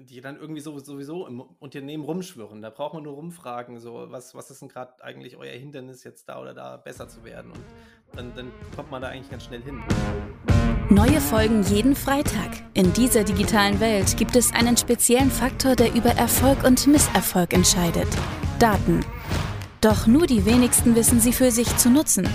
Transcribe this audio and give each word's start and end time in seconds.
die 0.00 0.20
dann 0.20 0.36
irgendwie 0.36 0.60
so, 0.60 0.78
sowieso 0.78 1.26
im 1.26 1.40
Unternehmen 1.40 2.04
rumschwirren. 2.04 2.62
Da 2.62 2.70
braucht 2.70 2.94
man 2.94 3.02
nur 3.02 3.14
rumfragen, 3.14 3.80
so, 3.80 4.06
was, 4.08 4.34
was 4.34 4.50
ist 4.50 4.62
denn 4.62 4.68
gerade 4.68 5.02
eigentlich 5.02 5.36
euer 5.36 5.52
Hindernis, 5.52 6.04
jetzt 6.04 6.28
da 6.28 6.40
oder 6.40 6.54
da 6.54 6.76
besser 6.76 7.08
zu 7.08 7.24
werden? 7.24 7.50
Und 7.50 7.64
dann, 8.14 8.32
dann 8.34 8.52
kommt 8.76 8.90
man 8.90 9.02
da 9.02 9.08
eigentlich 9.08 9.30
ganz 9.30 9.44
schnell 9.44 9.62
hin. 9.62 9.82
Neue 10.88 11.20
Folgen 11.20 11.62
jeden 11.64 11.96
Freitag. 11.96 12.62
In 12.74 12.92
dieser 12.92 13.24
digitalen 13.24 13.80
Welt 13.80 14.16
gibt 14.16 14.36
es 14.36 14.54
einen 14.54 14.76
speziellen 14.76 15.30
Faktor, 15.30 15.74
der 15.74 15.94
über 15.94 16.10
Erfolg 16.10 16.64
und 16.64 16.86
Misserfolg 16.86 17.52
entscheidet. 17.52 18.08
Daten. 18.58 19.04
Doch 19.80 20.06
nur 20.06 20.26
die 20.26 20.46
wenigsten 20.46 20.94
wissen 20.94 21.20
sie 21.20 21.32
für 21.32 21.50
sich 21.50 21.76
zu 21.76 21.90
nutzen. 21.90 22.28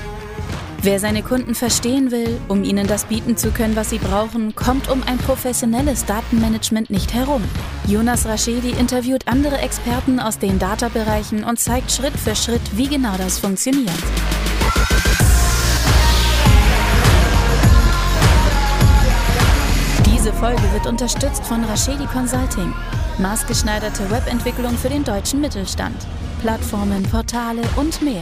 Wer 0.86 1.00
seine 1.00 1.24
Kunden 1.24 1.56
verstehen 1.56 2.12
will, 2.12 2.42
um 2.50 2.66
ihnen 2.66 2.88
das 2.88 3.06
bieten 3.06 3.38
zu 3.38 3.52
können, 3.52 3.78
was 3.78 3.90
sie 3.90 4.00
brauchen, 4.00 4.54
kommt 4.54 4.90
um 4.92 5.02
ein 5.04 5.18
professionelles 5.18 6.04
Datenmanagement 6.04 6.90
nicht 6.90 7.14
herum. 7.14 7.42
Jonas 7.88 8.26
Raschedi 8.26 8.72
interviewt 8.72 9.26
andere 9.26 9.60
Experten 9.60 10.20
aus 10.20 10.40
den 10.40 10.60
Data-Bereichen 10.60 11.46
und 11.46 11.58
zeigt 11.58 11.90
Schritt 11.90 12.12
für 12.18 12.36
Schritt, 12.36 12.60
wie 12.74 12.90
genau 12.90 13.16
das 13.18 13.40
funktioniert. 13.40 13.94
Diese 20.06 20.34
Folge 20.34 20.64
wird 20.74 20.86
unterstützt 20.86 21.46
von 21.46 21.64
Raschedi 21.64 22.06
Consulting. 22.08 22.74
Maßgeschneiderte 23.20 24.12
Webentwicklung 24.12 24.78
für 24.78 24.90
den 24.90 25.06
deutschen 25.06 25.40
Mittelstand. 25.40 25.96
Plattformen, 26.42 27.04
Portale 27.04 27.62
und 27.78 28.02
mehr. 28.02 28.20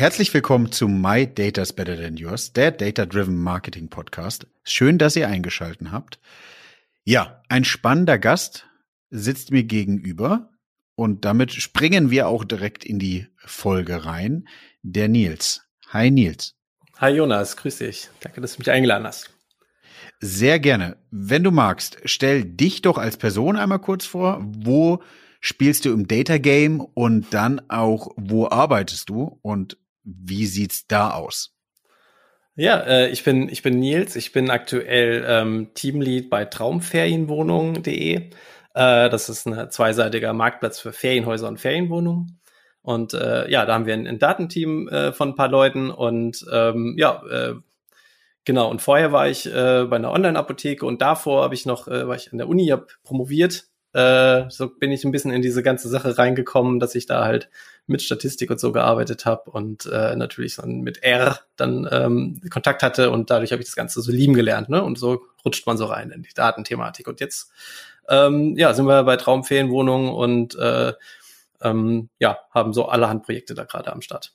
Herzlich 0.00 0.32
willkommen 0.32 0.72
zu 0.72 0.88
My 0.88 1.26
Data's 1.26 1.74
Better 1.74 1.94
Than 1.94 2.16
Yours, 2.16 2.54
der 2.54 2.70
Data-Driven 2.70 3.36
Marketing 3.36 3.90
Podcast. 3.90 4.46
Schön, 4.64 4.96
dass 4.96 5.14
ihr 5.14 5.28
eingeschalten 5.28 5.92
habt. 5.92 6.18
Ja, 7.04 7.42
ein 7.50 7.64
spannender 7.64 8.18
Gast 8.18 8.66
sitzt 9.10 9.50
mir 9.50 9.62
gegenüber 9.62 10.48
und 10.94 11.26
damit 11.26 11.52
springen 11.52 12.10
wir 12.10 12.28
auch 12.28 12.44
direkt 12.44 12.82
in 12.82 12.98
die 12.98 13.26
Folge 13.36 14.06
rein. 14.06 14.48
Der 14.82 15.08
Nils. 15.08 15.66
Hi 15.90 16.10
Nils. 16.10 16.54
Hi 16.96 17.12
Jonas, 17.12 17.58
grüß 17.58 17.76
dich. 17.76 18.08
Danke, 18.20 18.40
dass 18.40 18.54
du 18.54 18.60
mich 18.60 18.70
eingeladen 18.70 19.06
hast. 19.06 19.28
Sehr 20.18 20.60
gerne. 20.60 20.96
Wenn 21.10 21.44
du 21.44 21.50
magst, 21.50 21.98
stell 22.06 22.46
dich 22.46 22.80
doch 22.80 22.96
als 22.96 23.18
Person 23.18 23.54
einmal 23.56 23.80
kurz 23.80 24.06
vor. 24.06 24.40
Wo 24.42 25.02
spielst 25.40 25.84
du 25.84 25.92
im 25.92 26.08
Data 26.08 26.38
Game 26.38 26.80
und 26.80 27.34
dann 27.34 27.60
auch, 27.68 28.12
wo 28.16 28.48
arbeitest 28.48 29.10
du 29.10 29.38
und 29.42 29.76
wie 30.04 30.46
sieht's 30.46 30.86
da 30.86 31.12
aus? 31.12 31.54
Ja, 32.56 32.78
äh, 32.80 33.08
ich 33.08 33.24
bin 33.24 33.48
ich 33.48 33.62
bin 33.62 33.78
Nils. 33.78 34.16
Ich 34.16 34.32
bin 34.32 34.50
aktuell 34.50 35.24
ähm, 35.26 35.70
Teamlead 35.74 36.28
bei 36.30 36.44
Traumferienwohnungen.de. 36.44 38.16
Äh, 38.16 38.30
das 38.74 39.28
ist 39.28 39.46
ein 39.46 39.70
zweiseitiger 39.70 40.32
Marktplatz 40.32 40.80
für 40.80 40.92
Ferienhäuser 40.92 41.48
und 41.48 41.58
Ferienwohnungen. 41.60 42.40
Und 42.82 43.14
äh, 43.14 43.50
ja, 43.50 43.66
da 43.66 43.74
haben 43.74 43.86
wir 43.86 43.94
ein, 43.94 44.06
ein 44.06 44.18
Datenteam 44.18 44.88
äh, 44.88 45.12
von 45.12 45.30
ein 45.30 45.34
paar 45.36 45.48
Leuten 45.48 45.90
und 45.90 46.44
ähm, 46.52 46.94
ja, 46.98 47.22
äh, 47.30 47.54
genau. 48.44 48.70
Und 48.70 48.82
vorher 48.82 49.12
war 49.12 49.28
ich 49.28 49.46
äh, 49.46 49.84
bei 49.84 49.96
einer 49.96 50.12
Online-Apotheke 50.12 50.84
und 50.86 51.02
davor 51.02 51.44
habe 51.44 51.54
ich 51.54 51.66
noch, 51.66 51.88
äh, 51.88 52.08
war 52.08 52.16
ich 52.16 52.32
an 52.32 52.38
der 52.38 52.48
Uni, 52.48 52.68
habe 52.68 52.86
promoviert 53.04 53.70
äh, 53.92 54.48
so 54.50 54.68
bin 54.68 54.92
ich 54.92 55.04
ein 55.04 55.10
bisschen 55.10 55.32
in 55.32 55.42
diese 55.42 55.62
ganze 55.62 55.88
Sache 55.88 56.16
reingekommen, 56.16 56.78
dass 56.78 56.94
ich 56.94 57.06
da 57.06 57.24
halt 57.24 57.50
mit 57.90 58.02
Statistik 58.02 58.50
und 58.50 58.60
so 58.60 58.72
gearbeitet 58.72 59.26
habe 59.26 59.50
und 59.50 59.86
äh, 59.86 60.16
natürlich 60.16 60.56
dann 60.56 60.80
mit 60.80 61.02
R 61.02 61.40
dann 61.56 61.88
ähm, 61.90 62.40
Kontakt 62.50 62.82
hatte 62.82 63.10
und 63.10 63.30
dadurch 63.30 63.52
habe 63.52 63.60
ich 63.60 63.68
das 63.68 63.76
Ganze 63.76 64.00
so 64.00 64.10
lieben 64.10 64.34
gelernt, 64.34 64.68
ne? 64.68 64.82
Und 64.82 64.98
so 64.98 65.22
rutscht 65.44 65.66
man 65.66 65.76
so 65.76 65.84
rein 65.86 66.10
in 66.10 66.22
die 66.22 66.34
Datenthematik. 66.34 67.08
Und 67.08 67.20
jetzt 67.20 67.50
ähm, 68.08 68.56
ja, 68.56 68.74
sind 68.74 68.86
wir 68.86 69.04
bei 69.04 69.16
Traumferienwohnungen 69.16 70.10
und 70.10 70.56
äh, 70.56 70.92
ähm, 71.62 72.08
ja, 72.18 72.38
haben 72.52 72.72
so 72.72 72.86
allerhand 72.86 73.22
Projekte 73.22 73.54
da 73.54 73.64
gerade 73.64 73.92
am 73.92 74.00
Start. 74.00 74.32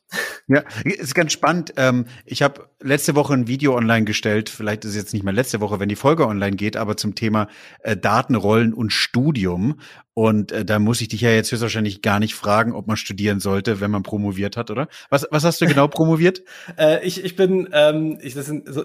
Ja, 0.47 0.63
ist 0.83 1.15
ganz 1.15 1.31
spannend. 1.31 1.73
Ähm, 1.77 2.05
ich 2.25 2.43
habe 2.43 2.69
letzte 2.81 3.15
Woche 3.15 3.33
ein 3.33 3.47
Video 3.47 3.75
online 3.75 4.05
gestellt, 4.05 4.49
vielleicht 4.49 4.85
ist 4.85 4.91
es 4.91 4.97
jetzt 4.97 5.13
nicht 5.13 5.23
mehr 5.23 5.33
letzte 5.33 5.59
Woche, 5.59 5.79
wenn 5.79 5.89
die 5.89 5.95
Folge 5.95 6.27
online 6.27 6.55
geht, 6.55 6.77
aber 6.77 6.97
zum 6.97 7.15
Thema 7.15 7.47
äh, 7.79 7.97
Datenrollen 7.97 8.73
und 8.73 8.91
Studium. 8.91 9.79
Und 10.13 10.51
äh, 10.51 10.63
da 10.63 10.79
muss 10.79 11.01
ich 11.01 11.07
dich 11.07 11.21
ja 11.21 11.31
jetzt 11.31 11.51
höchstwahrscheinlich 11.51 12.01
gar 12.01 12.19
nicht 12.19 12.35
fragen, 12.35 12.73
ob 12.73 12.87
man 12.87 12.97
studieren 12.97 13.39
sollte, 13.39 13.81
wenn 13.81 13.91
man 13.91 14.03
promoviert 14.03 14.55
hat, 14.55 14.69
oder? 14.69 14.87
Was, 15.09 15.27
was 15.31 15.43
hast 15.43 15.61
du 15.61 15.65
genau 15.65 15.87
promoviert? 15.87 16.43
äh, 16.77 17.05
ich, 17.05 17.23
ich 17.23 17.35
bin, 17.35 17.69
ähm, 17.73 18.19
ich, 18.21 18.35
das 18.35 18.45
sind 18.45 18.71
so 18.71 18.83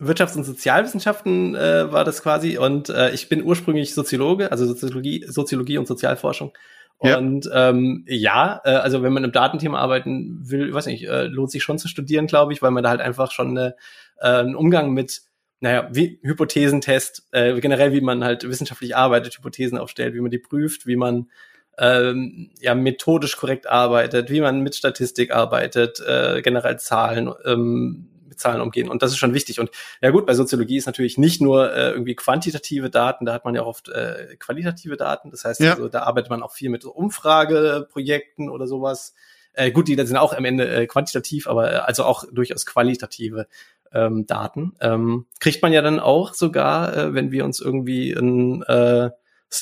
Wirtschafts- 0.00 0.36
und 0.36 0.44
Sozialwissenschaften 0.44 1.56
äh, 1.56 1.90
war 1.90 2.04
das 2.04 2.22
quasi 2.22 2.56
und 2.56 2.88
äh, 2.88 3.10
ich 3.10 3.28
bin 3.28 3.42
ursprünglich 3.42 3.94
Soziologe, 3.94 4.52
also 4.52 4.64
Soziologie, 4.64 5.24
Soziologie 5.26 5.78
und 5.78 5.88
Sozialforschung 5.88 6.52
und 6.98 7.46
ja, 7.46 7.68
ähm, 7.70 8.04
ja 8.08 8.60
äh, 8.64 8.70
also 8.70 9.02
wenn 9.02 9.12
man 9.12 9.24
im 9.24 9.32
Datenthema 9.32 9.78
arbeiten 9.78 10.40
will, 10.42 10.72
weiß 10.72 10.86
nicht, 10.86 11.06
äh, 11.06 11.24
lohnt 11.24 11.50
sich 11.50 11.62
schon 11.62 11.78
zu 11.78 11.88
studieren, 11.88 12.26
glaube 12.26 12.52
ich, 12.52 12.60
weil 12.60 12.72
man 12.72 12.82
da 12.82 12.90
halt 12.90 13.00
einfach 13.00 13.30
schon 13.30 13.50
eine, 13.50 13.76
äh, 14.20 14.28
einen 14.28 14.56
Umgang 14.56 14.92
mit 14.92 15.22
naja, 15.60 15.88
wie 15.90 16.20
Hypothesentest, 16.22 17.28
äh, 17.32 17.58
generell 17.60 17.92
wie 17.92 18.00
man 18.00 18.22
halt 18.22 18.48
wissenschaftlich 18.48 18.96
arbeitet, 18.96 19.36
Hypothesen 19.36 19.78
aufstellt, 19.78 20.14
wie 20.14 20.20
man 20.20 20.30
die 20.30 20.38
prüft, 20.38 20.86
wie 20.86 20.96
man 20.96 21.30
ähm, 21.78 22.50
ja 22.60 22.74
methodisch 22.74 23.36
korrekt 23.36 23.68
arbeitet, 23.68 24.30
wie 24.30 24.40
man 24.40 24.60
mit 24.60 24.74
Statistik 24.74 25.32
arbeitet, 25.32 26.00
äh, 26.00 26.42
generell 26.42 26.78
Zahlen, 26.78 27.32
ähm, 27.44 28.08
Zahlen 28.38 28.60
umgehen. 28.60 28.88
Und 28.88 29.02
das 29.02 29.10
ist 29.10 29.18
schon 29.18 29.34
wichtig. 29.34 29.60
Und 29.60 29.70
ja 30.00 30.10
gut, 30.10 30.26
bei 30.26 30.34
Soziologie 30.34 30.76
ist 30.76 30.86
natürlich 30.86 31.18
nicht 31.18 31.40
nur 31.40 31.72
äh, 31.72 31.90
irgendwie 31.90 32.14
quantitative 32.14 32.90
Daten, 32.90 33.26
da 33.26 33.34
hat 33.34 33.44
man 33.44 33.54
ja 33.54 33.62
auch 33.62 33.66
oft 33.66 33.88
äh, 33.88 34.36
qualitative 34.38 34.96
Daten. 34.96 35.30
Das 35.30 35.44
heißt, 35.44 35.60
ja. 35.60 35.72
also, 35.72 35.88
da 35.88 36.02
arbeitet 36.02 36.30
man 36.30 36.42
auch 36.42 36.52
viel 36.52 36.70
mit 36.70 36.82
so 36.82 36.92
Umfrageprojekten 36.92 38.48
oder 38.48 38.66
sowas. 38.66 39.14
Äh, 39.52 39.72
gut, 39.72 39.88
die 39.88 39.96
sind 39.96 40.16
auch 40.16 40.32
am 40.32 40.44
Ende 40.44 40.68
äh, 40.68 40.86
quantitativ, 40.86 41.48
aber 41.48 41.72
äh, 41.72 41.76
also 41.76 42.04
auch 42.04 42.24
durchaus 42.30 42.64
qualitative 42.64 43.46
ähm, 43.92 44.26
Daten. 44.26 44.74
Ähm, 44.80 45.26
kriegt 45.40 45.62
man 45.62 45.72
ja 45.72 45.82
dann 45.82 46.00
auch 46.00 46.34
sogar, 46.34 46.96
äh, 46.96 47.14
wenn 47.14 47.32
wir 47.32 47.44
uns 47.44 47.60
irgendwie 47.60 48.12
ein, 48.12 48.62
äh, 48.64 49.10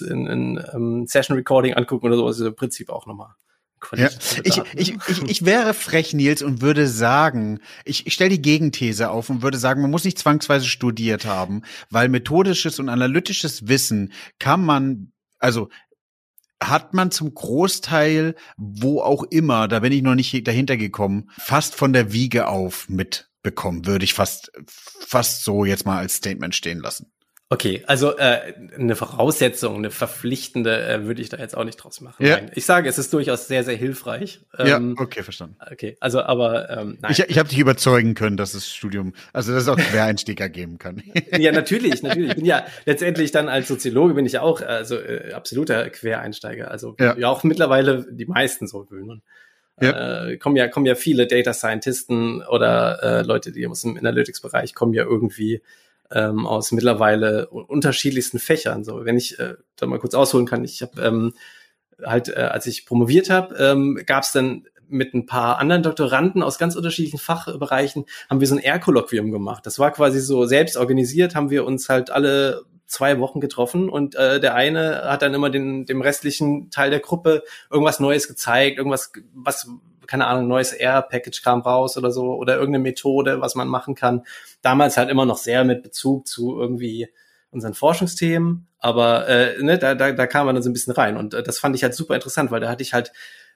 ein, 0.00 0.26
ein 0.28 0.64
um, 0.74 1.06
Session 1.06 1.36
Recording 1.36 1.74
angucken 1.74 2.06
oder 2.06 2.16
so, 2.16 2.28
ist 2.28 2.40
im 2.40 2.56
Prinzip 2.56 2.90
auch 2.90 3.06
nochmal 3.06 3.34
ja. 3.94 4.08
Ich, 4.44 4.60
ich, 4.74 4.96
ich, 5.06 5.22
ich 5.22 5.44
wäre 5.44 5.74
frech, 5.74 6.12
Nils, 6.14 6.42
und 6.42 6.60
würde 6.60 6.88
sagen, 6.88 7.60
ich, 7.84 8.06
ich 8.06 8.14
stelle 8.14 8.30
die 8.30 8.42
Gegenthese 8.42 9.10
auf 9.10 9.30
und 9.30 9.42
würde 9.42 9.58
sagen, 9.58 9.82
man 9.82 9.90
muss 9.90 10.04
nicht 10.04 10.18
zwangsweise 10.18 10.66
studiert 10.66 11.24
haben, 11.24 11.62
weil 11.90 12.08
methodisches 12.08 12.78
und 12.78 12.88
analytisches 12.88 13.68
Wissen 13.68 14.12
kann 14.38 14.64
man, 14.64 15.12
also 15.38 15.68
hat 16.62 16.94
man 16.94 17.10
zum 17.10 17.34
Großteil, 17.34 18.34
wo 18.56 19.00
auch 19.00 19.24
immer, 19.24 19.68
da 19.68 19.80
bin 19.80 19.92
ich 19.92 20.02
noch 20.02 20.14
nicht 20.14 20.46
dahinter 20.46 20.76
gekommen, 20.76 21.30
fast 21.38 21.74
von 21.74 21.92
der 21.92 22.12
Wiege 22.12 22.48
auf 22.48 22.88
mitbekommen, 22.88 23.86
würde 23.86 24.04
ich 24.04 24.14
fast, 24.14 24.50
fast 24.66 25.44
so 25.44 25.64
jetzt 25.64 25.84
mal 25.84 25.98
als 25.98 26.16
Statement 26.16 26.54
stehen 26.54 26.80
lassen. 26.80 27.12
Okay, 27.48 27.84
also 27.86 28.16
äh, 28.16 28.54
eine 28.76 28.96
Voraussetzung, 28.96 29.76
eine 29.76 29.92
verpflichtende 29.92 30.84
äh, 30.84 31.04
würde 31.04 31.22
ich 31.22 31.28
da 31.28 31.36
jetzt 31.36 31.56
auch 31.56 31.62
nicht 31.62 31.76
draus 31.76 32.00
machen. 32.00 32.26
Ja. 32.26 32.38
Nein. 32.38 32.50
Ich 32.56 32.66
sage, 32.66 32.88
es 32.88 32.98
ist 32.98 33.12
durchaus 33.12 33.46
sehr, 33.46 33.62
sehr 33.62 33.76
hilfreich. 33.76 34.40
Ähm, 34.58 34.66
ja, 34.66 35.02
okay, 35.02 35.22
verstanden. 35.22 35.56
Okay, 35.70 35.96
also 36.00 36.22
aber 36.22 36.68
ähm, 36.70 36.98
nein. 37.00 37.12
Ich, 37.12 37.20
ich 37.20 37.38
habe 37.38 37.48
dich 37.48 37.60
überzeugen 37.60 38.14
können, 38.14 38.36
dass 38.36 38.50
das 38.50 38.68
Studium, 38.68 39.14
also 39.32 39.52
dass 39.52 39.62
es 39.62 39.68
auch 39.68 39.76
Quereinsteiger 39.76 40.48
geben 40.48 40.78
kann. 40.78 41.04
ja, 41.38 41.52
natürlich, 41.52 42.02
natürlich. 42.02 42.30
Ich 42.30 42.36
bin 42.36 42.46
ja 42.46 42.66
letztendlich 42.84 43.30
dann 43.30 43.48
als 43.48 43.68
Soziologe 43.68 44.14
bin 44.14 44.26
ich 44.26 44.32
ja 44.32 44.42
auch 44.42 44.60
also 44.60 44.96
äh, 44.96 45.32
absoluter 45.32 45.88
Quereinsteiger. 45.88 46.72
Also 46.72 46.96
ja. 46.98 47.16
ja 47.16 47.28
auch 47.28 47.44
mittlerweile 47.44 48.06
die 48.10 48.26
meisten 48.26 48.66
so 48.66 48.90
will 48.90 49.20
Ja. 49.80 50.30
Äh, 50.30 50.36
kommen 50.38 50.56
ja 50.56 50.66
kommen 50.66 50.86
ja 50.86 50.96
viele 50.96 51.28
Data 51.28 51.52
Scientisten 51.52 52.42
oder 52.42 53.00
äh, 53.04 53.22
Leute, 53.22 53.52
die 53.52 53.64
aus 53.68 53.82
dem 53.82 53.96
Analytics-Bereich 53.96 54.74
kommen 54.74 54.94
ja 54.94 55.04
irgendwie 55.04 55.62
ähm, 56.10 56.46
aus 56.46 56.72
mittlerweile 56.72 57.48
unterschiedlichsten 57.48 58.38
Fächern. 58.38 58.84
So, 58.84 59.04
wenn 59.04 59.16
ich 59.16 59.38
äh, 59.38 59.54
da 59.76 59.86
mal 59.86 59.98
kurz 59.98 60.14
ausholen 60.14 60.46
kann, 60.46 60.64
ich 60.64 60.82
habe 60.82 61.00
ähm, 61.00 61.34
halt, 62.02 62.28
äh, 62.28 62.40
als 62.40 62.66
ich 62.66 62.86
promoviert 62.86 63.30
habe, 63.30 63.54
ähm, 63.56 64.00
gab 64.06 64.24
es 64.24 64.32
dann 64.32 64.66
mit 64.88 65.14
ein 65.14 65.26
paar 65.26 65.58
anderen 65.58 65.82
Doktoranden 65.82 66.42
aus 66.42 66.58
ganz 66.58 66.76
unterschiedlichen 66.76 67.18
Fachbereichen 67.18 68.04
haben 68.30 68.40
wir 68.40 68.46
so 68.46 68.54
ein 68.54 68.62
R-Kolloquium 68.62 69.32
gemacht. 69.32 69.66
Das 69.66 69.78
war 69.78 69.90
quasi 69.90 70.20
so 70.20 70.44
selbst 70.44 70.76
organisiert, 70.76 71.34
haben 71.34 71.50
wir 71.50 71.64
uns 71.64 71.88
halt 71.88 72.10
alle 72.10 72.64
zwei 72.86 73.18
Wochen 73.18 73.40
getroffen 73.40 73.88
und 73.88 74.14
äh, 74.14 74.38
der 74.38 74.54
eine 74.54 75.02
hat 75.10 75.22
dann 75.22 75.34
immer 75.34 75.50
den, 75.50 75.86
dem 75.86 76.02
restlichen 76.02 76.70
Teil 76.70 76.90
der 76.90 77.00
Gruppe 77.00 77.42
irgendwas 77.68 77.98
Neues 77.98 78.28
gezeigt, 78.28 78.78
irgendwas, 78.78 79.12
was 79.34 79.68
keine 80.06 80.26
Ahnung, 80.26 80.48
neues 80.48 80.72
R-Package 80.72 81.42
kam 81.42 81.60
raus 81.60 81.96
oder 81.96 82.10
so 82.10 82.34
oder 82.34 82.54
irgendeine 82.54 82.82
Methode, 82.82 83.40
was 83.40 83.54
man 83.54 83.68
machen 83.68 83.94
kann. 83.94 84.24
Damals 84.62 84.96
halt 84.96 85.10
immer 85.10 85.26
noch 85.26 85.38
sehr 85.38 85.64
mit 85.64 85.82
Bezug 85.82 86.26
zu 86.26 86.58
irgendwie 86.58 87.08
unseren 87.50 87.74
Forschungsthemen, 87.74 88.66
aber 88.78 89.28
äh, 89.28 89.62
ne, 89.62 89.78
da, 89.78 89.94
da, 89.94 90.12
da 90.12 90.26
kam 90.26 90.46
man 90.46 90.54
dann 90.54 90.62
so 90.62 90.70
ein 90.70 90.74
bisschen 90.74 90.92
rein 90.92 91.16
und 91.16 91.34
äh, 91.34 91.42
das 91.42 91.58
fand 91.58 91.74
ich 91.74 91.82
halt 91.82 91.94
super 91.94 92.14
interessant, 92.14 92.50
weil 92.50 92.60
da 92.60 92.68
hatte 92.68 92.82
ich 92.82 92.92
halt 92.92 93.12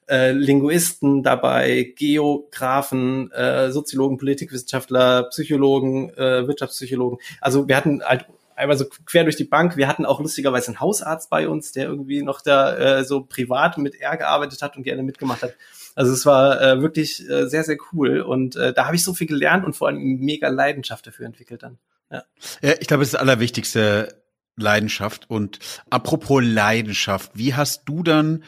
äh, 0.09 0.33
Linguisten 0.33 1.23
dabei, 1.23 1.93
Geografen, 1.97 3.31
äh, 3.33 3.71
Soziologen, 3.71 4.19
Politikwissenschaftler, 4.19 5.25
Psychologen, 5.25 6.11
äh, 6.15 6.47
Wirtschaftspsychologen. 6.49 7.19
Also 7.41 7.69
wir 7.69 7.77
hatten 7.77 8.03
halt 8.03 8.27
einmal 8.57 8.77
so 8.77 8.87
quer 9.07 9.25
durch 9.25 9.37
die 9.37 9.45
Bank. 9.45 9.77
Wir 9.77 9.89
hatten 9.89 10.05
auch 10.05 10.21
lustigerweise 10.21 10.69
einen 10.69 10.81
Hausarzt 10.81 11.31
bei 11.31 11.49
uns, 11.49 11.73
der 11.73 11.87
irgendwie 11.87 12.23
noch 12.23 12.41
da 12.41 12.77
äh, 12.77 13.05
so 13.05 13.23
privat 13.25 13.79
mit 13.79 14.01
R 14.01 14.17
gearbeitet 14.17 14.63
hat 14.63 14.77
und 14.77 14.83
gerne 14.83 15.03
mitgemacht 15.03 15.43
hat. 15.43 15.55
Also 16.01 16.15
es 16.15 16.25
war 16.25 16.63
äh, 16.63 16.81
wirklich 16.81 17.29
äh, 17.29 17.47
sehr, 17.47 17.63
sehr 17.63 17.77
cool 17.93 18.23
und 18.23 18.57
äh, 18.57 18.73
da 18.73 18.87
habe 18.87 18.97
ich 18.97 19.05
so 19.05 19.13
viel 19.13 19.27
gelernt 19.27 19.67
und 19.67 19.77
vor 19.77 19.89
allem 19.89 19.99
mega 19.99 20.49
Leidenschaft 20.49 21.07
dafür 21.07 21.27
entwickelt 21.27 21.63
dann. 21.63 21.77
Ja, 22.11 22.25
ja 22.63 22.73
ich 22.81 22.87
glaube, 22.87 23.03
es 23.03 23.11
ist 23.11 23.13
das 23.13 23.21
Allerwichtigste 23.21 24.23
Leidenschaft. 24.57 25.29
Und 25.29 25.59
apropos 25.91 26.43
Leidenschaft, 26.43 27.33
wie 27.35 27.53
hast 27.53 27.83
du 27.85 28.03
dann 28.03 28.45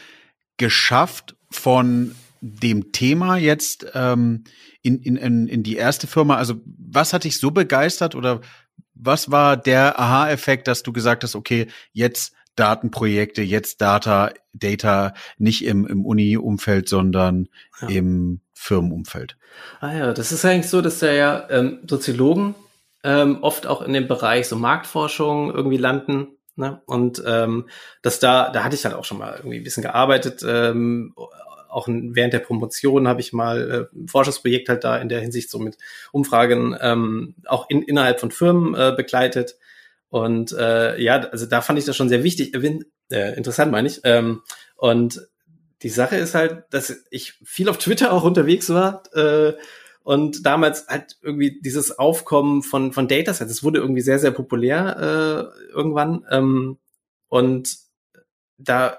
geschafft, 0.57 1.37
von 1.51 2.15
dem 2.41 2.91
Thema 2.91 3.37
jetzt 3.37 3.85
ähm, 3.93 4.45
in, 4.81 5.03
in, 5.03 5.47
in 5.47 5.63
die 5.63 5.77
erste 5.77 6.07
Firma, 6.07 6.37
also 6.37 6.55
was 6.65 7.13
hat 7.13 7.25
dich 7.25 7.39
so 7.39 7.51
begeistert 7.51 8.15
oder 8.15 8.41
was 8.95 9.31
war 9.31 9.59
der 9.59 10.01
Aha-Effekt, 10.01 10.69
dass 10.69 10.83
du 10.83 10.95
gesagt 10.95 11.23
hast, 11.23 11.37
okay, 11.37 11.67
jetzt 11.93 12.33
Datenprojekte, 12.57 13.43
jetzt 13.43 13.81
Data, 13.81 14.33
Data 14.53 15.15
nicht 15.39 15.65
im, 15.65 15.87
im 15.87 16.05
Uni-Umfeld, 16.05 16.89
sondern 16.89 17.49
ja. 17.81 17.89
im 17.89 18.41
Firmenumfeld? 18.55 19.37
Ah 19.81 19.93
ja, 19.93 20.13
das 20.13 20.33
ist 20.33 20.45
eigentlich 20.45 20.71
so, 20.71 20.81
dass 20.81 20.99
da 20.99 21.13
ja 21.13 21.49
ähm, 21.51 21.81
Soziologen 21.87 22.55
ähm, 23.05 23.39
oft 23.43 23.67
auch 23.67 23.83
in 23.83 23.93
dem 23.93 24.09
Bereich 24.09 24.49
so 24.49 24.57
Marktforschung 24.57 25.53
irgendwie 25.53 25.77
landen. 25.77 26.29
Ne? 26.55 26.81
Und 26.87 27.23
ähm, 27.27 27.69
das 28.03 28.19
da, 28.19 28.51
da 28.51 28.65
hatte 28.65 28.75
ich 28.75 28.85
halt 28.85 28.95
auch 28.95 29.05
schon 29.05 29.19
mal 29.19 29.35
irgendwie 29.37 29.57
ein 29.57 29.65
bisschen 29.65 29.83
gearbeitet. 29.83 30.45
Ähm, 30.47 31.15
auch 31.69 31.89
während 31.89 32.35
der 32.35 32.41
Promotion 32.41 33.09
habe 33.09 33.21
ich 33.21 33.33
mal 33.33 33.89
äh, 33.95 33.99
ein 33.99 34.09
Forschungsprojekt 34.09 34.69
halt 34.69 34.85
da 34.85 34.99
in 34.99 35.09
der 35.09 35.21
Hinsicht 35.21 35.51
so 35.51 35.59
mit 35.59 35.79
Umfragen 36.13 36.77
ähm, 36.81 37.35
auch 37.47 37.69
in, 37.71 37.83
innerhalb 37.83 38.21
von 38.21 38.31
Firmen 38.31 38.75
äh, 38.75 38.93
begleitet. 38.95 39.57
Und 40.13 40.53
äh, 40.53 41.01
ja, 41.01 41.21
also 41.31 41.47
da 41.47 41.63
fand 41.63 41.79
ich 41.79 41.87
das 41.87 41.97
schon 41.97 42.11
sehr 42.11 42.23
wichtig, 42.23 42.55
äh, 42.55 42.81
äh, 43.11 43.35
interessant 43.35 43.73
meine 43.73 43.89
ich. 43.89 44.03
Ähm, 44.05 44.43
und 44.77 45.27
die 45.81 45.89
Sache 45.89 46.17
ist 46.17 46.35
halt, 46.35 46.65
dass 46.69 46.95
ich 47.11 47.33
viel 47.45 47.71
auf 47.71 47.79
Twitter 47.79 48.13
auch 48.13 48.23
unterwegs 48.23 48.69
war 48.69 49.05
äh, 49.15 49.55
und 50.03 50.45
damals 50.45 50.87
halt 50.87 51.17
irgendwie 51.23 51.59
dieses 51.63 51.99
Aufkommen 51.99 52.63
von 52.63 52.93
von 52.93 53.09
Datasets, 53.09 53.51
es 53.51 53.65
wurde 53.65 53.81
irgendwie 53.81 54.03
sehr 54.03 54.19
sehr 54.19 54.33
populär 54.33 55.55
äh, 55.57 55.73
irgendwann 55.73 56.27
ähm, 56.31 56.77
und 57.29 57.79
da 58.59 58.99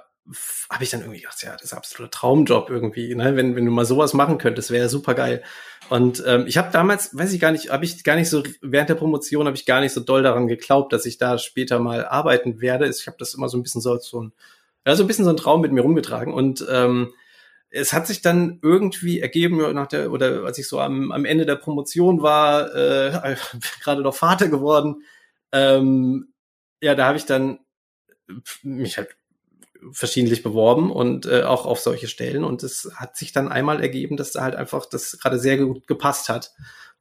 habe 0.70 0.84
ich 0.84 0.90
dann 0.90 1.02
irgendwie 1.02 1.20
gedacht, 1.20 1.44
ja, 1.44 1.52
das 1.54 1.64
ist 1.64 1.74
absoluter 1.74 2.12
Traumjob 2.12 2.70
irgendwie, 2.70 3.14
ne? 3.14 3.36
wenn, 3.36 3.56
wenn 3.56 3.66
du 3.66 3.72
mal 3.72 3.86
sowas 3.86 4.14
machen 4.14 4.38
könntest, 4.38 4.72
wäre 4.72 4.88
super 4.88 5.16
geil. 5.16 5.44
Und 5.90 6.24
ähm, 6.26 6.46
ich 6.48 6.58
habe 6.58 6.72
damals, 6.72 7.16
weiß 7.16 7.34
ich 7.34 7.42
gar 7.42 7.52
nicht, 7.52 7.70
habe 7.70 7.84
ich 7.84 8.04
gar 8.04 8.16
nicht 8.16 8.30
so, 8.30 8.42
während 8.62 8.90
der 8.90 8.96
Promotion 8.96 9.46
habe 9.48 9.58
ich 9.58 9.66
gar 9.66 9.82
nicht 9.82 9.92
so 9.92 10.00
doll 10.00 10.24
daran 10.24 10.48
geglaubt, 10.48 10.94
dass 10.94 11.06
ich 11.06 11.18
da 11.18 11.38
später 11.38 11.80
mal 11.80 12.06
arbeiten 12.06 12.62
werde. 12.62 12.88
Ich 12.88 13.06
habe 13.08 13.18
das 13.20 13.34
immer 13.34 13.50
so 13.50 13.58
ein 13.58 13.64
bisschen 13.64 13.82
so 13.82 13.98
so 13.98 14.24
ein, 14.24 14.34
ja, 14.88 14.96
so 14.96 15.04
ein 15.04 15.08
bisschen 15.08 15.26
so 15.26 15.32
ein 15.32 15.38
Traum 15.38 15.62
mit 15.62 15.74
mir 15.74 15.82
rumgetragen. 15.82 16.34
Und 16.34 16.66
ähm, 16.70 17.14
es 17.70 17.92
hat 17.92 18.08
sich 18.08 18.22
dann 18.22 18.60
irgendwie 18.62 19.20
ergeben, 19.20 19.74
nach 19.74 19.88
der, 19.88 20.12
oder 20.12 20.46
als 20.46 20.58
ich 20.58 20.68
so 20.68 20.80
am, 20.80 21.12
am 21.12 21.26
Ende 21.26 21.46
der 21.46 21.56
Promotion 21.56 22.22
war, 22.22 22.74
äh, 22.74 23.36
gerade 23.84 24.02
noch 24.02 24.16
Vater 24.16 24.48
geworden, 24.48 25.04
ähm, 25.52 26.34
ja, 26.82 26.96
da 26.96 27.08
habe 27.08 27.18
ich 27.18 27.26
dann 27.26 27.60
mich 28.62 28.98
halt 28.98 29.16
verschiedentlich 29.92 30.44
beworben 30.44 30.92
und 30.92 31.26
äh, 31.26 31.44
auch 31.44 31.66
auf 31.66 31.80
solche 31.80 32.08
Stellen. 32.08 32.44
Und 32.44 32.64
es 32.64 32.92
hat 32.96 33.18
sich 33.18 33.32
dann 33.32 33.50
einmal 33.50 33.82
ergeben, 33.82 34.18
dass 34.18 34.32
da 34.32 34.42
halt 34.42 34.56
einfach 34.56 34.86
das 34.86 35.18
gerade 35.20 35.40
sehr 35.40 35.58
gut 35.58 35.88
gepasst 35.88 36.30
hat. 36.30 36.54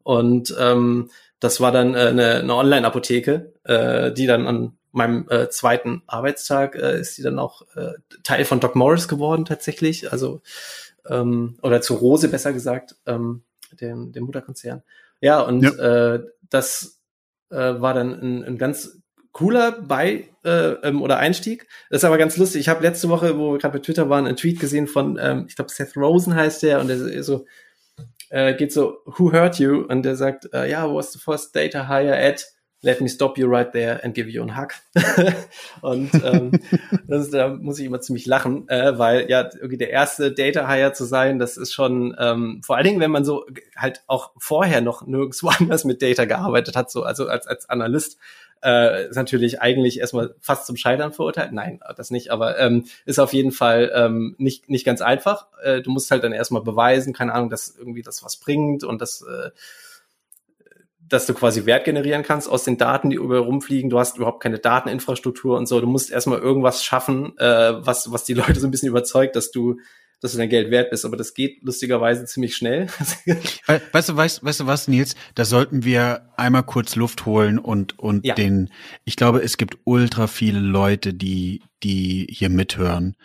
Und 0.02 0.55
ähm, 0.58 1.11
das 1.40 1.61
war 1.61 1.73
dann 1.73 1.94
äh, 1.94 1.99
eine, 1.99 2.37
eine 2.37 2.55
Online-Apotheke, 2.55 3.52
äh, 3.64 4.12
die 4.12 4.26
dann 4.26 4.46
an 4.46 4.76
meinem 4.93 5.26
äh, 5.31 5.49
zweiten 5.49 6.02
Arbeitstag 6.06 6.75
äh, 6.75 7.00
ist 7.00 7.17
die 7.17 7.23
dann 7.23 7.38
auch 7.38 7.62
äh, 7.76 7.94
Teil 8.23 8.44
von 8.44 8.61
Doc 8.61 8.76
Morris 8.76 9.08
geworden 9.08 9.44
tatsächlich. 9.44 10.12
Also 10.12 10.43
ähm, 11.08 11.56
oder 11.62 11.81
zu 11.81 11.94
Rose 11.94 12.29
besser 12.29 12.52
gesagt, 12.52 12.96
ähm, 13.06 13.43
dem, 13.81 14.12
dem 14.12 14.25
Mutterkonzern. 14.25 14.82
Ja, 15.20 15.40
und 15.40 15.62
ja. 15.62 16.14
Äh, 16.14 16.26
das 16.50 17.00
äh, 17.50 17.56
war 17.56 17.94
dann 17.94 18.12
ein, 18.12 18.44
ein 18.44 18.58
ganz 18.58 19.02
cooler 19.32 19.73
bei 19.73 20.29
äh, 20.44 20.73
ähm, 20.82 21.02
oder 21.02 21.19
Einstieg. 21.19 21.67
Das 21.90 22.02
ist 22.02 22.05
aber 22.05 22.19
ganz 22.19 22.37
lustig. 22.37 22.61
Ich 22.61 22.69
habe 22.69 22.82
letzte 22.82 23.08
Woche, 23.08 23.38
wo 23.38 23.52
wir 23.52 23.58
gerade 23.58 23.79
bei 23.79 23.82
Twitter 23.82 24.08
waren, 24.08 24.26
einen 24.26 24.37
Tweet 24.37 24.61
gesehen 24.61 24.87
von, 24.87 25.19
ähm, 25.20 25.46
ich 25.49 25.56
glaube, 25.56 25.70
Seth 25.70 25.96
Rosen 25.96 26.34
heißt 26.34 26.62
der, 26.62 26.81
und 26.81 26.88
der 26.88 27.23
so 27.23 27.46
äh, 28.32 28.55
geht 28.55 28.73
so, 28.73 28.99
Who 29.05 29.32
hurt 29.32 29.58
you? 29.58 29.84
Und 29.87 30.02
der 30.05 30.17
sagt, 30.17 30.52
äh, 30.52 30.70
ja, 30.70 30.84
yeah, 30.84 30.94
was 30.94 31.12
the 31.12 31.19
first 31.19 31.55
data 31.55 31.87
hire 31.88 32.17
at? 32.17 32.46
Let 32.84 33.00
me 33.00 33.08
stop 33.08 33.38
you 33.38 33.46
right 33.46 33.70
there 33.70 34.02
and 34.02 34.12
give 34.12 34.29
you 34.29 34.43
a 34.43 34.56
hug. 34.56 34.73
und 35.82 36.12
ähm, 36.14 36.50
das 37.06 37.26
ist, 37.26 37.34
da 37.34 37.49
muss 37.49 37.79
ich 37.79 37.87
immer 37.87 38.00
ziemlich 38.00 38.26
lachen, 38.26 38.69
äh, 38.69 38.99
weil 38.99 39.31
ja 39.31 39.49
irgendwie 39.55 39.76
der 39.76 39.90
erste 39.90 40.32
Data 40.32 40.69
Hire 40.69 40.93
zu 40.93 41.05
sein, 41.05 41.38
das 41.38 41.56
ist 41.56 41.73
schon 41.73 42.17
ähm, 42.19 42.61
vor 42.64 42.76
allen 42.76 42.87
Dingen, 42.87 43.00
wenn 43.00 43.12
man 43.12 43.25
so 43.25 43.46
halt 43.76 44.02
auch 44.08 44.32
vorher 44.37 44.81
noch 44.81 45.06
nirgendwo 45.06 45.49
anders 45.61 45.84
mit 45.84 46.02
Data 46.02 46.25
gearbeitet 46.25 46.75
hat, 46.75 46.90
so 46.90 47.05
also 47.05 47.29
als 47.29 47.46
als 47.46 47.69
Analyst, 47.69 48.19
äh, 48.64 49.09
ist 49.09 49.17
natürlich 49.17 49.61
eigentlich 49.61 50.00
erstmal 50.00 50.35
fast 50.41 50.67
zum 50.67 50.76
Scheitern 50.76 51.12
verurteilt. 51.12 51.53
Nein, 51.53 51.81
das 51.97 52.11
nicht, 52.11 52.31
aber 52.31 52.59
ähm, 52.59 52.85
ist 53.05 53.19
auf 53.19 53.32
jeden 53.32 53.53
Fall 53.53 53.91
ähm, 53.94 54.35
nicht, 54.38 54.69
nicht 54.69 54.85
ganz 54.85 55.00
einfach. 55.00 55.47
Äh, 55.62 55.82
du 55.82 55.91
musst 55.91 56.11
halt 56.11 56.25
dann 56.25 56.32
erstmal 56.32 56.62
beweisen, 56.62 57.12
keine 57.12 57.32
Ahnung, 57.35 57.50
dass 57.50 57.76
irgendwie 57.76 58.03
das 58.03 58.23
was 58.25 58.37
bringt 58.37 58.85
und 58.85 59.00
dass, 59.00 59.23
äh, 59.23 59.50
dass 61.00 61.26
du 61.26 61.35
quasi 61.35 61.67
Wert 61.67 61.85
generieren 61.85 62.23
kannst 62.23 62.49
aus 62.49 62.64
den 62.64 62.79
Daten, 62.79 63.11
die 63.11 63.17
überall 63.17 63.43
rumfliegen. 63.43 63.91
Du 63.91 63.99
hast 63.99 64.17
überhaupt 64.17 64.43
keine 64.43 64.59
Dateninfrastruktur 64.59 65.58
und 65.58 65.67
so. 65.67 65.81
Du 65.81 65.87
musst 65.87 66.11
erstmal 66.11 66.38
irgendwas 66.38 66.85
schaffen, 66.85 67.37
äh, 67.38 67.75
was, 67.85 68.12
was 68.12 68.25
die 68.25 68.35
Leute 68.35 68.61
so 68.61 68.67
ein 68.67 68.70
bisschen 68.70 68.88
überzeugt, 68.88 69.37
dass 69.37 69.50
du 69.50 69.79
dass 70.23 70.33
du 70.33 70.39
dein 70.39 70.49
Geld 70.49 70.71
wert 70.71 70.91
bist. 70.91 71.05
Aber 71.05 71.17
das 71.17 71.35
geht 71.35 71.63
lustigerweise 71.63 72.25
ziemlich 72.25 72.57
schnell. 72.57 72.87
weißt 73.93 74.09
du, 74.09 74.17
weißt, 74.17 74.45
weißt 74.45 74.61
du 74.61 74.67
was, 74.67 74.89
Nils? 74.89 75.17
Da 75.35 75.45
sollten 75.45 75.85
wir 75.85 76.31
einmal 76.37 76.63
kurz 76.63 76.97
Luft 76.97 77.27
holen 77.27 77.59
und, 77.59 77.99
und 77.99 78.25
ja. 78.25 78.35
den, 78.35 78.71
ich 79.05 79.17
glaube, 79.17 79.43
es 79.43 79.57
gibt 79.57 79.79
ultra 79.85 80.29
viele 80.29 80.61
Leute, 80.61 81.13
die, 81.13 81.63
die 81.83 82.27
hier 82.31 82.49
mithören, 82.49 83.17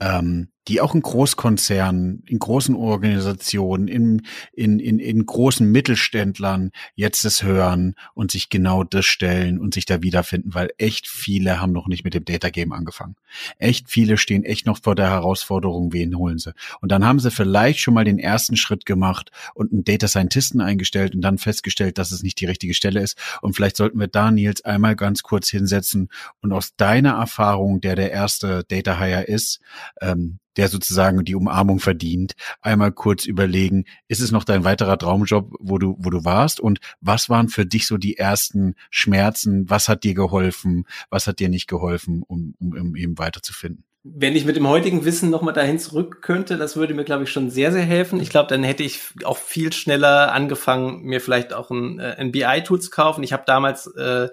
ähm, 0.00 0.48
die 0.68 0.80
auch 0.80 0.94
in 0.94 1.02
Großkonzernen, 1.02 2.22
in 2.26 2.38
großen 2.38 2.74
Organisationen, 2.74 3.88
in, 3.88 4.22
in, 4.52 4.78
in, 4.78 4.98
in 4.98 5.26
großen 5.26 5.70
Mittelständlern 5.70 6.70
jetzt 6.94 7.24
es 7.24 7.42
hören 7.42 7.94
und 8.14 8.30
sich 8.30 8.48
genau 8.48 8.82
das 8.82 9.04
stellen 9.04 9.58
und 9.58 9.74
sich 9.74 9.84
da 9.84 10.02
wiederfinden, 10.02 10.54
weil 10.54 10.70
echt 10.78 11.06
viele 11.06 11.60
haben 11.60 11.72
noch 11.72 11.86
nicht 11.86 12.04
mit 12.04 12.14
dem 12.14 12.24
Data 12.24 12.48
Game 12.48 12.72
angefangen. 12.72 13.16
Echt 13.58 13.90
viele 13.90 14.16
stehen 14.16 14.44
echt 14.44 14.66
noch 14.66 14.78
vor 14.82 14.94
der 14.94 15.10
Herausforderung, 15.10 15.92
wen 15.92 16.16
holen 16.16 16.38
sie. 16.38 16.54
Und 16.80 16.90
dann 16.90 17.04
haben 17.04 17.20
sie 17.20 17.30
vielleicht 17.30 17.80
schon 17.80 17.94
mal 17.94 18.04
den 18.04 18.18
ersten 18.18 18.56
Schritt 18.56 18.86
gemacht 18.86 19.30
und 19.54 19.72
einen 19.72 19.84
Data 19.84 20.08
Scientisten 20.08 20.60
eingestellt 20.60 21.14
und 21.14 21.20
dann 21.20 21.38
festgestellt, 21.38 21.98
dass 21.98 22.10
es 22.10 22.22
nicht 22.22 22.40
die 22.40 22.46
richtige 22.46 22.74
Stelle 22.74 23.00
ist. 23.00 23.18
Und 23.42 23.54
vielleicht 23.54 23.76
sollten 23.76 24.00
wir 24.00 24.08
da, 24.08 24.30
Nils, 24.30 24.64
einmal 24.64 24.96
ganz 24.96 25.22
kurz 25.22 25.50
hinsetzen 25.50 26.08
und 26.40 26.52
aus 26.52 26.74
deiner 26.76 27.14
Erfahrung, 27.14 27.80
der 27.80 27.96
der 27.96 28.12
erste 28.12 28.64
Data 28.64 28.98
Hire 28.98 29.24
ist, 29.24 29.60
ähm, 30.00 30.38
der 30.56 30.68
sozusagen 30.68 31.24
die 31.24 31.34
Umarmung 31.34 31.80
verdient, 31.80 32.34
einmal 32.60 32.92
kurz 32.92 33.24
überlegen, 33.26 33.84
ist 34.08 34.20
es 34.20 34.30
noch 34.30 34.44
dein 34.44 34.64
weiterer 34.64 34.98
Traumjob, 34.98 35.54
wo 35.58 35.78
du, 35.78 35.96
wo 35.98 36.10
du 36.10 36.24
warst? 36.24 36.60
Und 36.60 36.80
was 37.00 37.28
waren 37.28 37.48
für 37.48 37.66
dich 37.66 37.86
so 37.86 37.96
die 37.96 38.16
ersten 38.16 38.74
Schmerzen? 38.90 39.68
Was 39.68 39.88
hat 39.88 40.04
dir 40.04 40.14
geholfen? 40.14 40.86
Was 41.10 41.26
hat 41.26 41.38
dir 41.38 41.48
nicht 41.48 41.66
geholfen, 41.66 42.22
um, 42.26 42.54
um, 42.58 42.72
um 42.72 42.96
eben 42.96 43.18
weiterzufinden? 43.18 43.84
Wenn 44.06 44.36
ich 44.36 44.44
mit 44.44 44.56
dem 44.56 44.68
heutigen 44.68 45.06
Wissen 45.06 45.30
nochmal 45.30 45.54
dahin 45.54 45.78
zurück 45.78 46.20
könnte, 46.20 46.58
das 46.58 46.76
würde 46.76 46.92
mir, 46.92 47.04
glaube 47.04 47.24
ich, 47.24 47.30
schon 47.30 47.48
sehr, 47.48 47.72
sehr 47.72 47.84
helfen. 47.84 48.20
Ich 48.20 48.28
glaube, 48.28 48.48
dann 48.50 48.62
hätte 48.62 48.82
ich 48.82 49.00
auch 49.24 49.38
viel 49.38 49.72
schneller 49.72 50.30
angefangen, 50.32 51.04
mir 51.04 51.22
vielleicht 51.22 51.54
auch 51.54 51.70
ein, 51.70 51.98
äh, 52.00 52.16
ein 52.18 52.30
BI-Tool 52.30 52.82
zu 52.82 52.90
kaufen. 52.90 53.24
Ich 53.24 53.32
habe 53.32 53.44
damals 53.46 53.86
äh, 53.96 54.28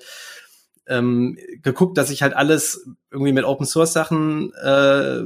ähm, 0.87 1.37
geguckt, 1.61 1.97
dass 1.97 2.09
ich 2.09 2.21
halt 2.21 2.35
alles 2.35 2.85
irgendwie 3.11 3.31
mit 3.31 3.45
Open 3.45 3.65
Source 3.65 3.93
Sachen 3.93 4.53
äh, 4.55 5.21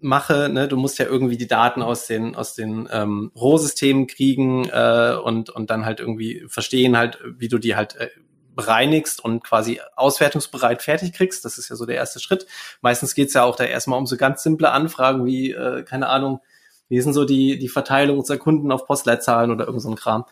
mache, 0.00 0.48
ne, 0.48 0.68
du 0.68 0.76
musst 0.76 0.98
ja 0.98 1.06
irgendwie 1.06 1.36
die 1.36 1.46
Daten 1.46 1.82
aus 1.82 2.06
den 2.06 2.36
aus 2.36 2.54
den 2.54 2.88
ähm, 2.92 3.32
Rohsystemen 3.34 4.06
kriegen 4.06 4.68
äh, 4.68 5.16
und 5.22 5.50
und 5.50 5.70
dann 5.70 5.84
halt 5.84 6.00
irgendwie 6.00 6.44
verstehen 6.48 6.96
halt, 6.96 7.18
wie 7.24 7.48
du 7.48 7.58
die 7.58 7.76
halt 7.76 7.96
äh, 7.96 8.08
bereinigst 8.56 9.22
und 9.22 9.44
quasi 9.44 9.80
auswertungsbereit 9.94 10.82
fertig 10.82 11.12
kriegst. 11.12 11.44
Das 11.44 11.58
ist 11.58 11.68
ja 11.68 11.76
so 11.76 11.86
der 11.86 11.96
erste 11.96 12.18
Schritt. 12.18 12.46
Meistens 12.80 13.14
geht's 13.14 13.34
ja 13.34 13.44
auch 13.44 13.54
da 13.54 13.64
erstmal 13.64 13.98
um 13.98 14.06
so 14.06 14.16
ganz 14.16 14.42
simple 14.42 14.72
Anfragen 14.72 15.24
wie, 15.26 15.52
äh, 15.52 15.82
keine 15.84 16.08
Ahnung, 16.08 16.40
wie 16.88 17.00
sind 17.00 17.12
so 17.12 17.24
die, 17.24 17.58
die 17.58 17.68
Verteilung 17.68 18.18
unserer 18.18 18.38
Kunden 18.38 18.72
auf 18.72 18.86
Postleitzahlen 18.86 19.50
oder 19.50 19.66
irgend 19.66 19.82
so 19.82 19.90
ein 19.90 19.96
Kram. 19.96 20.24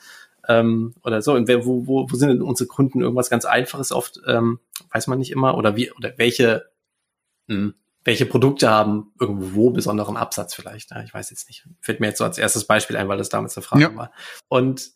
Ähm, 0.48 0.94
oder 1.04 1.22
so. 1.22 1.34
Und 1.34 1.48
wo, 1.48 1.86
wo, 1.86 2.06
wo 2.10 2.16
sind 2.16 2.28
denn 2.30 2.42
unsere 2.42 2.68
Kunden? 2.68 3.00
Irgendwas 3.00 3.30
ganz 3.30 3.44
Einfaches 3.44 3.92
oft, 3.92 4.20
ähm, 4.26 4.58
weiß 4.92 5.06
man 5.06 5.18
nicht 5.18 5.30
immer. 5.30 5.56
Oder 5.56 5.76
wie, 5.76 5.92
oder 5.92 6.12
welche, 6.16 6.66
mh, 7.46 7.56
hm, 7.56 7.74
welche 8.04 8.26
Produkte 8.26 8.70
haben 8.70 9.12
irgendwo 9.18 9.70
besonderen 9.70 10.16
Absatz 10.16 10.54
vielleicht. 10.54 10.90
Ja, 10.90 11.02
ich 11.02 11.12
weiß 11.12 11.30
jetzt 11.30 11.48
nicht. 11.48 11.66
Fällt 11.80 12.00
mir 12.00 12.08
jetzt 12.08 12.18
so 12.18 12.24
als 12.24 12.38
erstes 12.38 12.66
Beispiel 12.66 12.96
ein, 12.96 13.08
weil 13.08 13.18
das 13.18 13.30
damals 13.30 13.56
eine 13.56 13.64
Frage 13.64 13.82
ja. 13.82 13.96
war. 13.96 14.12
Und 14.48 14.92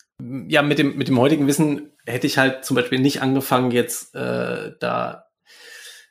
ja, 0.48 0.62
mit 0.62 0.78
dem, 0.78 0.96
mit 0.96 1.08
dem 1.08 1.18
heutigen 1.18 1.46
Wissen 1.46 1.92
hätte 2.04 2.26
ich 2.26 2.38
halt 2.38 2.64
zum 2.64 2.74
Beispiel 2.74 3.00
nicht 3.00 3.22
angefangen, 3.22 3.70
jetzt 3.70 4.14
äh, 4.14 4.72
da 4.78 5.26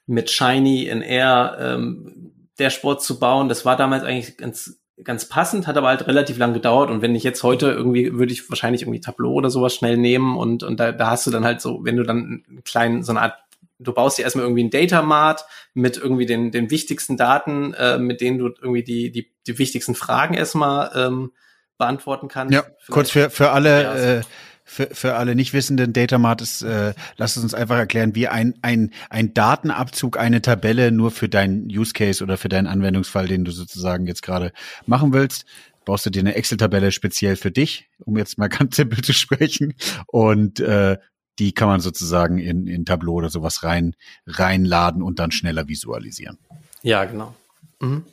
mit 0.05 0.31
Shiny 0.31 0.87
in 0.87 1.01
Air 1.01 1.57
ähm, 1.59 2.49
der 2.57 2.69
Sport 2.69 3.03
zu 3.03 3.19
bauen. 3.19 3.49
Das 3.49 3.65
war 3.65 3.75
damals 3.75 4.03
eigentlich 4.03 4.37
ganz 4.37 4.79
ganz 5.03 5.29
passend, 5.29 5.67
hat 5.67 5.77
aber 5.77 5.89
halt 5.89 6.07
relativ 6.07 6.37
lang 6.37 6.53
gedauert. 6.53 6.89
Und 6.89 7.01
wenn 7.01 7.15
ich 7.15 7.23
jetzt 7.23 7.43
heute 7.43 7.69
irgendwie, 7.69 8.13
würde 8.13 8.33
ich 8.33 8.49
wahrscheinlich 8.49 8.81
irgendwie 8.81 8.99
Tableau 8.99 9.33
oder 9.33 9.49
sowas 9.49 9.75
schnell 9.75 9.97
nehmen 9.97 10.35
und, 10.37 10.63
und 10.63 10.79
da, 10.79 10.91
da 10.91 11.11
hast 11.11 11.27
du 11.27 11.31
dann 11.31 11.45
halt 11.45 11.61
so, 11.61 11.83
wenn 11.83 11.97
du 11.97 12.03
dann 12.03 12.43
einen 12.47 12.63
kleinen, 12.63 13.03
so 13.03 13.11
eine 13.11 13.21
Art 13.21 13.35
du 13.79 13.93
baust 13.93 14.17
dir 14.17 14.23
erstmal 14.23 14.45
irgendwie 14.45 14.63
ein 14.63 14.69
Datamart 14.69 15.45
mit 15.73 15.97
irgendwie 15.97 16.25
den, 16.25 16.51
den 16.51 16.71
wichtigsten 16.71 17.17
Daten, 17.17 17.73
äh, 17.73 17.97
mit 17.97 18.21
denen 18.21 18.37
du 18.37 18.47
irgendwie 18.47 18.83
die, 18.83 19.11
die, 19.11 19.31
die 19.45 19.59
wichtigsten 19.59 19.95
Fragen 19.95 20.33
erstmal 20.33 20.91
ähm, 20.95 21.31
beantworten 21.77 22.27
kannst. 22.27 22.53
Ja, 22.53 22.63
Vielleicht. 22.63 22.87
kurz 22.89 23.11
für, 23.11 23.29
für 23.29 23.51
alle, 23.51 23.83
ja, 23.83 23.95
äh, 23.95 24.21
für, 24.63 24.87
für 24.91 25.15
alle 25.15 25.35
Nichtwissenden, 25.35 25.93
Datamart 25.93 26.41
ist, 26.41 26.61
äh, 26.61 26.93
lass 27.15 27.37
es 27.37 27.43
uns 27.43 27.53
einfach 27.53 27.77
erklären, 27.77 28.15
wie 28.15 28.27
ein, 28.27 28.55
ein, 28.61 28.91
ein 29.09 29.33
Datenabzug, 29.33 30.17
eine 30.17 30.41
Tabelle 30.41 30.91
nur 30.91 31.11
für 31.11 31.29
deinen 31.29 31.67
Use 31.67 31.93
Case 31.93 32.23
oder 32.23 32.37
für 32.37 32.49
deinen 32.49 32.67
Anwendungsfall, 32.67 33.27
den 33.27 33.45
du 33.45 33.51
sozusagen 33.51 34.07
jetzt 34.07 34.23
gerade 34.23 34.51
machen 34.85 35.13
willst 35.13 35.45
baust 35.87 36.05
du 36.05 36.09
dir 36.09 36.19
eine 36.19 36.35
Excel-Tabelle 36.35 36.91
speziell 36.91 37.37
für 37.37 37.49
dich, 37.49 37.89
um 37.99 38.17
jetzt 38.17 38.37
mal 38.37 38.49
ganz 38.49 38.75
simpel 38.75 39.01
zu 39.01 39.13
sprechen. 39.13 39.73
Und 40.05 40.59
äh, 40.59 40.97
die 41.39 41.53
kann 41.53 41.67
man 41.67 41.79
sozusagen 41.79 42.39
in, 42.39 42.67
in 42.67 42.85
Tableau 42.85 43.13
oder 43.13 43.29
sowas 43.29 43.63
rein, 43.63 43.95
reinladen 44.25 45.01
und 45.01 45.19
dann 45.19 45.31
schneller 45.31 45.67
visualisieren. 45.67 46.37
Ja, 46.81 47.05
genau. 47.05 47.33
Mhm. 47.79 48.05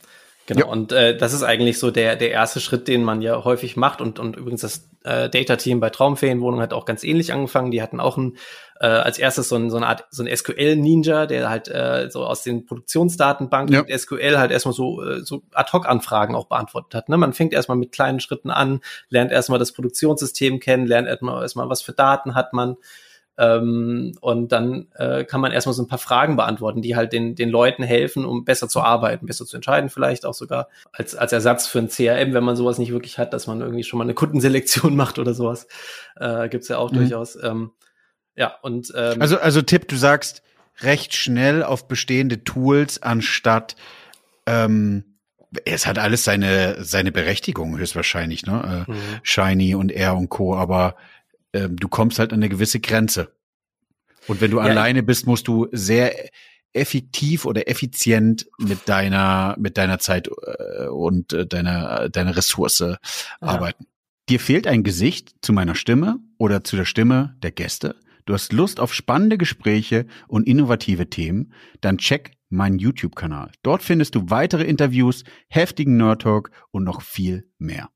Genau, 0.47 0.61
ja. 0.61 0.67
und 0.67 0.93
äh, 0.93 1.17
das 1.17 1.33
ist 1.33 1.43
eigentlich 1.43 1.79
so 1.79 1.91
der, 1.91 2.17
der 2.17 2.31
erste 2.31 2.61
Schritt, 2.61 2.87
den 2.87 3.03
man 3.03 3.23
ja 3.23 3.45
häufig 3.45 3.79
macht. 3.79 4.03
Und, 4.03 4.19
und 4.19 4.37
übrigens 4.37 4.61
das 4.61 4.91
äh, 5.03 5.31
Data-Team 5.31 5.81
bei 5.81 5.89
Traumferienwohnung 5.89 6.61
hat 6.61 6.75
auch 6.75 6.85
ganz 6.85 7.03
ähnlich 7.03 7.33
angefangen. 7.33 7.71
Die 7.71 7.81
hatten 7.81 7.99
auch 7.99 8.19
ein, 8.19 8.37
äh, 8.79 8.87
als 8.87 9.19
erstes 9.19 9.49
so, 9.49 9.57
ein, 9.57 9.71
so 9.71 9.79
eine 9.79 9.87
Art 9.87 10.05
so 10.11 10.23
ein 10.23 10.37
SQL-Ninja, 10.37 11.25
der 11.25 11.49
halt 11.49 11.69
äh, 11.69 12.11
so 12.11 12.27
aus 12.27 12.43
den 12.43 12.67
Produktionsdatenbanken 12.67 13.75
ja. 13.75 13.83
mit 13.83 13.99
SQL 13.99 14.37
halt 14.37 14.51
erstmal 14.51 14.75
so, 14.75 15.03
äh, 15.03 15.23
so 15.25 15.45
Ad-Hoc-Anfragen 15.55 16.35
auch 16.35 16.47
beantwortet 16.49 16.95
hat. 16.95 17.09
Ne? 17.09 17.17
Man 17.17 17.33
fängt 17.33 17.55
erstmal 17.55 17.79
mit 17.79 17.93
kleinen 17.93 18.21
Schritten 18.21 18.51
an, 18.51 18.81
lernt 19.09 19.33
erstmal 19.33 19.59
das 19.59 19.73
Produktionssystem 19.73 20.61
kennen, 20.61 20.87
lernt 20.87 21.09
erstmal, 21.09 21.41
erstmal 21.41 21.71
was 21.71 21.81
für 21.81 21.93
Daten 21.93 22.35
hat 22.35 22.53
man 22.53 22.77
ähm, 23.37 24.13
und 24.21 24.53
dann 24.53 24.87
äh, 24.95 25.25
kann 25.25 25.41
man 25.41 25.53
erstmal 25.53 25.75
so 25.75 25.83
ein 25.83 25.89
paar 25.89 25.99
Fragen 25.99 26.37
beantworten, 26.37 26.83
die 26.83 26.95
halt 26.95 27.13
den, 27.13 27.35
den 27.35 27.51
Leuten 27.51 27.83
helfen, 27.83 28.25
um 28.25 28.45
besser 28.45 28.69
zu 28.69 28.81
arbeiten, 28.81 29.27
besser 29.27 29.45
zu 29.45 29.57
entscheiden, 29.57 29.91
vielleicht 29.91 30.25
auch 30.25 30.35
sogar 30.35 30.69
als, 30.93 31.15
als 31.17 31.33
Ersatz 31.33 31.67
für 31.67 31.81
ein 31.81 31.89
CRM, 31.89 32.33
wenn 32.33 32.45
man 32.45 32.57
sowas 32.57 32.79
nicht 32.79 32.93
wirklich 32.93 33.19
hat, 33.19 33.33
dass 33.33 33.47
man 33.47 33.61
irgendwie 33.61 33.85
schon 33.85 33.99
mal 33.99 34.05
eine 34.05 34.15
Kundenselektion 34.15 34.95
macht 34.97 35.19
oder 35.19 35.35
sowas. 35.35 35.67
Äh, 36.17 36.49
Gibt 36.49 36.69
ja 36.69 36.79
auch 36.79 36.93
mhm. 36.93 36.97
durchaus. 36.97 37.37
Ähm, 37.43 37.73
ja, 38.37 38.55
und 38.63 38.93
ähm, 38.97 39.21
also, 39.21 39.39
also 39.39 39.63
Tipp, 39.63 39.89
du 39.89 39.97
sagst 39.97 40.43
recht 40.81 41.15
schnell 41.15 41.63
auf 41.63 41.87
bestehende 41.89 42.43
Tools 42.45 43.03
anstatt 43.03 43.77
ähm, 44.47 45.05
es 45.65 45.87
hat 45.87 45.99
alles 45.99 46.25
seine, 46.25 46.83
seine 46.83 47.13
Berechtigung 47.13 47.79
höchstwahrscheinlich, 47.79 48.47
ne? 48.47 48.85
Äh, 48.89 48.91
mhm. 48.91 48.97
Shiny 49.23 49.75
und 49.75 49.93
Air 49.93 50.17
und 50.17 50.29
Co. 50.29 50.57
Aber 50.57 50.97
ähm, 51.55 51.77
du 51.77 51.89
kommst 51.89 52.19
halt 52.19 52.33
an 52.33 52.41
eine 52.41 52.51
gewisse 52.51 52.81
Grenze. 52.81 53.33
Und 54.27 54.41
wenn 54.41 54.51
du 54.51 54.59
ja, 54.59 54.65
alleine 54.65 55.03
bist, 55.03 55.27
musst 55.27 55.49
du 55.49 55.69
sehr 55.73 56.15
effektiv 56.73 57.45
oder 57.45 57.69
effizient 57.69 58.47
mit 58.59 58.89
deiner 58.89 59.55
mit 59.59 59.79
deiner 59.79 59.99
Zeit 60.01 60.29
äh, 60.29 60.89
und 60.89 61.33
äh, 61.33 61.47
deiner 61.47 62.09
deiner 62.09 62.37
Ressource 62.37 62.81
ja. 62.81 62.99
arbeiten. 63.41 63.87
Dir 64.29 64.41
fehlt 64.41 64.67
ein 64.67 64.83
Gesicht 64.83 65.35
zu 65.43 65.53
meiner 65.53 65.75
Stimme 65.75 66.19
oder 66.39 66.65
zu 66.65 66.77
der 66.77 66.87
Stimme 66.87 67.37
der 67.43 67.53
Gäste. 67.53 67.95
Du 68.27 68.33
hast 68.33 68.53
Lust 68.53 68.81
auf 68.81 68.95
spannende 68.95 69.37
Gespräche 69.37 70.07
und 70.29 70.47
innovative 70.49 71.11
Themen, 71.11 71.53
dann 71.83 71.99
check 71.99 72.33
meinen 72.49 72.79
YouTube-Kanal. 72.79 73.53
Dort 73.63 73.83
findest 73.83 74.15
du 74.15 74.31
weitere 74.31 74.65
Interviews, 74.65 75.25
heftigen 75.49 75.99
Nerd 75.99 76.23
Talk 76.23 76.51
und 76.71 76.85
noch 76.85 77.03
viel 77.03 77.51
mehr. 77.59 77.91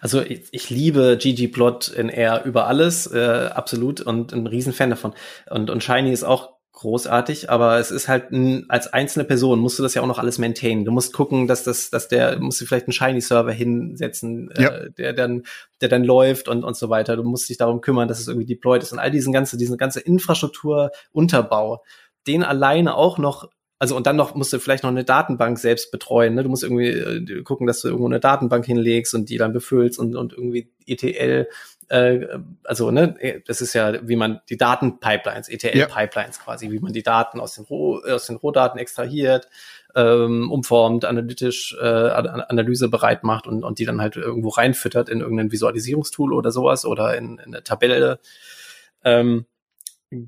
Also 0.00 0.20
ich, 0.22 0.48
ich 0.52 0.70
liebe 0.70 1.16
Gigi 1.20 1.48
Plot 1.48 1.88
in 1.88 2.08
R 2.08 2.44
über 2.44 2.66
alles, 2.66 3.06
äh, 3.06 3.50
absolut 3.52 4.00
und 4.00 4.32
ein 4.32 4.46
Riesenfan 4.46 4.90
davon. 4.90 5.14
Und, 5.48 5.70
und 5.70 5.82
Shiny 5.82 6.12
ist 6.12 6.24
auch 6.24 6.60
großartig, 6.80 7.50
aber 7.50 7.78
es 7.78 7.90
ist 7.90 8.08
halt 8.08 8.32
ein, 8.32 8.64
als 8.70 8.90
einzelne 8.90 9.26
Person 9.26 9.58
musst 9.58 9.78
du 9.78 9.82
das 9.82 9.92
ja 9.92 10.00
auch 10.00 10.06
noch 10.06 10.18
alles 10.18 10.38
maintainen. 10.38 10.86
Du 10.86 10.92
musst 10.92 11.12
gucken, 11.12 11.46
dass 11.46 11.62
das, 11.62 11.90
dass 11.90 12.08
der 12.08 12.38
musst 12.40 12.60
du 12.60 12.64
vielleicht 12.64 12.86
einen 12.86 12.94
Shiny 12.94 13.20
Server 13.20 13.52
hinsetzen, 13.52 14.50
äh, 14.52 14.62
ja. 14.62 14.70
äh, 14.70 14.90
der 14.90 15.12
dann, 15.12 15.42
der 15.82 15.90
dann 15.90 16.04
läuft 16.04 16.48
und 16.48 16.64
und 16.64 16.76
so 16.76 16.88
weiter. 16.88 17.16
Du 17.16 17.22
musst 17.22 17.50
dich 17.50 17.58
darum 17.58 17.82
kümmern, 17.82 18.08
dass 18.08 18.18
es 18.18 18.28
irgendwie 18.28 18.46
deployed 18.46 18.82
ist 18.82 18.92
und 18.92 18.98
all 18.98 19.10
diesen 19.10 19.32
ganze, 19.32 19.58
diesen 19.58 19.76
ganze 19.76 20.00
Infrastrukturunterbau, 20.00 21.82
den 22.26 22.42
alleine 22.42 22.94
auch 22.94 23.18
noch 23.18 23.50
also 23.80 23.96
und 23.96 24.06
dann 24.06 24.14
noch 24.14 24.34
musst 24.34 24.52
du 24.52 24.58
vielleicht 24.58 24.82
noch 24.82 24.90
eine 24.90 25.04
Datenbank 25.04 25.58
selbst 25.58 25.90
betreuen. 25.90 26.34
Ne? 26.34 26.42
Du 26.42 26.50
musst 26.50 26.62
irgendwie 26.62 26.88
äh, 26.88 27.42
gucken, 27.42 27.66
dass 27.66 27.80
du 27.80 27.88
irgendwo 27.88 28.06
eine 28.06 28.20
Datenbank 28.20 28.66
hinlegst 28.66 29.14
und 29.14 29.30
die 29.30 29.38
dann 29.38 29.54
befüllst 29.54 29.98
und, 29.98 30.16
und 30.16 30.34
irgendwie 30.34 30.70
ETL, 30.86 31.48
äh, 31.88 32.26
also 32.62 32.90
ne, 32.90 33.40
das 33.46 33.62
ist 33.62 33.72
ja, 33.72 34.06
wie 34.06 34.16
man 34.16 34.42
die 34.50 34.58
Datenpipelines, 34.58 35.48
ETL-Pipelines 35.48 36.36
ja. 36.36 36.44
quasi, 36.44 36.70
wie 36.70 36.78
man 36.78 36.92
die 36.92 37.02
Daten 37.02 37.40
aus 37.40 37.54
den, 37.54 37.64
Roh, 37.64 38.00
aus 38.00 38.26
den 38.26 38.36
Rohdaten 38.36 38.78
extrahiert, 38.78 39.48
ähm, 39.96 40.52
umformt, 40.52 41.06
analytisch 41.06 41.74
äh, 41.80 41.86
Analyse 41.86 42.88
bereit 42.90 43.24
macht 43.24 43.46
und, 43.46 43.64
und 43.64 43.78
die 43.78 43.86
dann 43.86 44.02
halt 44.02 44.14
irgendwo 44.16 44.50
reinfüttert 44.50 45.08
in 45.08 45.20
irgendein 45.20 45.52
Visualisierungstool 45.52 46.34
oder 46.34 46.50
sowas 46.50 46.84
oder 46.84 47.16
in, 47.16 47.38
in 47.38 47.54
eine 47.54 47.64
Tabelle. 47.64 48.20
Ähm, 49.04 49.46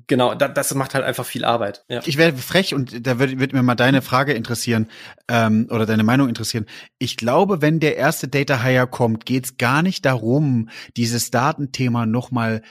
Genau, 0.07 0.33
da, 0.33 0.47
das 0.47 0.73
macht 0.75 0.93
halt 0.93 1.03
einfach 1.03 1.25
viel 1.25 1.43
Arbeit. 1.43 1.83
Ja. 1.89 1.99
Ich 2.05 2.15
wäre 2.15 2.37
frech 2.37 2.73
und 2.73 3.05
da 3.05 3.19
würde 3.19 3.37
würd 3.37 3.51
mir 3.51 3.63
mal 3.63 3.75
deine 3.75 4.01
Frage 4.01 4.31
interessieren 4.31 4.87
ähm, 5.27 5.67
oder 5.69 5.85
deine 5.85 6.05
Meinung 6.05 6.29
interessieren. 6.29 6.67
Ich 6.99 7.17
glaube, 7.17 7.61
wenn 7.61 7.81
der 7.81 7.97
erste 7.97 8.29
Data 8.29 8.63
Hire 8.63 8.87
kommt, 8.87 9.25
geht's 9.25 9.57
gar 9.57 9.83
nicht 9.83 10.05
darum, 10.05 10.69
dieses 10.95 11.31
Datenthema 11.31 12.05
nochmal, 12.05 12.61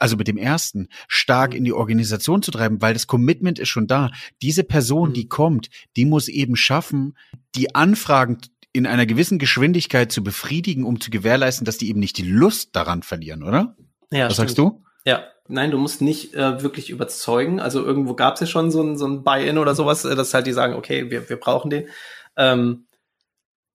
also 0.00 0.16
mit 0.16 0.26
dem 0.26 0.38
ersten, 0.38 0.88
stark 1.06 1.52
mhm. 1.52 1.58
in 1.58 1.64
die 1.64 1.72
Organisation 1.72 2.42
zu 2.42 2.50
treiben, 2.50 2.82
weil 2.82 2.94
das 2.94 3.06
Commitment 3.06 3.60
ist 3.60 3.68
schon 3.68 3.86
da. 3.86 4.10
Diese 4.42 4.64
Person, 4.64 5.10
mhm. 5.10 5.14
die 5.14 5.28
kommt, 5.28 5.68
die 5.94 6.04
muss 6.04 6.26
eben 6.26 6.56
schaffen, 6.56 7.16
die 7.54 7.76
Anfragen 7.76 8.38
in 8.72 8.88
einer 8.88 9.06
gewissen 9.06 9.38
Geschwindigkeit 9.38 10.10
zu 10.10 10.24
befriedigen, 10.24 10.84
um 10.84 11.00
zu 11.00 11.10
gewährleisten, 11.10 11.64
dass 11.64 11.78
die 11.78 11.88
eben 11.90 12.00
nicht 12.00 12.18
die 12.18 12.28
Lust 12.28 12.74
daran 12.74 13.04
verlieren, 13.04 13.44
oder? 13.44 13.76
Ja. 14.10 14.26
Was 14.26 14.34
stimmt. 14.34 14.48
sagst 14.48 14.58
du? 14.58 14.82
Ja, 15.04 15.22
nein, 15.48 15.70
du 15.70 15.78
musst 15.78 16.02
nicht 16.02 16.34
äh, 16.34 16.62
wirklich 16.62 16.90
überzeugen. 16.90 17.60
Also 17.60 17.84
irgendwo 17.84 18.14
gab 18.14 18.34
es 18.34 18.40
ja 18.40 18.46
schon 18.46 18.70
so 18.70 18.82
ein, 18.82 18.96
so 18.96 19.06
ein 19.06 19.22
Buy-in 19.22 19.58
oder 19.58 19.74
sowas, 19.74 20.04
äh, 20.04 20.14
dass 20.14 20.34
halt 20.34 20.46
die 20.46 20.52
sagen, 20.52 20.74
okay, 20.74 21.10
wir, 21.10 21.28
wir 21.28 21.36
brauchen 21.38 21.70
den. 21.70 21.88
Ähm, 22.36 22.86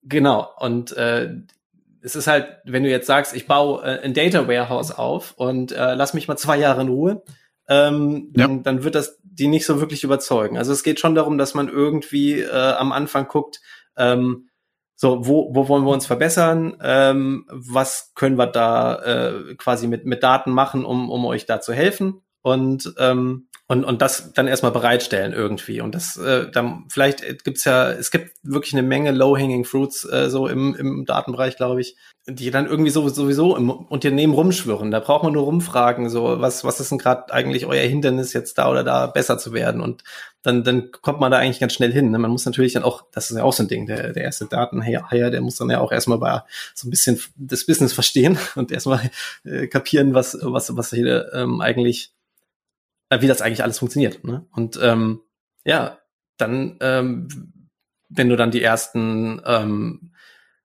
genau. 0.02 0.48
Und 0.58 0.96
äh, 0.96 1.34
es 2.02 2.16
ist 2.16 2.26
halt, 2.26 2.48
wenn 2.64 2.82
du 2.82 2.90
jetzt 2.90 3.06
sagst, 3.06 3.34
ich 3.34 3.46
baue 3.46 3.82
äh, 3.82 4.00
ein 4.02 4.14
Data 4.14 4.48
Warehouse 4.48 4.90
auf 4.90 5.34
und 5.36 5.72
äh, 5.72 5.94
lass 5.94 6.14
mich 6.14 6.28
mal 6.28 6.36
zwei 6.36 6.58
Jahre 6.58 6.82
in 6.82 6.88
Ruhe, 6.88 7.22
ähm, 7.68 8.32
ja. 8.36 8.46
dann, 8.46 8.62
dann 8.62 8.84
wird 8.84 8.94
das 8.94 9.18
die 9.22 9.48
nicht 9.48 9.64
so 9.64 9.80
wirklich 9.80 10.04
überzeugen. 10.04 10.58
Also 10.58 10.72
es 10.72 10.82
geht 10.82 11.00
schon 11.00 11.14
darum, 11.14 11.38
dass 11.38 11.54
man 11.54 11.68
irgendwie 11.68 12.40
äh, 12.40 12.50
am 12.50 12.92
Anfang 12.92 13.28
guckt, 13.28 13.60
ähm, 13.96 14.48
so, 15.02 15.26
wo, 15.26 15.52
wo 15.52 15.66
wollen 15.66 15.82
wir 15.82 15.90
uns 15.90 16.06
verbessern? 16.06 16.76
Ähm, 16.80 17.44
was 17.48 18.12
können 18.14 18.38
wir 18.38 18.46
da 18.46 19.02
äh, 19.02 19.56
quasi 19.56 19.88
mit, 19.88 20.06
mit 20.06 20.22
Daten 20.22 20.52
machen, 20.52 20.84
um, 20.84 21.10
um 21.10 21.24
euch 21.24 21.44
da 21.44 21.60
zu 21.60 21.72
helfen? 21.72 22.22
Und, 22.42 22.94
ähm, 22.98 23.46
und, 23.68 23.84
und 23.84 24.02
das 24.02 24.32
dann 24.34 24.48
erstmal 24.48 24.72
bereitstellen 24.72 25.32
irgendwie. 25.32 25.80
Und 25.80 25.94
das, 25.94 26.16
äh, 26.16 26.50
dann 26.50 26.84
vielleicht 26.88 27.44
gibt's 27.44 27.64
ja, 27.64 27.90
es 27.90 28.10
gibt 28.10 28.32
wirklich 28.42 28.74
eine 28.74 28.82
Menge 28.82 29.12
Low-Hanging 29.12 29.64
Fruits 29.64 30.04
äh, 30.04 30.28
so 30.28 30.46
im, 30.46 30.74
im 30.74 31.04
Datenbereich, 31.06 31.56
glaube 31.56 31.80
ich, 31.80 31.96
die 32.26 32.50
dann 32.50 32.66
irgendwie 32.66 32.90
so, 32.90 33.08
sowieso 33.08 33.56
im 33.56 33.70
Unternehmen 33.70 34.34
rumschwirren. 34.34 34.92
Da 34.92 35.00
braucht 35.00 35.24
man 35.24 35.32
nur 35.32 35.42
rumfragen, 35.42 36.08
so 36.08 36.40
was, 36.40 36.62
was 36.64 36.78
ist 36.78 36.92
denn 36.92 36.98
gerade 36.98 37.32
eigentlich 37.32 37.66
euer 37.66 37.82
Hindernis, 37.82 38.32
jetzt 38.32 38.58
da 38.58 38.70
oder 38.70 38.84
da 38.84 39.06
besser 39.06 39.38
zu 39.38 39.52
werden? 39.52 39.80
Und 39.80 40.04
dann, 40.42 40.62
dann 40.62 40.92
kommt 40.92 41.18
man 41.18 41.32
da 41.32 41.38
eigentlich 41.38 41.58
ganz 41.58 41.72
schnell 41.72 41.92
hin. 41.92 42.10
Ne? 42.10 42.18
Man 42.18 42.30
muss 42.30 42.46
natürlich 42.46 42.74
dann 42.74 42.84
auch, 42.84 43.04
das 43.10 43.30
ist 43.30 43.36
ja 43.36 43.42
auch 43.42 43.52
so 43.52 43.64
ein 43.64 43.68
Ding, 43.68 43.86
der, 43.86 44.12
der 44.12 44.22
erste 44.22 44.46
Datenhaier, 44.46 45.30
der 45.30 45.40
muss 45.40 45.56
dann 45.56 45.70
ja 45.70 45.80
auch 45.80 45.90
erstmal 45.90 46.18
bei 46.18 46.42
so 46.74 46.86
ein 46.86 46.90
bisschen 46.90 47.20
das 47.36 47.66
Business 47.66 47.92
verstehen 47.92 48.38
und 48.54 48.70
erstmal 48.70 49.10
äh, 49.44 49.66
kapieren, 49.66 50.14
was, 50.14 50.38
was, 50.42 50.76
was 50.76 50.90
hier 50.90 51.32
ähm, 51.32 51.60
eigentlich, 51.60 52.12
wie 53.20 53.28
das 53.28 53.42
eigentlich 53.42 53.62
alles 53.62 53.78
funktioniert. 53.78 54.24
Ne? 54.24 54.46
Und 54.52 54.78
ähm, 54.82 55.20
ja, 55.64 55.98
dann, 56.38 56.78
ähm, 56.80 57.28
wenn 58.08 58.28
du 58.28 58.36
dann 58.36 58.50
die 58.50 58.62
ersten 58.62 59.40
ähm, 59.44 60.12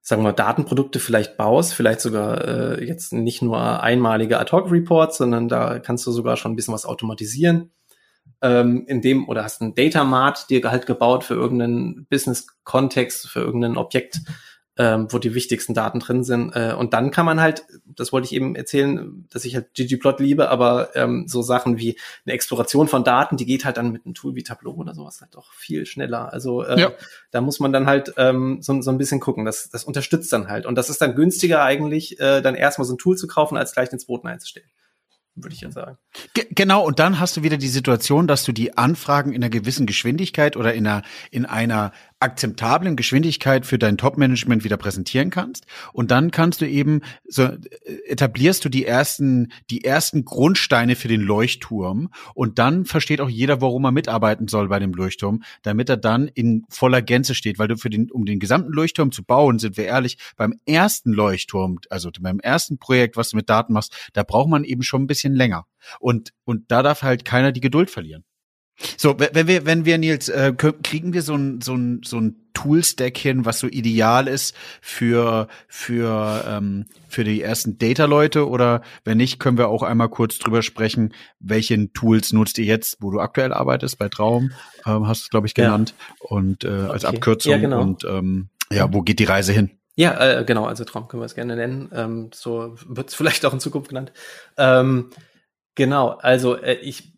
sagen 0.01 0.23
wir, 0.23 0.31
Datenprodukte 0.31 0.99
vielleicht 0.99 1.35
baust, 1.35 1.73
vielleicht 1.73 1.99
sogar 1.99 2.47
äh, 2.47 2.85
jetzt 2.85 3.11
nicht 3.11 3.41
nur 3.41 3.83
einmalige 3.83 4.39
Ad-Hoc-Reports, 4.39 5.17
sondern 5.17 5.49
da 5.49 5.79
kannst 5.79 6.07
du 6.07 6.11
sogar 6.11 6.37
schon 6.37 6.53
ein 6.53 6.55
bisschen 6.55 6.73
was 6.73 6.85
automatisieren. 6.85 7.71
ähm, 8.41 8.85
in 8.87 9.01
dem, 9.01 9.27
oder 9.27 9.43
hast 9.43 9.61
einen 9.61 9.75
Data 9.75 10.03
Mart 10.03 10.49
dir 10.49 10.61
halt 10.69 10.85
gebaut 10.85 11.23
für 11.23 11.33
irgendeinen 11.33 12.05
Business-Kontext, 12.09 13.27
für 13.27 13.39
irgendein 13.39 13.77
Objekt, 13.77 14.21
ähm, 14.77 15.07
wo 15.09 15.17
die 15.17 15.33
wichtigsten 15.33 15.73
Daten 15.73 15.99
drin 15.99 16.23
sind. 16.23 16.55
Äh, 16.55 16.73
und 16.77 16.93
dann 16.93 17.11
kann 17.11 17.25
man 17.25 17.41
halt, 17.41 17.65
das 17.85 18.11
wollte 18.11 18.25
ich 18.25 18.33
eben 18.33 18.55
erzählen, 18.55 19.25
dass 19.31 19.45
ich 19.45 19.55
halt 19.55 19.73
ggplot 19.73 20.19
liebe, 20.19 20.49
aber 20.49 20.95
ähm, 20.95 21.25
so 21.27 21.41
Sachen 21.41 21.77
wie 21.77 21.97
eine 22.25 22.33
Exploration 22.33 22.87
von 22.87 23.03
Daten, 23.03 23.37
die 23.37 23.45
geht 23.45 23.65
halt 23.65 23.77
dann 23.77 23.91
mit 23.91 24.05
einem 24.05 24.13
Tool 24.13 24.35
wie 24.35 24.43
Tableau 24.43 24.73
oder 24.73 24.93
sowas 24.93 25.21
halt 25.21 25.35
doch 25.35 25.51
viel 25.53 25.85
schneller. 25.85 26.31
Also 26.31 26.63
äh, 26.63 26.79
ja. 26.79 26.91
da 27.31 27.41
muss 27.41 27.59
man 27.59 27.73
dann 27.73 27.87
halt 27.87 28.13
ähm, 28.17 28.59
so, 28.61 28.79
so 28.81 28.91
ein 28.91 28.97
bisschen 28.97 29.19
gucken. 29.19 29.45
Das, 29.45 29.69
das 29.69 29.83
unterstützt 29.83 30.31
dann 30.31 30.47
halt. 30.47 30.65
Und 30.65 30.75
das 30.75 30.89
ist 30.89 31.01
dann 31.01 31.15
günstiger 31.15 31.63
eigentlich, 31.63 32.19
äh, 32.19 32.41
dann 32.41 32.55
erstmal 32.55 32.85
so 32.85 32.93
ein 32.93 32.99
Tool 32.99 33.17
zu 33.17 33.27
kaufen, 33.27 33.57
als 33.57 33.73
gleich 33.73 33.91
ins 33.91 34.05
Boden 34.05 34.27
einzustellen 34.27 34.67
würde 35.43 35.55
ich 35.55 35.61
ja 35.61 35.71
sagen. 35.71 35.97
G 36.33 36.45
genau, 36.49 36.85
und 36.85 36.99
dann 36.99 37.19
hast 37.19 37.37
du 37.37 37.43
wieder 37.43 37.57
die 37.57 37.67
Situation, 37.67 38.27
dass 38.27 38.43
du 38.43 38.51
die 38.51 38.77
Anfragen 38.77 39.33
in 39.33 39.43
einer 39.43 39.49
gewissen 39.49 39.85
Geschwindigkeit 39.85 40.57
oder 40.57 40.73
in 40.73 40.87
einer, 40.87 41.03
in 41.31 41.45
einer 41.45 41.91
akzeptablen 42.19 42.95
Geschwindigkeit 42.95 43.65
für 43.65 43.77
dein 43.77 43.97
Top-Management 43.97 44.63
wieder 44.63 44.77
präsentieren 44.77 45.29
kannst. 45.29 45.65
Und 45.93 46.09
dann 46.09 46.31
kannst 46.31 46.61
du 46.61 46.67
eben, 46.67 47.01
so 47.27 47.43
äh, 47.43 47.57
etablierst 48.07 48.65
du 48.65 48.69
die 48.69 48.85
ersten, 48.85 49.51
die 49.69 49.83
ersten 49.83 50.25
Grundsteine 50.25 50.95
für 50.95 51.07
den 51.07 51.21
Leuchtturm. 51.21 52.09
Und 52.33 52.57
dann 52.59 52.85
versteht 52.85 53.21
auch 53.21 53.29
jeder, 53.29 53.61
warum 53.61 53.85
er 53.85 53.91
mitarbeiten 53.91 54.47
soll 54.47 54.69
bei 54.69 54.79
dem 54.79 54.93
Leuchtturm, 54.93 55.43
damit 55.61 55.89
er 55.89 55.97
dann 55.97 56.27
in 56.27 56.65
voller 56.69 57.01
Gänze 57.01 57.35
steht. 57.35 57.59
Weil 57.59 57.67
du 57.67 57.77
für 57.77 57.89
den, 57.89 58.09
um 58.11 58.25
den 58.25 58.39
gesamten 58.39 58.71
Leuchtturm 58.71 59.11
zu 59.11 59.23
bauen, 59.23 59.59
sind 59.59 59.77
wir 59.77 59.85
ehrlich, 59.85 60.17
beim 60.35 60.59
ersten 60.65 61.13
Leuchtturm, 61.13 61.79
also 61.89 62.09
beim 62.19 62.39
ersten 62.39 62.79
Projekt, 62.79 63.15
was 63.15 63.29
du 63.29 63.37
mit 63.37 63.49
Daten 63.49 63.73
machst, 63.73 64.09
da 64.13 64.23
braucht 64.23 64.49
man 64.49 64.63
eben 64.63 64.81
schon 64.81 65.03
ein 65.03 65.07
bisschen 65.07 65.35
länger. 65.35 65.65
Und, 65.99 66.33
und 66.45 66.71
da 66.71 66.81
darf 66.81 67.03
halt 67.03 67.25
keiner 67.25 67.51
die 67.51 67.61
Geduld 67.61 67.91
verlieren. 67.91 68.23
So, 68.97 69.15
wenn 69.19 69.47
wir, 69.47 69.65
wenn 69.65 69.85
wir, 69.85 69.97
Nils, 69.97 70.29
äh, 70.29 70.53
kriegen 70.53 71.13
wir 71.13 71.23
so 71.23 71.35
ein, 71.35 71.61
so 71.61 71.73
ein, 71.73 72.01
so 72.05 72.19
ein 72.19 72.35
Toolstack 72.53 73.17
hin, 73.17 73.45
was 73.45 73.59
so 73.59 73.67
ideal 73.67 74.27
ist 74.27 74.55
für, 74.81 75.47
für, 75.67 76.43
ähm, 76.47 76.85
für 77.07 77.23
die 77.23 77.41
ersten 77.41 77.77
Data-Leute 77.77 78.47
oder 78.47 78.81
wenn 79.03 79.17
nicht, 79.17 79.39
können 79.39 79.57
wir 79.57 79.67
auch 79.67 79.83
einmal 79.83 80.09
kurz 80.09 80.37
drüber 80.37 80.61
sprechen, 80.61 81.13
welchen 81.39 81.93
Tools 81.93 82.33
nutzt 82.33 82.57
ihr 82.59 82.65
jetzt, 82.65 82.97
wo 82.99 83.11
du 83.11 83.19
aktuell 83.19 83.53
arbeitest, 83.53 83.97
bei 83.97 84.09
Traum, 84.09 84.51
ähm, 84.85 85.07
hast 85.07 85.21
du 85.21 85.25
es, 85.25 85.29
glaube 85.29 85.47
ich, 85.47 85.53
genannt, 85.53 85.93
ja. 85.97 86.29
und 86.29 86.63
äh, 86.63 86.67
als 86.67 87.03
okay. 87.03 87.15
Abkürzung 87.15 87.51
ja, 87.51 87.57
genau. 87.57 87.81
und 87.81 88.03
ähm, 88.05 88.49
ja, 88.71 88.91
wo 88.93 89.01
geht 89.01 89.19
die 89.19 89.25
Reise 89.25 89.53
hin? 89.53 89.71
Ja, 89.95 90.39
äh, 90.39 90.43
genau, 90.45 90.65
also 90.65 90.83
Traum 90.83 91.07
können 91.07 91.21
wir 91.21 91.25
es 91.25 91.35
gerne 91.35 91.55
nennen. 91.55 91.89
Ähm, 91.93 92.29
so 92.33 92.75
wird 92.87 93.09
es 93.09 93.15
vielleicht 93.15 93.45
auch 93.45 93.53
in 93.53 93.59
Zukunft 93.59 93.89
genannt. 93.89 94.11
Ähm, 94.57 95.09
genau, 95.73 96.09
also 96.09 96.55
äh, 96.55 96.75
ich 96.75 97.13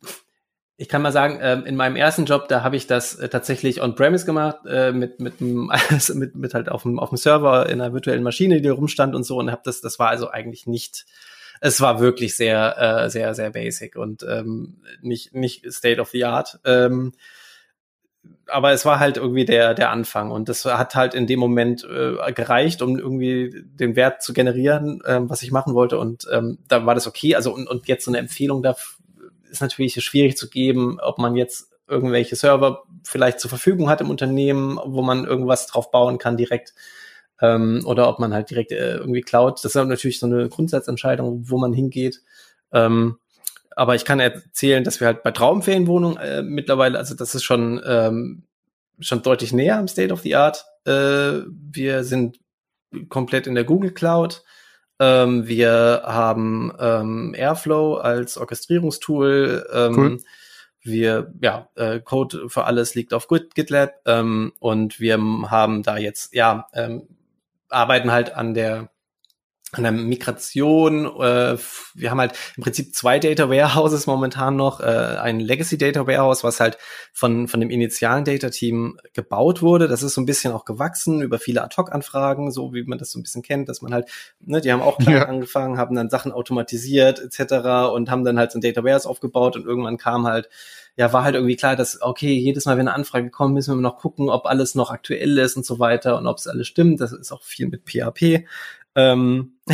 ich 0.82 0.88
kann 0.88 1.02
mal 1.02 1.12
sagen, 1.12 1.40
ähm, 1.42 1.66
in 1.66 1.76
meinem 1.76 1.98
ersten 1.98 2.24
Job, 2.24 2.48
da 2.48 2.64
habe 2.64 2.78
ich 2.78 2.88
das 2.88 3.16
äh, 3.16 3.28
tatsächlich 3.28 3.82
on-premise 3.82 4.26
gemacht, 4.26 4.60
äh, 4.66 4.94
mit, 4.94 5.20
mit, 5.20 5.42
mit, 5.42 6.36
mit 6.36 6.54
halt 6.54 6.70
auf 6.70 6.84
dem, 6.84 7.00
auf 7.00 7.10
dem 7.10 7.18
Server 7.18 7.68
in 7.68 7.82
einer 7.82 7.94
virtuellen 7.94 8.24
Maschine, 8.24 8.62
die 8.62 8.70
rumstand 8.70 9.14
und 9.14 9.24
so 9.24 9.38
und 9.38 9.52
habe 9.52 9.62
das, 9.66 9.82
das 9.82 10.00
war 10.00 10.08
also 10.08 10.30
eigentlich 10.30 10.68
nicht, 10.68 11.06
es 11.60 11.82
war 11.82 12.00
wirklich 12.00 12.38
sehr, 12.38 12.78
äh, 12.78 13.10
sehr, 13.10 13.36
sehr 13.36 13.50
basic 13.50 13.98
und 13.98 14.24
ähm, 14.24 14.78
nicht, 15.02 15.34
nicht 15.36 15.70
State 15.70 16.00
of 16.00 16.12
the 16.12 16.24
Art. 16.24 16.62
Ähm, 16.64 17.12
aber 18.48 18.72
es 18.72 18.86
war 18.86 19.00
halt 19.00 19.18
irgendwie 19.18 19.44
der, 19.44 19.74
der 19.74 19.92
Anfang 19.92 20.32
und 20.32 20.48
das 20.48 20.64
hat 20.64 20.96
halt 20.96 21.14
in 21.14 21.28
dem 21.28 21.40
Moment 21.40 21.84
äh, 21.84 22.32
gereicht, 22.32 22.82
um 22.82 22.98
irgendwie 22.98 23.66
den 23.66 23.98
Wert 23.98 24.24
zu 24.24 24.32
generieren, 24.32 25.04
ähm, 25.06 25.30
was 25.30 25.44
ich 25.44 25.52
machen 25.52 25.74
wollte 25.74 26.00
und 26.00 26.26
ähm, 26.32 26.60
da 26.70 26.86
war 26.86 26.96
das 26.96 27.06
okay. 27.06 27.36
Also 27.36 27.54
und, 27.54 27.68
und 27.68 27.90
jetzt 27.90 28.06
so 28.06 28.12
eine 28.12 28.20
Empfehlung 28.20 28.64
dafür 28.64 28.96
ist 29.50 29.62
natürlich 29.62 30.04
schwierig 30.04 30.38
zu 30.38 30.50
geben, 30.50 31.00
ob 31.02 31.18
man 31.18 31.36
jetzt 31.36 31.72
irgendwelche 31.88 32.36
Server 32.36 32.84
vielleicht 33.04 33.40
zur 33.40 33.50
Verfügung 33.50 33.90
hat 33.90 34.02
im 34.02 34.10
Unternehmen, 34.10 34.80
wo 34.84 35.02
man 35.02 35.26
irgendwas 35.26 35.68
drauf 35.68 35.92
bauen 35.92 36.18
kann 36.18 36.38
direkt. 36.38 36.74
Ähm, 37.42 37.82
oder 37.86 38.10
ob 38.10 38.20
man 38.20 38.34
halt 38.34 38.50
direkt 38.50 38.72
äh, 38.72 38.98
irgendwie 38.98 39.22
Cloud. 39.22 39.64
Das 39.64 39.76
ist 39.76 39.76
natürlich 39.76 40.20
so 40.20 40.26
eine 40.26 40.50
Grundsatzentscheidung, 40.50 41.50
wo 41.50 41.58
man 41.58 41.74
hingeht. 41.74 42.22
Ähm, 42.72 43.18
aber 43.76 43.96
ich 43.96 44.04
kann 44.04 44.20
erzählen, 44.20 44.84
dass 44.84 45.00
wir 45.00 45.08
halt 45.08 45.24
bei 45.24 45.32
Traumferienwohnungen 45.32 46.18
äh, 46.18 46.42
mittlerweile, 46.42 46.98
also 46.98 47.16
das 47.16 47.34
ist 47.34 47.44
schon, 47.44 47.82
ähm, 47.86 48.44
schon 49.00 49.22
deutlich 49.22 49.54
näher 49.54 49.78
am 49.78 49.88
State 49.88 50.12
of 50.12 50.22
the 50.22 50.36
Art. 50.36 50.66
Äh, 50.86 51.44
wir 51.48 52.04
sind 52.04 52.40
komplett 53.08 53.48
in 53.48 53.56
der 53.56 53.64
Google 53.64 53.92
Cloud. 53.92 54.44
Ähm, 55.00 55.48
wir 55.48 56.04
haben 56.06 56.74
ähm, 56.80 57.34
Airflow 57.36 57.96
als 57.96 58.38
Orchestrierungstool. 58.38 59.68
Ähm, 59.74 59.98
cool. 59.98 60.18
Wir, 60.82 61.34
ja, 61.42 61.70
äh, 61.76 62.00
Code 62.00 62.50
für 62.50 62.66
alles 62.66 62.96
liegt 62.96 63.14
auf 63.14 63.28
GitLab 63.28 63.96
ähm, 64.06 64.54
und 64.60 65.00
wir 65.00 65.18
haben 65.50 65.84
da 65.84 65.98
jetzt, 65.98 66.34
ja, 66.34 66.68
ähm, 66.74 67.08
arbeiten 67.70 68.12
halt 68.12 68.34
an 68.36 68.54
der 68.54 68.90
an 69.72 69.84
der 69.84 69.92
Migration. 69.92 71.06
Äh, 71.06 71.58
wir 71.94 72.12
haben 72.12 72.20
halt 72.20 72.34
im 72.58 72.64
Prinzip 72.64 72.96
zwei 72.96 73.20
Data 73.20 73.50
Warehouses 73.50 74.08
momentan 74.08 74.56
noch. 74.56 74.80
Äh, 74.80 74.84
ein 74.84 75.40
Legacy 75.40 75.78
Data 75.78 76.08
Warehouse, 76.08 76.44
was 76.44 76.60
halt 76.60 76.78
von, 77.14 77.48
von 77.48 77.60
dem 77.60 77.70
initialen 77.70 78.26
Data 78.26 78.50
Team 78.50 78.98
gebaut 79.14 79.62
wurde. 79.62 79.88
Das 79.88 80.02
ist 80.02 80.16
so 80.16 80.22
ein 80.22 80.26
bisschen 80.26 80.54
auch 80.54 80.66
gewachsen 80.66 81.22
über 81.22 81.38
viele 81.38 81.64
Ad-Hoc-Anfragen, 81.64 82.52
so 82.52 82.74
wie 82.74 82.84
man 82.84 82.98
das 82.98 83.12
so 83.12 83.20
ein 83.20 83.24
bisschen 83.24 83.44
kennt, 83.44 83.70
dass 83.70 83.82
man 83.82 83.94
halt, 83.94 84.10
ne, 84.40 84.62
die 84.62 84.72
haben 84.72 84.82
auch 84.82 84.98
klein 85.00 85.18
ja. 85.18 85.26
angefangen, 85.26 85.78
haben 85.78 85.96
dann 85.96 86.10
Sachen 86.10 86.32
automatisiert 86.32 87.20
etc. 87.20 87.94
und 87.94 88.10
haben 88.10 88.24
dann 88.24 88.40
halt 88.40 88.52
so 88.52 88.58
ein 88.58 88.62
Data 88.62 88.84
Warehouse 88.84 89.06
aufgebaut 89.06 89.56
und 89.56 89.66
irgendwann 89.66 89.98
kam 89.98 90.26
halt 90.26 90.50
ja, 91.00 91.14
war 91.14 91.24
halt 91.24 91.36
irgendwie 91.36 91.56
klar, 91.56 91.78
dass, 91.78 92.02
okay, 92.02 92.34
jedes 92.34 92.66
Mal, 92.66 92.74
wenn 92.74 92.90
eine 92.90 92.94
Anfrage 92.94 93.30
kommt, 93.30 93.54
müssen 93.54 93.74
wir 93.74 93.82
noch 93.82 94.00
gucken, 94.00 94.30
ob 94.30 94.46
alles 94.46 94.76
noch 94.76 94.92
aktuell 94.92 95.38
ist 95.38 95.56
und 95.56 95.66
so 95.66 95.80
weiter 95.80 96.18
und 96.18 96.28
ob 96.28 96.40
es 96.40 96.48
alles 96.48 96.68
stimmt. 96.68 97.00
Das 97.00 97.14
ist 97.14 97.32
auch 97.32 97.42
viel 97.42 97.70
mit 97.70 97.90
PHP. 97.90 98.46
Ähm, 99.00 99.54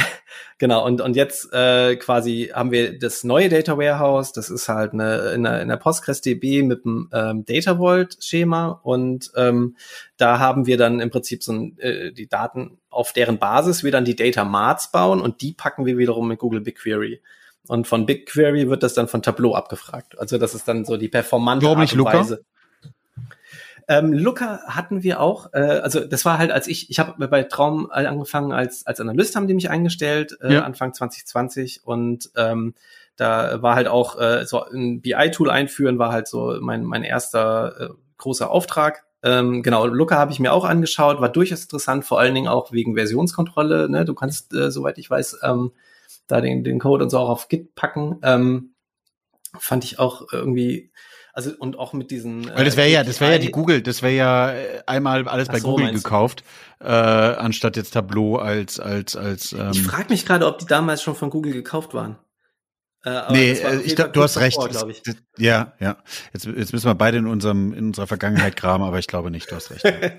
genau, 0.59 0.85
und, 0.85 1.01
und 1.01 1.15
jetzt 1.15 1.51
äh, 1.51 1.95
quasi 1.95 2.51
haben 2.53 2.71
wir 2.71 2.99
das 2.99 3.23
neue 3.23 3.49
Data 3.49 3.77
Warehouse, 3.77 4.33
das 4.33 4.49
ist 4.49 4.69
halt 4.69 4.93
eine, 4.93 5.31
in, 5.31 5.43
der, 5.43 5.61
in 5.61 5.69
der 5.69 5.77
PostgreSDB 5.77 6.61
mit 6.63 6.85
dem 6.85 7.09
ähm, 7.11 7.43
Data 7.45 7.79
Vault-Schema 7.79 8.79
und 8.83 9.31
ähm, 9.35 9.77
da 10.17 10.39
haben 10.39 10.67
wir 10.67 10.77
dann 10.77 10.99
im 10.99 11.09
Prinzip 11.09 11.43
so 11.43 11.53
ein, 11.53 11.79
äh, 11.79 12.11
die 12.11 12.27
Daten, 12.27 12.77
auf 12.89 13.13
deren 13.13 13.39
Basis 13.39 13.83
wir 13.83 13.91
dann 13.91 14.05
die 14.05 14.15
Data 14.15 14.43
Marts 14.43 14.91
bauen 14.91 15.21
und 15.21 15.41
die 15.41 15.53
packen 15.53 15.85
wir 15.85 15.97
wiederum 15.97 16.27
mit 16.27 16.39
Google 16.39 16.61
BigQuery. 16.61 17.21
Und 17.67 17.87
von 17.87 18.05
BigQuery 18.05 18.69
wird 18.69 18.83
das 18.83 18.93
dann 18.93 19.07
von 19.07 19.23
Tableau 19.23 19.55
abgefragt. 19.55 20.19
Also 20.19 20.37
das 20.37 20.53
ist 20.53 20.67
dann 20.67 20.85
so 20.85 20.97
die 20.97 21.09
performante 21.09 21.67
Art 21.67 21.93
und 21.93 22.05
Weise. 22.05 22.45
Ähm, 23.87 24.13
Looker 24.13 24.61
hatten 24.67 25.03
wir 25.03 25.19
auch, 25.19 25.53
äh, 25.53 25.59
also 25.59 26.05
das 26.05 26.25
war 26.25 26.37
halt, 26.37 26.51
als 26.51 26.67
ich, 26.67 26.89
ich 26.89 26.99
habe 26.99 27.27
bei 27.27 27.43
Traum 27.43 27.89
angefangen 27.91 28.51
als, 28.51 28.85
als 28.87 28.99
Analyst, 28.99 29.35
haben 29.35 29.47
die 29.47 29.53
mich 29.53 29.69
eingestellt, 29.69 30.37
äh, 30.41 30.55
ja. 30.55 30.63
Anfang 30.63 30.93
2020 30.93 31.85
und 31.85 32.31
ähm, 32.35 32.73
da 33.15 33.61
war 33.61 33.75
halt 33.75 33.87
auch 33.87 34.19
äh, 34.19 34.45
so 34.45 34.63
ein 34.63 35.01
BI-Tool 35.01 35.49
einführen, 35.49 35.99
war 35.99 36.11
halt 36.11 36.27
so 36.27 36.57
mein, 36.59 36.83
mein 36.83 37.03
erster 37.03 37.79
äh, 37.79 37.89
großer 38.17 38.49
Auftrag. 38.49 39.05
Ähm, 39.23 39.63
genau, 39.63 39.85
Looker 39.87 40.17
habe 40.17 40.31
ich 40.31 40.39
mir 40.39 40.53
auch 40.53 40.65
angeschaut, 40.65 41.21
war 41.21 41.29
durchaus 41.29 41.63
interessant, 41.63 42.05
vor 42.05 42.19
allen 42.19 42.35
Dingen 42.35 42.47
auch 42.47 42.71
wegen 42.71 42.95
Versionskontrolle. 42.95 43.89
Ne? 43.89 44.05
Du 44.05 44.13
kannst, 44.13 44.53
äh, 44.53 44.69
soweit 44.69 44.97
ich 44.97 45.09
weiß, 45.09 45.39
ähm, 45.43 45.71
da 46.27 46.41
den, 46.41 46.63
den 46.63 46.79
Code 46.79 47.03
und 47.03 47.09
so 47.09 47.19
auch 47.19 47.29
auf 47.29 47.47
Git 47.47 47.75
packen. 47.75 48.19
Ähm, 48.23 48.71
fand 49.57 49.83
ich 49.83 49.99
auch 49.99 50.27
irgendwie 50.31 50.91
also 51.35 51.51
und 51.59 51.77
auch 51.77 51.91
mit 51.91 52.11
diesen. 52.11 52.49
Weil 52.55 52.63
das 52.63 52.77
wäre 52.77 52.87
äh, 52.87 52.93
ja, 52.93 53.03
das 53.03 53.19
wäre 53.19 53.33
ja 53.33 53.37
die 53.37 53.51
Google, 53.51 53.81
das 53.81 54.01
wäre 54.01 54.13
ja 54.13 54.51
äh, 54.53 54.83
einmal 54.87 55.27
alles 55.27 55.49
bei 55.49 55.59
so, 55.59 55.71
Google 55.71 55.91
gekauft, 55.91 56.45
äh, 56.79 56.87
anstatt 56.87 57.75
jetzt 57.75 57.91
Tableau 57.91 58.37
als 58.37 58.79
als 58.79 59.17
als. 59.17 59.51
Ähm 59.51 59.71
ich 59.71 59.83
frage 59.83 60.05
mich 60.09 60.25
gerade, 60.25 60.47
ob 60.47 60.59
die 60.59 60.65
damals 60.65 61.03
schon 61.03 61.13
von 61.13 61.29
Google 61.29 61.51
gekauft 61.51 61.93
waren. 61.93 62.17
Äh, 63.03 63.33
nee, 63.33 63.51
äh, 63.51 63.81
ich 63.81 63.97
glaub, 63.97 64.13
du 64.13 64.23
hast 64.23 64.37
recht. 64.37 64.55
Vor, 64.55 64.89
ich. 64.89 65.03
Ja, 65.37 65.73
ja. 65.81 65.97
Jetzt, 66.33 66.45
jetzt 66.45 66.71
müssen 66.71 66.87
wir 66.87 66.95
beide 66.95 67.17
in 67.17 67.27
unserem 67.27 67.73
in 67.73 67.87
unserer 67.87 68.07
Vergangenheit 68.07 68.55
kramen, 68.55 68.87
aber 68.87 68.97
ich 68.99 69.07
glaube 69.07 69.29
nicht. 69.29 69.51
Du 69.51 69.55
hast 69.55 69.71
recht. 69.71 69.83
Ja, 69.83 69.91
ja. 69.91 70.09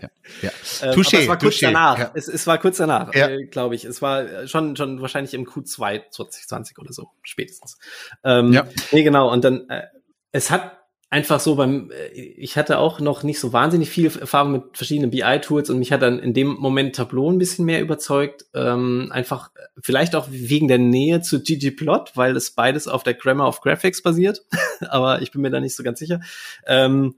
ja. 0.42 0.50
Ähm, 0.82 0.92
Touché, 0.92 1.20
es 1.22 1.28
war 1.28 1.38
kurz 1.38 1.54
touché. 1.54 1.62
danach. 1.62 1.98
Ja. 1.98 2.10
Es, 2.12 2.28
es 2.28 2.46
war 2.46 2.58
kurz 2.58 2.76
danach, 2.76 3.14
ja. 3.14 3.28
äh, 3.28 3.46
glaube 3.46 3.74
ich. 3.74 3.86
Es 3.86 4.02
war 4.02 4.46
schon 4.46 4.76
schon 4.76 5.00
wahrscheinlich 5.00 5.32
im 5.32 5.46
Q2 5.46 6.10
2020 6.10 6.78
oder 6.78 6.92
so 6.92 7.08
spätestens. 7.22 7.78
Ähm, 8.22 8.52
ja. 8.52 8.66
Nee, 8.92 9.02
genau. 9.02 9.32
Und 9.32 9.42
dann 9.44 9.66
äh, 9.70 9.86
es 10.32 10.50
hat 10.50 10.85
einfach 11.10 11.40
so 11.40 11.54
beim, 11.54 11.90
äh, 11.90 12.08
ich 12.08 12.56
hatte 12.56 12.78
auch 12.78 13.00
noch 13.00 13.22
nicht 13.22 13.38
so 13.38 13.52
wahnsinnig 13.52 13.90
viel 13.90 14.06
Erfahrung 14.06 14.52
mit 14.52 14.62
verschiedenen 14.74 15.10
BI-Tools 15.10 15.70
und 15.70 15.78
mich 15.78 15.92
hat 15.92 16.02
dann 16.02 16.18
in 16.18 16.34
dem 16.34 16.48
Moment 16.48 16.96
Tableau 16.96 17.30
ein 17.30 17.38
bisschen 17.38 17.64
mehr 17.64 17.80
überzeugt. 17.80 18.46
Ähm, 18.54 19.08
einfach 19.10 19.50
äh, 19.54 19.60
vielleicht 19.82 20.14
auch 20.14 20.28
wegen 20.30 20.68
der 20.68 20.78
Nähe 20.78 21.20
zu 21.20 21.40
ggplot, 21.42 22.12
weil 22.14 22.36
es 22.36 22.50
beides 22.50 22.88
auf 22.88 23.02
der 23.02 23.14
Grammar 23.14 23.48
of 23.48 23.60
Graphics 23.60 24.02
basiert. 24.02 24.44
Aber 24.88 25.22
ich 25.22 25.30
bin 25.30 25.42
mir 25.42 25.50
da 25.50 25.60
nicht 25.60 25.76
so 25.76 25.82
ganz 25.82 25.98
sicher. 25.98 26.20
Ähm, 26.66 27.14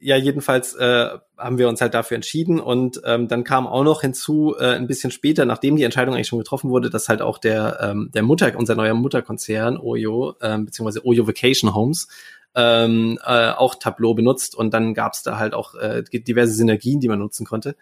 ja, 0.00 0.16
jedenfalls 0.16 0.74
äh, 0.74 1.08
haben 1.38 1.56
wir 1.56 1.66
uns 1.66 1.80
halt 1.80 1.94
dafür 1.94 2.16
entschieden 2.16 2.60
und 2.60 3.00
ähm, 3.06 3.26
dann 3.26 3.42
kam 3.42 3.66
auch 3.66 3.84
noch 3.84 4.02
hinzu, 4.02 4.54
äh, 4.58 4.74
ein 4.74 4.86
bisschen 4.86 5.10
später, 5.10 5.46
nachdem 5.46 5.76
die 5.76 5.82
Entscheidung 5.82 6.14
eigentlich 6.14 6.28
schon 6.28 6.38
getroffen 6.38 6.68
wurde, 6.68 6.90
dass 6.90 7.08
halt 7.08 7.22
auch 7.22 7.38
der, 7.38 7.78
ähm, 7.80 8.10
der 8.12 8.22
Mutter, 8.22 8.52
unser 8.56 8.74
neuer 8.74 8.92
Mutterkonzern, 8.92 9.78
Oyo, 9.78 10.34
ähm, 10.42 10.66
beziehungsweise 10.66 11.06
Oyo 11.06 11.26
Vacation 11.26 11.74
Homes, 11.74 12.08
ähm, 12.54 13.18
äh, 13.24 13.50
auch 13.50 13.74
Tableau 13.76 14.14
benutzt 14.14 14.54
und 14.54 14.72
dann 14.72 14.94
gab 14.94 15.14
es 15.14 15.22
da 15.22 15.38
halt 15.38 15.54
auch 15.54 15.74
äh, 15.74 16.02
diverse 16.10 16.52
Synergien, 16.52 17.00
die 17.00 17.08
man 17.08 17.18
nutzen 17.18 17.46
konnte. 17.46 17.76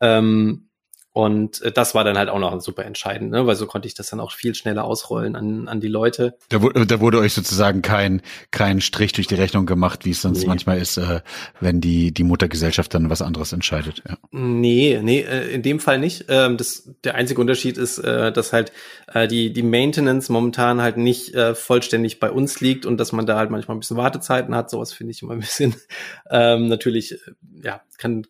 Ähm, 0.00 0.68
und 1.12 1.60
äh, 1.60 1.70
das 1.70 1.94
war 1.94 2.04
dann 2.04 2.16
halt 2.16 2.30
auch 2.30 2.38
noch 2.38 2.58
super 2.60 2.84
entscheidend, 2.86 3.32
ne? 3.32 3.46
weil 3.46 3.54
so 3.54 3.66
konnte 3.66 3.86
ich 3.86 3.94
das 3.94 4.08
dann 4.08 4.20
auch 4.20 4.32
viel 4.32 4.54
schneller 4.54 4.84
ausrollen 4.84 5.36
an, 5.36 5.68
an 5.68 5.80
die 5.80 5.88
Leute. 5.88 6.36
Da, 6.48 6.62
wurde, 6.62 6.86
da 6.86 7.00
wurde 7.00 7.18
euch 7.18 7.34
sozusagen 7.34 7.82
kein, 7.82 8.22
kein 8.50 8.80
Strich 8.80 9.12
durch 9.12 9.26
die 9.26 9.34
Rechnung 9.34 9.66
gemacht, 9.66 10.06
wie 10.06 10.10
es 10.10 10.22
sonst 10.22 10.40
nee. 10.40 10.46
manchmal 10.46 10.78
ist, 10.78 10.96
äh, 10.96 11.20
wenn 11.60 11.82
die, 11.82 12.12
die 12.12 12.24
Muttergesellschaft 12.24 12.94
dann 12.94 13.10
was 13.10 13.20
anderes 13.20 13.52
entscheidet. 13.52 14.02
Ja. 14.08 14.16
Nee, 14.30 15.00
nee, 15.02 15.20
äh, 15.20 15.52
in 15.52 15.62
dem 15.62 15.80
Fall 15.80 15.98
nicht. 15.98 16.26
Ähm, 16.28 16.56
das, 16.56 16.90
der 17.04 17.14
einzige 17.14 17.42
Unterschied 17.42 17.76
ist, 17.76 17.98
äh, 17.98 18.32
dass 18.32 18.54
halt 18.54 18.72
äh, 19.12 19.28
die, 19.28 19.52
die 19.52 19.62
Maintenance 19.62 20.30
momentan 20.30 20.80
halt 20.80 20.96
nicht 20.96 21.34
äh, 21.34 21.54
vollständig 21.54 22.20
bei 22.20 22.30
uns 22.30 22.62
liegt 22.62 22.86
und 22.86 22.96
dass 22.96 23.12
man 23.12 23.26
da 23.26 23.36
halt 23.36 23.50
manchmal 23.50 23.76
ein 23.76 23.80
bisschen 23.80 23.98
Wartezeiten 23.98 24.54
hat. 24.54 24.70
Sowas 24.70 24.94
finde 24.94 25.10
ich 25.10 25.20
immer 25.20 25.32
ein 25.32 25.40
bisschen 25.40 25.74
ähm, 26.30 26.68
natürlich, 26.68 27.12
äh, 27.12 27.18
ja, 27.62 27.82
kann, 27.98 28.26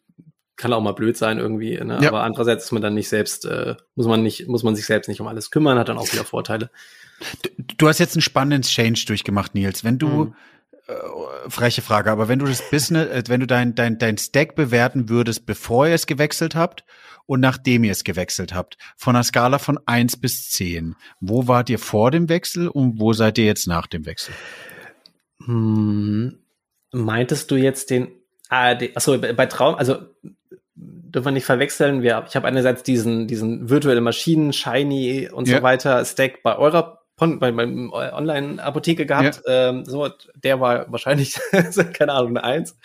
kann 0.62 0.72
auch 0.72 0.81
mal 0.81 0.92
blöd 0.92 1.16
sein 1.16 1.38
irgendwie, 1.38 1.77
ne? 1.77 1.98
Ja. 2.01 2.11
aber 2.11 2.22
andererseits 2.22 2.66
ist 2.66 2.72
man 2.72 2.83
dann 2.83 2.94
nicht 2.94 3.09
selbst, 3.09 3.44
äh, 3.46 3.75
muss 3.96 4.07
man 4.07 4.22
nicht, 4.22 4.46
muss 4.46 4.62
man 4.62 4.77
sich 4.77 4.87
selbst 4.87 5.09
nicht 5.09 5.20
um 5.20 5.27
alles 5.27 5.51
kümmern, 5.51 5.77
hat 5.77 5.88
dann 5.88 5.98
auch 5.98 6.12
wieder 6.12 6.25
Vorteile. 6.25 6.70
Du, 7.42 7.51
du 7.79 7.88
hast 7.88 7.98
jetzt 7.98 8.14
einen 8.14 8.22
spannenden 8.22 8.62
Change 8.62 9.03
durchgemacht, 9.09 9.57
Nils. 9.57 9.83
Wenn 9.83 9.98
du, 9.98 10.07
mhm. 10.07 10.35
äh, 10.87 11.51
freche 11.51 11.83
Frage, 11.83 12.12
aber 12.12 12.29
wenn 12.29 12.38
du 12.38 12.46
das 12.46 12.62
Business, 12.70 13.09
äh, 13.09 13.25
wenn 13.27 13.40
du 13.40 13.48
dein, 13.48 13.75
dein, 13.75 13.98
dein 13.98 14.16
Stack 14.18 14.55
bewerten 14.55 15.09
würdest, 15.09 15.46
bevor 15.46 15.88
ihr 15.88 15.94
es 15.94 16.07
gewechselt 16.07 16.55
habt 16.55 16.85
und 17.27 17.40
nachdem 17.40 17.83
ihr 17.83 17.90
es 17.90 18.05
gewechselt 18.05 18.55
habt, 18.55 18.79
von 18.96 19.16
einer 19.16 19.25
Skala 19.25 19.59
von 19.59 19.81
eins 19.87 20.16
bis 20.16 20.48
zehn, 20.48 20.94
wo 21.18 21.48
wart 21.48 21.70
ihr 21.70 21.81
vor 21.81 22.12
dem 22.12 22.29
Wechsel 22.29 22.68
und 22.68 23.01
wo 23.01 23.14
seid 23.14 23.37
ihr 23.37 23.46
jetzt 23.46 23.66
nach 23.66 23.88
dem 23.88 24.07
Wechsel? 24.07 24.33
Hm, 25.44 26.38
meintest 26.92 27.51
du 27.51 27.57
jetzt 27.57 27.90
den 27.90 28.21
ARD, 28.52 28.96
achso, 28.96 29.18
bei 29.18 29.46
Traum, 29.46 29.76
also 29.76 29.96
dürfen 30.74 31.26
wir 31.26 31.32
nicht 31.32 31.46
verwechseln. 31.46 32.02
Wir, 32.02 32.24
ich 32.28 32.36
habe 32.36 32.46
einerseits 32.46 32.82
diesen, 32.82 33.26
diesen 33.26 33.70
virtuelle 33.70 34.00
Maschinen, 34.00 34.52
Shiny 34.52 35.28
und 35.32 35.48
ja. 35.48 35.58
so 35.58 35.62
weiter 35.62 36.04
Stack 36.04 36.42
bei 36.42 36.56
eurer 36.56 36.98
bei 37.16 37.52
meinem 37.52 37.92
Online-Apotheke 37.92 39.06
gehabt. 39.06 39.42
Ja. 39.46 39.68
Ähm, 39.68 39.84
so, 39.84 40.08
der 40.34 40.60
war 40.60 40.90
wahrscheinlich, 40.90 41.38
keine 41.92 42.14
Ahnung, 42.14 42.30
eine 42.30 42.42
Eins. 42.42 42.76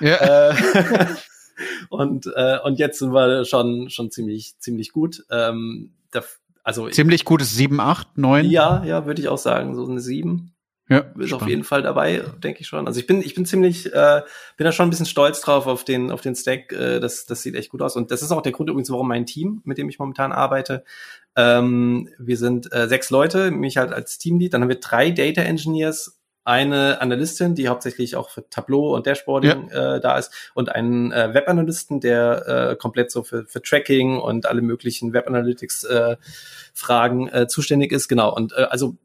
Ja. 0.00 0.50
Äh, 0.50 0.54
und, 1.88 2.26
äh, 2.34 2.58
und 2.62 2.78
jetzt 2.78 2.98
sind 2.98 3.14
wir 3.14 3.46
schon, 3.46 3.88
schon 3.88 4.10
ziemlich, 4.10 4.58
ziemlich 4.58 4.92
gut. 4.92 5.24
Ähm, 5.30 5.94
da, 6.10 6.22
also 6.62 6.90
ziemlich 6.90 7.24
gut 7.24 7.40
ist 7.40 7.54
sieben, 7.54 7.80
acht, 7.80 8.18
neun. 8.18 8.44
Ja, 8.44 8.84
ja, 8.84 9.06
würde 9.06 9.22
ich 9.22 9.28
auch 9.28 9.38
sagen, 9.38 9.74
so 9.74 9.86
eine 9.86 10.00
sieben. 10.00 10.52
Ja, 10.88 10.98
ist 10.98 11.08
spannend. 11.08 11.32
auf 11.34 11.48
jeden 11.48 11.64
Fall 11.64 11.82
dabei, 11.82 12.22
denke 12.42 12.60
ich 12.60 12.68
schon. 12.68 12.86
Also 12.86 13.00
ich 13.00 13.08
bin, 13.08 13.20
ich 13.20 13.34
bin 13.34 13.44
ziemlich, 13.44 13.92
äh, 13.92 14.22
bin 14.56 14.64
da 14.64 14.70
schon 14.70 14.86
ein 14.86 14.90
bisschen 14.90 15.06
stolz 15.06 15.40
drauf 15.40 15.66
auf 15.66 15.82
den, 15.82 16.12
auf 16.12 16.20
den 16.20 16.36
Stack. 16.36 16.72
Äh, 16.72 17.00
das, 17.00 17.26
das 17.26 17.42
sieht 17.42 17.56
echt 17.56 17.70
gut 17.70 17.82
aus. 17.82 17.96
Und 17.96 18.12
das 18.12 18.22
ist 18.22 18.30
auch 18.30 18.42
der 18.42 18.52
Grund 18.52 18.70
übrigens, 18.70 18.90
warum 18.90 19.08
mein 19.08 19.26
Team, 19.26 19.62
mit 19.64 19.78
dem 19.78 19.88
ich 19.88 19.98
momentan 19.98 20.30
arbeite, 20.30 20.84
ähm, 21.34 22.08
wir 22.18 22.36
sind 22.36 22.72
äh, 22.72 22.86
sechs 22.88 23.10
Leute, 23.10 23.50
mich 23.50 23.78
halt 23.78 23.92
als 23.92 24.18
Teamlead. 24.18 24.54
Dann 24.54 24.62
haben 24.62 24.68
wir 24.68 24.80
drei 24.80 25.10
Data 25.10 25.42
Engineers, 25.42 26.20
eine 26.44 27.00
Analystin, 27.00 27.56
die 27.56 27.66
hauptsächlich 27.66 28.14
auch 28.14 28.30
für 28.30 28.48
Tableau 28.48 28.94
und 28.94 29.04
Dashboarding 29.04 29.68
ja. 29.68 29.96
äh, 29.96 30.00
da 30.00 30.16
ist, 30.16 30.32
und 30.54 30.68
einen 30.68 31.10
äh, 31.10 31.34
Webanalysten, 31.34 31.98
der 32.00 32.70
äh, 32.70 32.76
komplett 32.76 33.10
so 33.10 33.24
für, 33.24 33.44
für 33.46 33.60
Tracking 33.60 34.18
und 34.18 34.46
alle 34.46 34.62
möglichen 34.62 35.12
Web 35.12 35.26
Analytics 35.26 35.82
äh, 35.82 36.16
Fragen 36.72 37.26
äh, 37.28 37.48
zuständig 37.48 37.90
ist. 37.90 38.06
Genau. 38.06 38.32
Und 38.32 38.52
äh, 38.52 38.62
also 38.70 38.96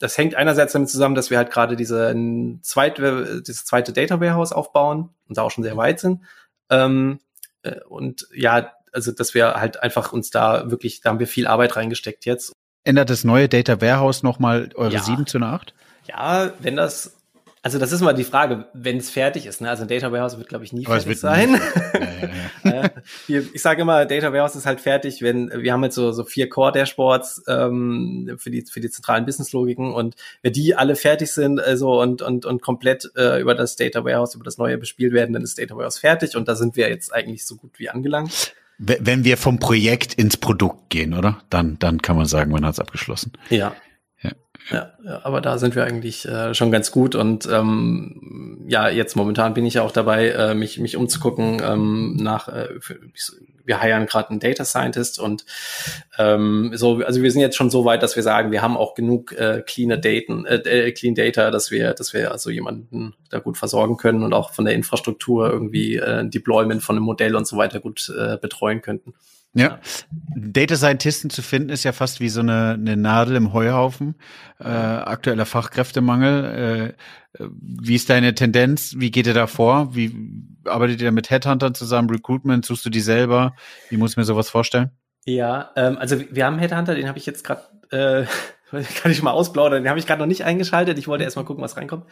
das 0.00 0.16
hängt 0.18 0.34
einerseits 0.34 0.72
damit 0.72 0.88
zusammen, 0.88 1.14
dass 1.14 1.30
wir 1.30 1.36
halt 1.36 1.52
gerade 1.52 1.76
diese 1.76 2.14
zweite, 2.62 3.42
dieses 3.42 3.64
zweite 3.64 3.92
Data 3.92 4.18
Warehouse 4.20 4.52
aufbauen 4.52 5.10
und 5.28 5.38
da 5.38 5.42
auch 5.42 5.50
schon 5.50 5.62
sehr 5.62 5.76
weit 5.76 6.00
sind. 6.00 6.22
Ähm, 6.70 7.20
äh, 7.62 7.80
und 7.88 8.26
ja, 8.34 8.72
also 8.92 9.12
dass 9.12 9.34
wir 9.34 9.54
halt 9.54 9.82
einfach 9.82 10.12
uns 10.12 10.30
da 10.30 10.70
wirklich, 10.70 11.02
da 11.02 11.10
haben 11.10 11.18
wir 11.20 11.28
viel 11.28 11.46
Arbeit 11.46 11.76
reingesteckt 11.76 12.24
jetzt. 12.24 12.52
Ändert 12.82 13.10
das 13.10 13.24
neue 13.24 13.48
Data 13.48 13.80
Warehouse 13.80 14.22
nochmal 14.22 14.70
eure 14.74 14.94
ja. 14.94 15.02
7 15.02 15.26
zu 15.26 15.36
einer 15.36 15.52
8? 15.52 15.74
Ja, 16.08 16.50
wenn 16.60 16.76
das 16.76 17.14
also 17.62 17.78
das 17.78 17.92
ist 17.92 18.00
mal 18.00 18.14
die 18.14 18.24
Frage, 18.24 18.68
wenn 18.72 18.96
es 18.96 19.10
fertig 19.10 19.44
ist. 19.44 19.60
Ne? 19.60 19.68
Also 19.68 19.82
ein 19.82 19.88
Data 19.88 20.10
Warehouse 20.10 20.38
wird, 20.38 20.48
glaube 20.48 20.64
ich, 20.64 20.72
nie 20.72 20.86
Aber 20.86 20.98
fertig 20.98 21.20
sein. 21.20 21.60
Ja, 21.92 22.00
ja, 22.64 22.90
ich 23.26 23.62
sage 23.62 23.82
immer, 23.82 24.06
Data 24.06 24.32
Warehouse 24.32 24.56
ist 24.56 24.66
halt 24.66 24.80
fertig, 24.80 25.22
wenn 25.22 25.50
wir 25.50 25.72
haben 25.72 25.84
jetzt 25.84 25.94
so, 25.94 26.12
so 26.12 26.24
vier 26.24 26.48
Core-Dashboards 26.48 27.44
ähm, 27.48 28.36
für 28.38 28.50
die 28.50 28.62
für 28.62 28.80
die 28.80 28.90
zentralen 28.90 29.26
Business-Logiken 29.26 29.92
und 29.92 30.16
wenn 30.42 30.52
die 30.52 30.74
alle 30.74 30.96
fertig 30.96 31.32
sind 31.32 31.60
also 31.60 32.00
und 32.00 32.22
und 32.22 32.44
und 32.46 32.62
komplett 32.62 33.10
äh, 33.16 33.40
über 33.40 33.54
das 33.54 33.76
Data 33.76 34.04
Warehouse, 34.04 34.34
über 34.34 34.44
das 34.44 34.58
neue 34.58 34.78
bespielt 34.78 35.12
werden, 35.12 35.32
dann 35.32 35.42
ist 35.42 35.58
Data 35.58 35.74
Warehouse 35.76 35.98
fertig 35.98 36.36
und 36.36 36.48
da 36.48 36.54
sind 36.54 36.76
wir 36.76 36.88
jetzt 36.88 37.12
eigentlich 37.12 37.46
so 37.46 37.56
gut 37.56 37.78
wie 37.78 37.90
angelangt. 37.90 38.54
Wenn 38.78 39.24
wir 39.24 39.36
vom 39.36 39.58
Projekt 39.58 40.14
ins 40.14 40.38
Produkt 40.38 40.88
gehen, 40.88 41.12
oder? 41.12 41.42
Dann 41.50 41.78
dann 41.78 42.00
kann 42.00 42.16
man 42.16 42.26
sagen, 42.26 42.50
man 42.50 42.64
hat 42.64 42.74
es 42.74 42.80
abgeschlossen. 42.80 43.32
Ja, 43.50 43.74
ja, 44.70 44.92
aber 45.22 45.40
da 45.40 45.58
sind 45.58 45.74
wir 45.74 45.84
eigentlich 45.84 46.26
äh, 46.26 46.54
schon 46.54 46.70
ganz 46.70 46.92
gut 46.92 47.14
und 47.14 47.48
ähm, 47.50 48.64
ja, 48.68 48.88
jetzt 48.88 49.16
momentan 49.16 49.54
bin 49.54 49.66
ich 49.66 49.74
ja 49.74 49.82
auch 49.82 49.90
dabei, 49.90 50.28
äh, 50.28 50.54
mich 50.54 50.78
mich 50.78 50.96
umzugucken 50.96 51.60
ähm, 51.64 52.16
nach. 52.16 52.48
Äh, 52.48 52.68
wir 53.64 53.80
heiern 53.80 54.06
gerade 54.06 54.30
einen 54.30 54.40
Data 54.40 54.64
Scientist 54.64 55.20
und 55.20 55.44
ähm, 56.18 56.72
so, 56.74 57.02
also 57.04 57.22
wir 57.22 57.30
sind 57.30 57.40
jetzt 57.40 57.56
schon 57.56 57.70
so 57.70 57.84
weit, 57.84 58.02
dass 58.02 58.16
wir 58.16 58.22
sagen, 58.22 58.50
wir 58.50 58.62
haben 58.62 58.76
auch 58.76 58.94
genug 58.94 59.32
äh, 59.32 59.62
clean 59.64 59.90
Daten, 60.00 60.44
äh, 60.44 60.56
äh, 60.56 60.92
clean 60.92 61.14
Data, 61.14 61.50
dass 61.50 61.70
wir, 61.70 61.94
dass 61.94 62.12
wir 62.12 62.32
also 62.32 62.50
jemanden 62.50 63.14
da 63.28 63.38
gut 63.38 63.58
versorgen 63.58 63.96
können 63.96 64.24
und 64.24 64.32
auch 64.32 64.52
von 64.52 64.64
der 64.64 64.74
Infrastruktur 64.74 65.50
irgendwie 65.50 65.96
äh, 65.96 66.28
Deployment 66.28 66.82
von 66.82 66.96
einem 66.96 67.04
Modell 67.04 67.36
und 67.36 67.46
so 67.46 67.56
weiter 67.56 67.78
gut 67.80 68.12
äh, 68.16 68.38
betreuen 68.38 68.82
könnten. 68.82 69.14
Ja. 69.52 69.80
Data 70.36 70.76
Scientisten 70.76 71.28
zu 71.28 71.42
finden 71.42 71.70
ist 71.70 71.82
ja 71.82 71.92
fast 71.92 72.20
wie 72.20 72.28
so 72.28 72.40
eine, 72.40 72.74
eine 72.74 72.96
Nadel 72.96 73.34
im 73.36 73.52
Heuhaufen. 73.52 74.14
Äh, 74.60 74.68
aktueller 74.68 75.46
Fachkräftemangel. 75.46 76.94
Äh, 77.38 77.44
wie 77.50 77.96
ist 77.96 78.10
deine 78.10 78.34
Tendenz? 78.34 78.94
Wie 78.98 79.10
geht 79.10 79.26
ihr 79.26 79.34
da 79.34 79.46
vor? 79.46 79.94
Wie 79.94 80.14
arbeitet 80.64 81.00
ihr 81.00 81.10
mit 81.10 81.30
Headhuntern 81.30 81.74
zusammen? 81.74 82.10
Recruitment? 82.10 82.64
Suchst 82.64 82.84
du 82.84 82.90
die 82.90 83.00
selber? 83.00 83.54
Wie 83.88 83.96
muss 83.96 84.12
ich 84.12 84.16
mir 84.16 84.24
sowas 84.24 84.50
vorstellen? 84.50 84.90
Ja, 85.24 85.70
ähm, 85.76 85.98
also 85.98 86.20
wir 86.30 86.46
haben 86.46 86.58
Headhunter, 86.58 86.94
den 86.94 87.08
habe 87.08 87.18
ich 87.18 87.26
jetzt 87.26 87.44
gerade, 87.44 87.62
äh, 87.90 88.26
kann 89.02 89.12
ich 89.12 89.22
mal 89.22 89.32
ausplaudern, 89.32 89.82
den 89.82 89.88
habe 89.88 89.98
ich 89.98 90.06
gerade 90.06 90.20
noch 90.20 90.26
nicht 90.26 90.44
eingeschaltet. 90.44 90.98
Ich 90.98 91.08
wollte 91.08 91.24
erst 91.24 91.36
mal 91.36 91.44
gucken, 91.44 91.62
was 91.62 91.76
reinkommt. 91.76 92.04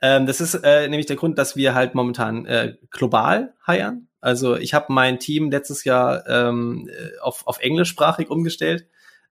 Ähm, 0.00 0.26
das 0.26 0.40
ist 0.40 0.54
äh, 0.54 0.88
nämlich 0.88 1.06
der 1.06 1.16
Grund, 1.16 1.38
dass 1.38 1.56
wir 1.56 1.74
halt 1.74 1.94
momentan 1.94 2.46
äh, 2.46 2.74
global 2.90 3.54
heiern. 3.66 4.08
Also 4.20 4.56
ich 4.56 4.74
habe 4.74 4.92
mein 4.92 5.18
Team 5.18 5.50
letztes 5.50 5.84
Jahr 5.84 6.26
ähm, 6.26 6.88
auf, 7.20 7.46
auf 7.46 7.60
englischsprachig 7.60 8.30
umgestellt. 8.30 8.86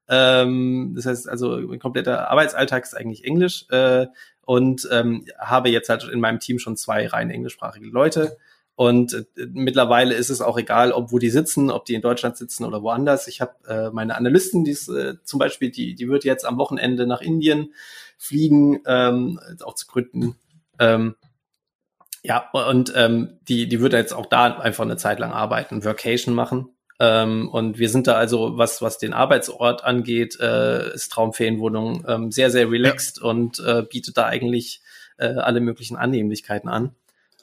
Ähm, 0.09 0.93
das 0.95 1.05
heißt 1.05 1.27
also, 1.27 1.57
mein 1.57 1.79
kompletter 1.79 2.29
Arbeitsalltag 2.31 2.83
ist 2.83 2.95
eigentlich 2.95 3.25
Englisch 3.25 3.65
äh, 3.69 4.07
und 4.41 4.87
ähm, 4.91 5.25
habe 5.37 5.69
jetzt 5.69 5.89
halt 5.89 6.05
in 6.05 6.21
meinem 6.21 6.39
Team 6.39 6.59
schon 6.59 6.77
zwei 6.77 7.07
rein 7.07 7.29
englischsprachige 7.29 7.87
Leute. 7.87 8.37
Und 8.77 9.13
äh, 9.15 9.47
mittlerweile 9.53 10.13
ist 10.13 10.29
es 10.29 10.39
auch 10.39 10.55
egal, 10.55 10.91
ob 10.91 11.11
wo 11.11 11.17
die 11.17 11.31
sitzen, 11.31 11.71
ob 11.71 11.85
die 11.85 11.95
in 11.95 12.03
Deutschland 12.03 12.37
sitzen 12.37 12.63
oder 12.63 12.83
woanders. 12.83 13.27
Ich 13.27 13.41
habe 13.41 13.53
äh, 13.67 13.89
meine 13.89 14.15
Analystin, 14.15 14.65
die 14.65 14.71
ist 14.71 14.87
äh, 14.87 15.15
zum 15.23 15.39
Beispiel, 15.39 15.71
die, 15.71 15.95
die 15.95 16.07
wird 16.07 16.23
jetzt 16.23 16.45
am 16.45 16.59
Wochenende 16.59 17.07
nach 17.07 17.21
Indien 17.21 17.73
fliegen, 18.19 18.79
ähm, 18.85 19.39
auch 19.63 19.73
zu 19.73 19.87
Gründen. 19.87 20.35
Ähm, 20.77 21.15
ja, 22.21 22.51
und 22.51 22.93
ähm, 22.95 23.39
die, 23.47 23.67
die 23.67 23.81
wird 23.81 23.93
jetzt 23.93 24.13
auch 24.13 24.27
da 24.27 24.59
einfach 24.59 24.83
eine 24.83 24.97
Zeit 24.97 25.17
lang 25.17 25.31
arbeiten, 25.31 25.83
Workation 25.83 26.35
machen. 26.35 26.69
Ähm, 26.99 27.49
und 27.49 27.79
wir 27.79 27.89
sind 27.89 28.05
da 28.05 28.13
also, 28.13 28.59
was, 28.59 28.83
was 28.83 28.99
den 28.99 29.13
Arbeitsort 29.13 29.83
angeht, 29.83 30.39
äh, 30.39 30.93
ist 30.93 31.11
Traumferienwohnung 31.13 32.05
ähm, 32.07 32.31
sehr, 32.31 32.51
sehr 32.51 32.69
relaxed 32.69 33.21
ja. 33.23 33.23
und 33.23 33.59
äh, 33.59 33.81
bietet 33.89 34.17
da 34.17 34.27
eigentlich 34.27 34.81
äh, 35.17 35.29
alle 35.29 35.61
möglichen 35.61 35.97
Annehmlichkeiten 35.97 36.69
an. 36.69 36.93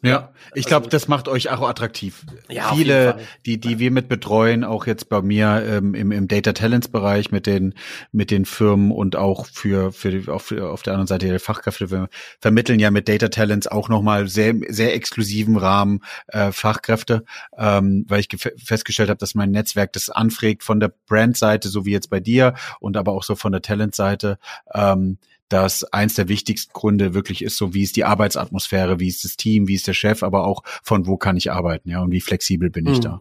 Ja, 0.05 0.33
ich 0.55 0.67
glaube, 0.67 0.87
also, 0.87 0.91
das 0.91 1.09
macht 1.09 1.29
euch 1.29 1.51
auch 1.51 1.67
attraktiv. 1.67 2.27
Ja, 2.49 2.75
Viele, 2.75 3.19
die 3.47 3.59
die 3.59 3.79
wir 3.79 3.91
mit 3.91 4.09
betreuen, 4.09 4.63
auch 4.63 4.87
jetzt 4.87 5.09
bei 5.09 5.23
mir 5.23 5.65
ähm, 5.67 5.95
im, 5.95 6.13
im 6.13 6.29
Data 6.29 6.53
Talents 6.53 6.89
Bereich 6.89 7.31
mit 7.31 7.47
den 7.47 7.75
mit 8.13 8.31
den 8.31 8.45
Firmen 8.45 8.91
und 8.91 9.17
auch 9.17 9.47
für 9.47 9.93
für, 9.93 10.39
für 10.39 10.71
auf 10.71 10.83
der 10.83 10.93
anderen 10.93 11.07
Seite 11.07 11.29
der 11.29 11.41
Fachkräfte 11.41 11.91
wir 11.91 12.09
vermitteln 12.41 12.81
ja 12.81 12.91
mit 12.91 13.09
Data 13.09 13.29
Talents 13.29 13.67
auch 13.67 13.89
nochmal 13.89 14.29
sehr 14.29 14.55
sehr 14.69 14.95
exklusiven 14.95 15.57
Rahmen 15.57 16.01
äh, 16.29 16.53
Fachkräfte, 16.53 17.25
ähm, 17.57 18.05
weil 18.09 18.21
ich 18.21 18.29
festgestellt 18.63 19.09
habe, 19.09 19.19
dass 19.19 19.35
mein 19.35 19.51
Netzwerk 19.51 19.93
das 19.95 20.11
anfragt 20.11 20.63
von 20.63 20.81
der 20.81 20.93
Brand-Seite, 21.09 21.69
so 21.69 21.87
wie 21.87 21.93
jetzt 21.93 22.11
bei 22.11 22.21
dir 22.21 22.55
und 22.81 22.97
aber 22.97 23.13
auch 23.13 23.23
so 23.23 23.37
von 23.37 23.53
der 23.53 23.63
Talent-Seite. 23.63 24.39
Ähm, 24.73 25.19
dass 25.55 25.85
eins 25.85 26.15
der 26.15 26.27
wichtigsten 26.27 26.73
Gründe 26.73 27.15
wirklich 27.15 27.43
ist, 27.43 27.57
so 27.57 27.75
wie 27.75 27.85
ist 27.85 27.95
die 27.95 28.05
Arbeitsatmosphäre, 28.05 28.99
wie 28.99 29.07
ist 29.07 29.23
das 29.25 29.37
Team, 29.37 29.69
wie 29.69 29.75
ist 29.75 29.87
der 29.87 29.95
Chef, 29.95 30.25
aber 30.25 30.49
auch 30.49 30.65
von 30.83 31.07
wo 31.07 31.17
kann 31.17 31.37
ich 31.37 31.53
arbeiten, 31.53 31.89
ja, 31.91 32.03
und 32.03 32.11
wie 32.11 32.21
flexibel 32.21 32.71
bin 32.71 32.87
ich 32.87 32.99
mhm. 32.99 33.03
da. 33.03 33.21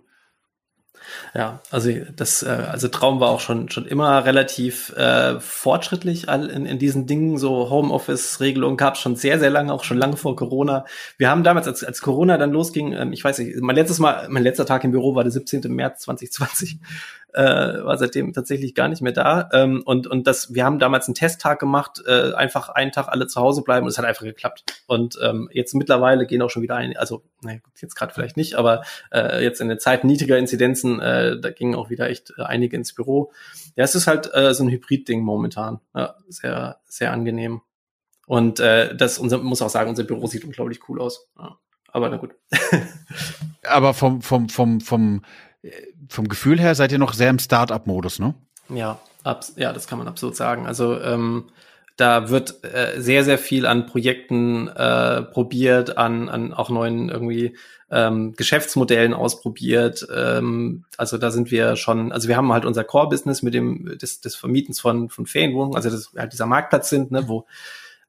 Ja, 1.36 1.62
also 1.70 1.92
das, 2.16 2.42
äh, 2.42 2.48
also 2.48 2.88
Traum 2.88 3.20
war 3.20 3.30
auch 3.30 3.40
schon 3.40 3.70
schon 3.70 3.86
immer 3.86 4.26
relativ 4.26 4.90
äh, 4.96 5.40
fortschrittlich 5.40 6.28
in, 6.28 6.66
in 6.66 6.80
diesen 6.80 7.06
Dingen. 7.06 7.38
So 7.38 7.70
Homeoffice-Regelungen 7.70 8.78
gab 8.78 8.96
es 8.96 9.02
schon 9.02 9.16
sehr, 9.16 9.38
sehr 9.38 9.52
lange, 9.52 9.74
auch 9.74 9.84
schon 9.84 9.98
lange 9.98 10.18
vor 10.18 10.36
Corona. 10.36 10.86
Wir 11.18 11.30
haben 11.30 11.44
damals, 11.44 11.68
als, 11.68 11.84
als 11.84 12.02
Corona 12.02 12.38
dann 12.38 12.52
losging, 12.52 12.94
ähm, 12.94 13.14
ich 13.14 13.24
weiß 13.24 13.38
nicht, 13.40 13.58
mein 13.62 13.76
letztes 13.76 14.00
Mal, 14.00 14.28
mein 14.30 14.44
letzter 14.44 14.66
Tag 14.66 14.84
im 14.86 14.92
Büro 14.92 15.14
war 15.14 15.24
der 15.24 15.32
17. 15.32 15.62
März 15.68 16.04
2020 16.04 16.80
äh, 17.34 17.84
war 17.84 17.98
seitdem 17.98 18.34
tatsächlich 18.34 18.76
gar 18.76 18.88
nicht 18.88 19.02
mehr 19.02 19.12
da. 19.12 19.50
Ähm, 19.54 19.82
und, 19.86 20.08
und 20.08 20.28
das, 20.28 20.54
wir 20.54 20.64
haben 20.64 20.80
damals 20.80 21.08
einen 21.08 21.16
Testtag 21.16 21.60
gemacht, 21.60 22.02
äh, 22.06 22.34
einfach 22.34 22.70
einen 22.70 22.92
Tag 22.92 23.08
alle 23.08 23.28
zu 23.28 23.42
Hause 23.42 23.62
bleiben 23.64 23.86
und 23.86 23.92
es 23.92 23.98
hat 23.98 24.06
einfach 24.06 24.24
geklappt. 24.24 24.64
Und 24.88 25.18
ähm, 25.22 25.50
jetzt 25.52 25.74
mittlerweile 25.74 26.26
gehen 26.26 26.42
auch 26.42 26.50
schon 26.50 26.62
wieder 26.62 26.76
ein, 26.76 26.96
also 26.98 27.24
ne, 27.42 27.62
jetzt 27.80 27.96
gerade 27.96 28.14
vielleicht 28.14 28.38
nicht, 28.38 28.56
aber 28.56 28.84
äh, 29.12 29.44
jetzt 29.44 29.62
in 29.62 29.68
der 29.68 29.80
Zeit 29.80 30.04
niedriger 30.04 30.38
Inzidenzen, 30.38 31.00
äh, 31.00 31.40
da 31.40 31.52
gingen 31.52 31.76
auch 31.76 31.90
wieder 31.90 32.10
echt 32.10 32.34
äh, 32.38 32.44
einige 32.44 32.76
ins 32.76 32.94
Büro. 32.94 33.32
Ja, 33.76 33.84
es 33.84 33.96
ist 33.96 34.08
halt 34.08 34.30
äh, 34.34 34.54
so 34.54 34.64
ein 34.64 34.70
Hybrid-Ding 34.70 35.22
momentan. 35.22 35.80
Ja, 35.96 36.16
sehr, 36.28 36.78
sehr 36.86 37.12
angenehm. 37.12 37.62
Und 38.26 38.60
äh, 38.60 38.96
das 38.96 39.18
unser, 39.18 39.40
muss 39.40 39.62
auch 39.62 39.70
sagen, 39.70 39.90
unser 39.90 40.04
Büro 40.04 40.28
sieht 40.28 40.46
unglaublich 40.46 40.88
cool 40.88 41.02
aus. 41.02 41.28
Ja, 41.38 41.58
aber 41.88 42.10
na 42.10 42.18
gut. 42.18 42.36
aber 43.64 43.94
vom, 43.94 44.22
vom, 44.22 44.50
vom, 44.50 44.82
vom 44.82 45.24
vom 46.10 46.28
Gefühl 46.28 46.60
her 46.60 46.76
seid 46.76 46.92
ihr 46.92 46.98
noch 46.98 47.14
sehr 47.14 47.30
im 47.30 47.40
Start-up-Modus, 47.40 48.20
ne? 48.20 48.34
Ja, 48.70 49.00
ja, 49.56 49.74
das 49.74 49.88
kann 49.88 49.98
man 49.98 50.08
absolut 50.08 50.36
sagen. 50.36 50.68
Also 50.68 51.00
ähm, 51.00 51.46
da 51.96 52.30
wird 52.30 52.64
äh, 52.64 53.00
sehr, 53.00 53.24
sehr 53.24 53.38
viel 53.38 53.66
an 53.66 53.86
Projekten 53.86 54.68
äh, 54.68 55.22
probiert, 55.22 55.98
an, 55.98 56.28
an 56.28 56.54
auch 56.54 56.70
neuen 56.70 57.10
irgendwie 57.10 57.56
ähm, 57.92 58.34
Geschäftsmodellen 58.36 59.14
ausprobiert. 59.14 60.08
Ähm, 60.14 60.86
also 60.98 61.18
da 61.18 61.30
sind 61.30 61.52
wir 61.52 61.76
schon, 61.76 62.12
also 62.12 62.28
wir 62.28 62.36
haben 62.36 62.52
halt 62.52 62.66
unser 62.66 62.84
Core-Business 62.84 63.44
mit 63.44 63.54
dem 63.54 63.98
des, 63.98 64.22
des 64.22 64.36
Vermietens 64.36 64.80
von, 64.80 65.10
von 65.10 65.28
Ferienwohnungen, 65.28 65.76
also 65.76 65.92
wir 65.92 66.22
halt 66.22 66.34
dieser 66.34 66.48
Marktplatz 66.48 66.90
sind, 66.90 67.12
ne, 67.12 67.28
wo 67.28 67.46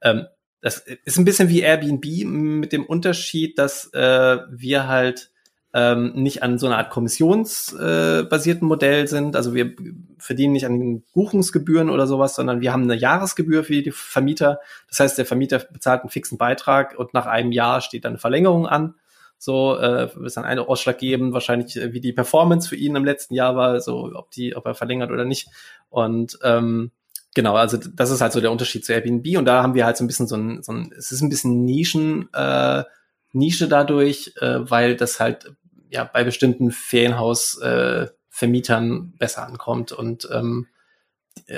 ähm, 0.01 0.27
das 0.63 0.79
ist 0.79 1.19
ein 1.19 1.27
bisschen 1.27 1.51
wie 1.51 1.61
Airbnb 1.61 2.25
mit 2.25 2.73
dem 2.73 2.87
Unterschied, 2.87 3.59
dass 3.59 3.93
äh, 3.93 4.39
wir 4.51 4.89
halt 4.89 5.31
ähm, 5.77 6.13
nicht 6.15 6.45
an 6.45 6.57
so 6.57 6.67
einer 6.67 6.79
Art 6.79 6.91
kommissionsbasierten 6.91 8.63
äh, 8.63 8.69
Modell 8.69 9.09
sind. 9.09 9.35
Also 9.35 9.55
wir 9.55 9.75
verdienen 10.19 10.53
nicht 10.53 10.67
an 10.67 11.03
Buchungsgebühren 11.13 11.91
oder 11.91 12.07
sowas, 12.07 12.37
sondern 12.37 12.61
wir 12.61 12.73
haben 12.73 12.85
eine 12.85 12.95
Jahresgebühr 12.95 13.65
für 13.65 13.83
die 13.83 13.91
Vermieter. 13.91 14.61
Das 14.89 15.01
heißt, 15.01 15.19
der 15.19 15.27
Vermieter 15.27 15.59
bezahlt 15.59 16.03
einen 16.03 16.11
fixen 16.11 16.39
Beitrag 16.39 16.97
und 16.97 17.13
nach 17.13 17.27
einem 17.27 17.51
Jahr 17.51 17.81
steht 17.81 18.05
dann 18.05 18.13
eine 18.13 18.19
Verlängerung 18.19 18.69
an. 18.69 18.95
So 19.37 19.77
äh, 19.77 20.09
ist 20.25 20.37
dann 20.37 20.45
eine 20.45 20.69
Ausschlag 20.69 20.97
geben, 20.99 21.33
wahrscheinlich 21.33 21.77
äh, 21.77 21.93
wie 21.93 22.01
die 22.01 22.13
Performance 22.13 22.69
für 22.69 22.77
ihn 22.77 22.95
im 22.95 23.05
letzten 23.05 23.35
Jahr 23.35 23.57
war, 23.57 23.81
so 23.81 24.13
ob 24.15 24.31
die, 24.31 24.55
ob 24.55 24.65
er 24.67 24.77
verlängert 24.77 25.11
oder 25.11 25.25
nicht. 25.25 25.49
Und 25.91 26.39
ähm, 26.43 26.93
Genau, 27.37 27.57
also 27.57 27.77
das 27.77 28.13
ist 28.13 28.21
halt 28.21 28.33
so 28.33 28.41
der 28.41 28.53
Unterschied 28.53 28.85
zu 28.85 28.93
Airbnb 28.93 29.37
und 29.37 29.45
da 29.45 29.61
haben 29.61 29.75
wir 29.75 29.85
halt 29.85 29.97
so 29.97 30.05
ein 30.05 30.07
bisschen 30.07 30.29
so 30.29 30.37
ein, 30.37 30.63
so 30.63 30.71
ein 30.71 30.93
es 30.97 31.11
ist 31.11 31.21
ein 31.21 31.31
bisschen 31.31 31.65
Nischen, 31.65 32.33
äh, 32.33 32.85
Nische 33.33 33.67
dadurch, 33.67 34.35
äh, 34.41 34.71
weil 34.71 34.95
das 34.95 35.19
halt 35.19 35.53
ja 35.95 36.05
bei 36.05 36.25
bestimmten 36.25 36.71
Ferienhausvermietern 36.71 39.13
äh, 39.15 39.19
besser 39.19 39.47
ankommt. 39.47 39.93
Und 39.93 40.29
ähm, 40.33 40.67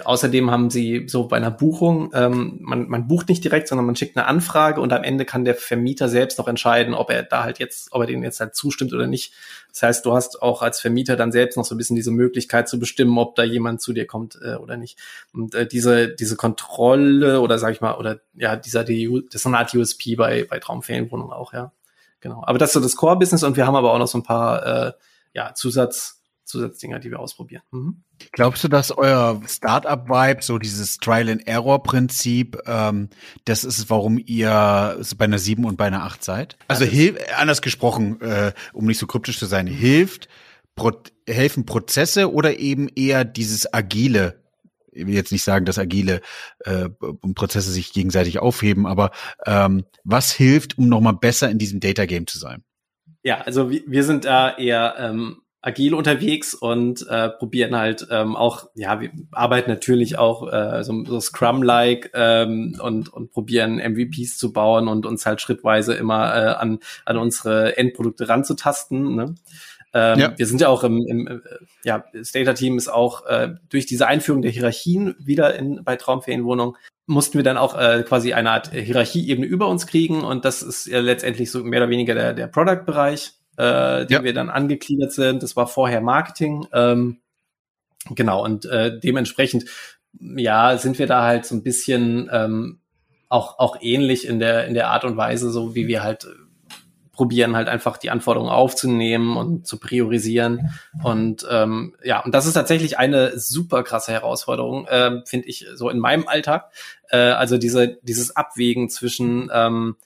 außerdem 0.05 0.51
haben 0.51 0.71
sie 0.71 1.05
so 1.07 1.29
bei 1.29 1.37
einer 1.37 1.51
Buchung, 1.51 2.11
ähm, 2.13 2.59
man, 2.61 2.89
man 2.89 3.09
bucht 3.09 3.29
nicht 3.29 3.45
direkt, 3.45 3.69
sondern 3.69 3.87
man 3.87 3.95
schickt 3.95 4.17
eine 4.17 4.27
Anfrage 4.27 4.81
und 4.81 4.93
am 4.93 5.05
Ende 5.05 5.25
kann 5.25 5.45
der 5.45 5.55
Vermieter 5.55 6.09
selbst 6.09 6.39
noch 6.39 6.49
entscheiden, 6.49 6.95
ob 6.95 7.11
er 7.11 7.23
da 7.23 7.45
halt 7.45 7.59
jetzt, 7.59 7.93
ob 7.93 8.03
er 8.03 8.07
denen 8.07 8.23
jetzt 8.23 8.41
halt 8.41 8.55
zustimmt 8.55 8.93
oder 8.93 9.07
nicht. 9.07 9.33
Das 9.73 9.83
heißt, 9.83 10.07
du 10.07 10.13
hast 10.13 10.43
auch 10.43 10.63
als 10.63 10.81
Vermieter 10.81 11.17
dann 11.17 11.33
selbst 11.33 11.57
noch 11.57 11.65
so 11.65 11.75
ein 11.75 11.79
bisschen 11.79 11.97
diese 11.97 12.11
Möglichkeit 12.11 12.69
zu 12.69 12.79
bestimmen, 12.79 13.19
ob 13.19 13.37
da 13.37 13.45
jemand 13.45 13.81
zu 13.81 13.93
dir 13.93 14.07
kommt 14.07 14.39
äh, 14.43 14.57
oder 14.57 14.77
nicht. 14.77 14.99
Und 15.33 15.55
äh, 15.55 15.67
diese, 15.67 16.09
diese 16.09 16.37
Kontrolle 16.37 17.41
oder 17.41 17.59
sag 17.59 17.73
ich 17.73 17.81
mal, 17.81 17.97
oder 17.97 18.21
ja, 18.35 18.57
dieser, 18.57 18.83
die, 18.83 19.25
das 19.31 19.43
ist 19.43 19.47
eine 19.47 19.59
Art 19.59 19.75
USP 19.75 20.17
bei, 20.17 20.45
bei 20.45 20.59
Traumferienwohnungen 20.59 21.33
auch, 21.33 21.53
ja. 21.53 21.73
Genau. 22.27 22.43
Aber 22.45 22.59
das 22.59 22.71
ist 22.71 22.75
so 22.75 22.81
das 22.81 22.97
Core-Business 22.97 23.45
und 23.45 23.57
wir 23.57 23.69
haben 23.69 23.77
aber 23.77 23.93
auch 23.93 23.99
noch 24.01 24.09
so 24.09 24.19
ein 24.19 24.25
paar 24.25 24.67
äh, 24.89 24.93
ja, 25.33 25.55
Zusatz, 25.55 26.25
Zusatzdinger, 26.43 26.99
die 26.99 27.13
wir 27.13 27.21
ausprobieren. 27.21 27.63
Mhm. 27.71 28.03
Glaubst 28.33 28.65
du, 28.65 28.69
dass 28.69 28.91
euer 28.91 29.41
Startup-Vibe, 29.47 30.43
so 30.43 30.59
dieses 30.59 30.97
Trial-and-Error-Prinzip, 30.97 32.59
ähm, 32.67 33.11
das 33.45 33.63
ist, 33.63 33.91
warum 33.91 34.19
ihr 34.19 34.99
bei 35.17 35.27
einer 35.27 35.39
7 35.39 35.65
und 35.65 35.77
bei 35.77 35.87
einer 35.87 36.03
8 36.03 36.25
seid? 36.25 36.57
Also 36.67 36.85
hilf, 36.85 37.17
anders 37.39 37.63
gesprochen, 37.63 38.21
äh, 38.21 38.53
um 38.73 38.87
nicht 38.87 38.99
so 38.99 39.07
kryptisch 39.07 39.39
zu 39.39 39.47
sein, 39.47 39.69
hilft, 39.69 40.27
pro, 40.75 40.91
helfen 41.29 41.65
Prozesse 41.65 42.33
oder 42.33 42.59
eben 42.59 42.89
eher 42.89 43.25
dieses 43.25 43.73
agile 43.73 44.43
ich 44.97 45.07
will 45.07 45.15
jetzt 45.15 45.33
nicht 45.33 45.45
sagen, 45.45 45.65
dass 45.65 45.79
agile 45.79 46.21
äh, 46.61 46.89
Prozesse 47.35 47.71
sich 47.71 47.93
gegenseitig 47.93 48.39
aufheben, 48.39 48.87
aber 48.87 49.11
ähm, 49.45 49.85
was 50.05 50.33
hilft, 50.33 50.79
um 50.79 50.89
nochmal 50.89 51.15
besser 51.15 51.51
in 51.51 51.59
diesem 51.59 51.81
Data 51.81 52.07
Game 52.07 52.27
zu 52.27 52.39
sein? 52.39 52.65
Ja, 53.23 53.41
also 53.41 53.71
wir, 53.71 53.83
wir 53.87 54.05
sind 54.05 54.25
da 54.25 54.57
eher 54.57 54.95
ähm, 54.99 55.43
agil 55.67 55.95
unterwegs 55.95 56.55
und 56.55 57.05
äh, 57.09 57.29
probieren 57.29 57.75
halt 57.75 58.07
ähm, 58.09 58.37
auch, 58.37 58.69
ja, 58.77 59.01
wir 59.01 59.11
arbeiten 59.33 59.69
natürlich 59.69 60.17
auch 60.17 60.53
äh, 60.53 60.85
so, 60.85 61.05
so 61.05 61.19
Scrum-like 61.19 62.13
ähm, 62.15 62.79
und, 62.81 63.13
und 63.13 63.33
probieren 63.33 63.79
MVPs 63.79 64.39
zu 64.39 64.53
bauen 64.53 64.87
und 64.87 65.07
uns 65.07 65.27
halt 65.27 65.41
schrittweise 65.41 65.95
immer 65.95 66.37
äh, 66.37 66.55
an, 66.55 66.79
an 67.05 67.17
unsere 67.17 67.77
Endprodukte 67.77 68.29
ranzutasten. 68.29 69.17
Ne? 69.17 69.35
Ähm, 69.93 70.19
ja. 70.19 70.35
Wir 70.37 70.47
sind 70.47 70.61
ja 70.61 70.69
auch 70.69 70.85
im, 70.85 71.07
im 71.07 71.27
äh, 71.27 71.41
ja, 71.85 72.05
das 72.13 72.33
Data-Team 72.33 72.77
ist 72.77 72.89
auch 72.89 73.27
äh, 73.27 73.55
durch 73.69 73.87
diese 73.87 74.07
Einführung 74.07 74.43
der 74.43 74.51
Hierarchien 74.51 75.15
wieder 75.19 75.55
in, 75.55 75.83
bei 75.85 75.97
Traumferienwohnungen 75.97 76.77
mussten 77.07 77.39
wir 77.39 77.45
dann 77.45 77.57
auch 77.57 77.79
äh, 77.79 78.03
quasi 78.03 78.33
eine 78.33 78.51
Art 78.51 78.73
Hierarchieebene 78.73 79.47
über 79.47 79.69
uns 79.69 79.87
kriegen 79.87 80.25
und 80.25 80.45
das 80.45 80.63
ist 80.63 80.87
ja 80.87 81.01
letztendlich 81.01 81.51
so 81.51 81.63
mehr 81.63 81.81
oder 81.81 81.91
weniger 81.91 82.15
der, 82.15 82.35
der 82.35 82.49
Product-Bereich, 82.49 83.33
äh, 83.57 84.07
den 84.07 84.13
ja. 84.13 84.25
wir 84.25 84.35
dann 84.35 84.51
angegliedert 84.51 85.13
sind. 85.13 85.43
Das 85.43 85.57
war 85.57 85.69
vorher 85.69 86.01
Marketing. 86.01 86.67
Ähm, 86.73 87.19
genau, 88.11 88.45
und 88.45 88.65
äh, 88.67 88.99
dementsprechend, 88.99 89.67
ja, 90.21 90.77
sind 90.79 90.99
wir 90.99 91.07
da 91.07 91.23
halt 91.23 91.47
so 91.47 91.55
ein 91.55 91.63
bisschen 91.63 92.29
ähm, 92.33 92.81
auch, 93.29 93.59
auch 93.59 93.79
ähnlich 93.81 94.27
in 94.27 94.41
der, 94.41 94.67
in 94.67 94.75
der 94.75 94.89
Art 94.89 95.05
und 95.05 95.17
Weise, 95.17 95.51
so 95.51 95.75
wie 95.75 95.87
wir 95.87 96.03
halt 96.03 96.27
probieren 97.17 97.57
halt 97.57 97.69
einfach 97.69 97.97
die 97.97 98.11
Anforderungen 98.11 98.51
aufzunehmen 98.51 99.37
und 99.37 99.67
zu 99.67 99.81
priorisieren. 99.81 100.71
Und 101.03 101.47
ähm, 101.51 101.97
ja, 102.05 102.23
und 102.23 102.35
das 102.35 102.47
ist 102.47 102.53
tatsächlich 102.53 102.99
eine 102.99 103.39
super 103.39 103.83
krasse 103.83 104.13
Herausforderung, 104.13 104.87
äh, 104.87 105.23
finde 105.25 105.49
ich, 105.49 105.67
so 105.75 105.91
in 105.91 105.99
meinem 105.99 106.29
Alltag. 106.29 106.71
Äh, 107.09 107.17
also 107.17 107.59
diese, 107.59 107.99
dieses 108.03 108.37
Abwägen 108.37 108.91
zwischen, 108.91 109.51
ähm, 109.53 109.97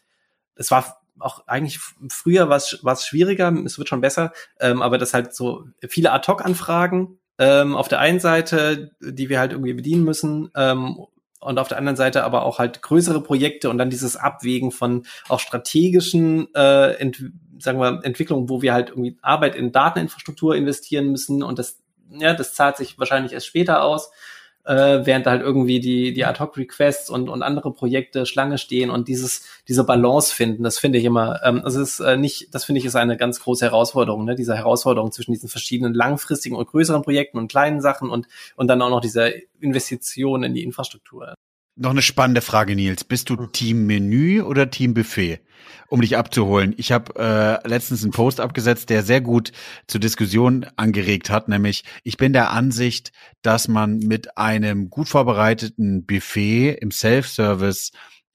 es 0.54 0.70
war 0.70 1.00
auch 1.18 1.46
eigentlich 1.46 1.80
früher 2.08 2.48
was 2.48 2.78
was 2.82 3.06
schwieriger, 3.06 3.52
es 3.66 3.76
wird 3.76 3.88
schon 3.88 4.00
besser, 4.00 4.32
ähm, 4.58 4.80
aber 4.80 4.96
das 4.96 5.12
halt 5.12 5.34
so 5.34 5.64
viele 5.86 6.12
Ad-Hoc-Anfragen 6.12 7.18
ähm, 7.38 7.76
auf 7.76 7.88
der 7.88 7.98
einen 7.98 8.20
Seite, 8.20 8.92
die 9.00 9.28
wir 9.28 9.38
halt 9.38 9.52
irgendwie 9.52 9.74
bedienen 9.74 10.04
müssen, 10.04 10.50
ähm, 10.54 11.04
und 11.40 11.58
auf 11.58 11.68
der 11.68 11.78
anderen 11.78 11.96
Seite 11.96 12.24
aber 12.24 12.44
auch 12.44 12.58
halt 12.58 12.82
größere 12.82 13.22
Projekte 13.22 13.70
und 13.70 13.78
dann 13.78 13.90
dieses 13.90 14.16
Abwägen 14.16 14.70
von 14.70 15.06
auch 15.28 15.40
strategischen 15.40 16.54
äh, 16.54 16.92
Ent 16.94 17.32
sagen 17.58 17.78
wir 17.78 18.00
Entwicklungen, 18.04 18.48
wo 18.48 18.62
wir 18.62 18.72
halt 18.72 18.90
irgendwie 18.90 19.18
Arbeit 19.20 19.54
in 19.54 19.72
Dateninfrastruktur 19.72 20.54
investieren 20.54 21.10
müssen 21.10 21.42
und 21.42 21.58
das 21.58 21.80
ja 22.10 22.34
das 22.34 22.54
zahlt 22.54 22.76
sich 22.76 22.98
wahrscheinlich 22.98 23.32
erst 23.32 23.46
später 23.46 23.82
aus 23.82 24.10
äh, 24.64 25.04
während 25.04 25.26
halt 25.26 25.42
irgendwie 25.42 25.80
die, 25.80 26.12
die 26.12 26.24
Ad-Hoc-Requests 26.24 27.10
und, 27.10 27.28
und 27.28 27.42
andere 27.42 27.72
Projekte 27.72 28.26
Schlange 28.26 28.58
stehen 28.58 28.90
und 28.90 29.08
dieses, 29.08 29.42
diese 29.68 29.84
Balance 29.84 30.34
finden, 30.34 30.62
das 30.62 30.78
finde 30.78 30.98
ich 30.98 31.04
immer, 31.04 31.40
ähm, 31.44 31.62
es 31.66 31.74
ist 31.74 32.00
äh, 32.00 32.16
nicht, 32.16 32.54
das 32.54 32.64
finde 32.64 32.80
ich 32.80 32.84
ist 32.84 32.96
eine 32.96 33.16
ganz 33.16 33.40
große 33.40 33.64
Herausforderung, 33.64 34.24
ne? 34.24 34.34
diese 34.34 34.56
Herausforderung 34.56 35.12
zwischen 35.12 35.32
diesen 35.32 35.48
verschiedenen 35.48 35.94
langfristigen 35.94 36.56
und 36.56 36.68
größeren 36.68 37.02
Projekten 37.02 37.38
und 37.38 37.50
kleinen 37.50 37.80
Sachen 37.80 38.10
und, 38.10 38.26
und 38.56 38.68
dann 38.68 38.82
auch 38.82 38.90
noch 38.90 39.00
diese 39.00 39.32
Investition 39.60 40.42
in 40.42 40.54
die 40.54 40.62
Infrastruktur. 40.62 41.34
Noch 41.82 41.92
eine 41.92 42.02
spannende 42.02 42.42
Frage, 42.42 42.76
Nils. 42.76 43.04
Bist 43.04 43.30
du 43.30 43.38
hm. 43.38 43.52
Team 43.52 43.86
Menü 43.86 44.42
oder 44.42 44.70
Team 44.70 44.92
Buffet? 44.92 45.40
Um 45.88 46.02
dich 46.02 46.18
abzuholen. 46.18 46.74
Ich 46.76 46.92
habe 46.92 47.14
äh, 47.18 47.66
letztens 47.66 48.02
einen 48.02 48.12
Post 48.12 48.38
abgesetzt, 48.38 48.90
der 48.90 49.02
sehr 49.02 49.22
gut 49.22 49.52
zur 49.86 49.98
Diskussion 49.98 50.66
angeregt 50.76 51.30
hat, 51.30 51.48
nämlich 51.48 51.84
ich 52.04 52.18
bin 52.18 52.34
der 52.34 52.50
Ansicht, 52.50 53.12
dass 53.40 53.66
man 53.66 53.98
mit 53.98 54.36
einem 54.36 54.90
gut 54.90 55.08
vorbereiteten 55.08 56.04
Buffet 56.04 56.72
im 56.82 56.90
Self-Service 56.90 57.92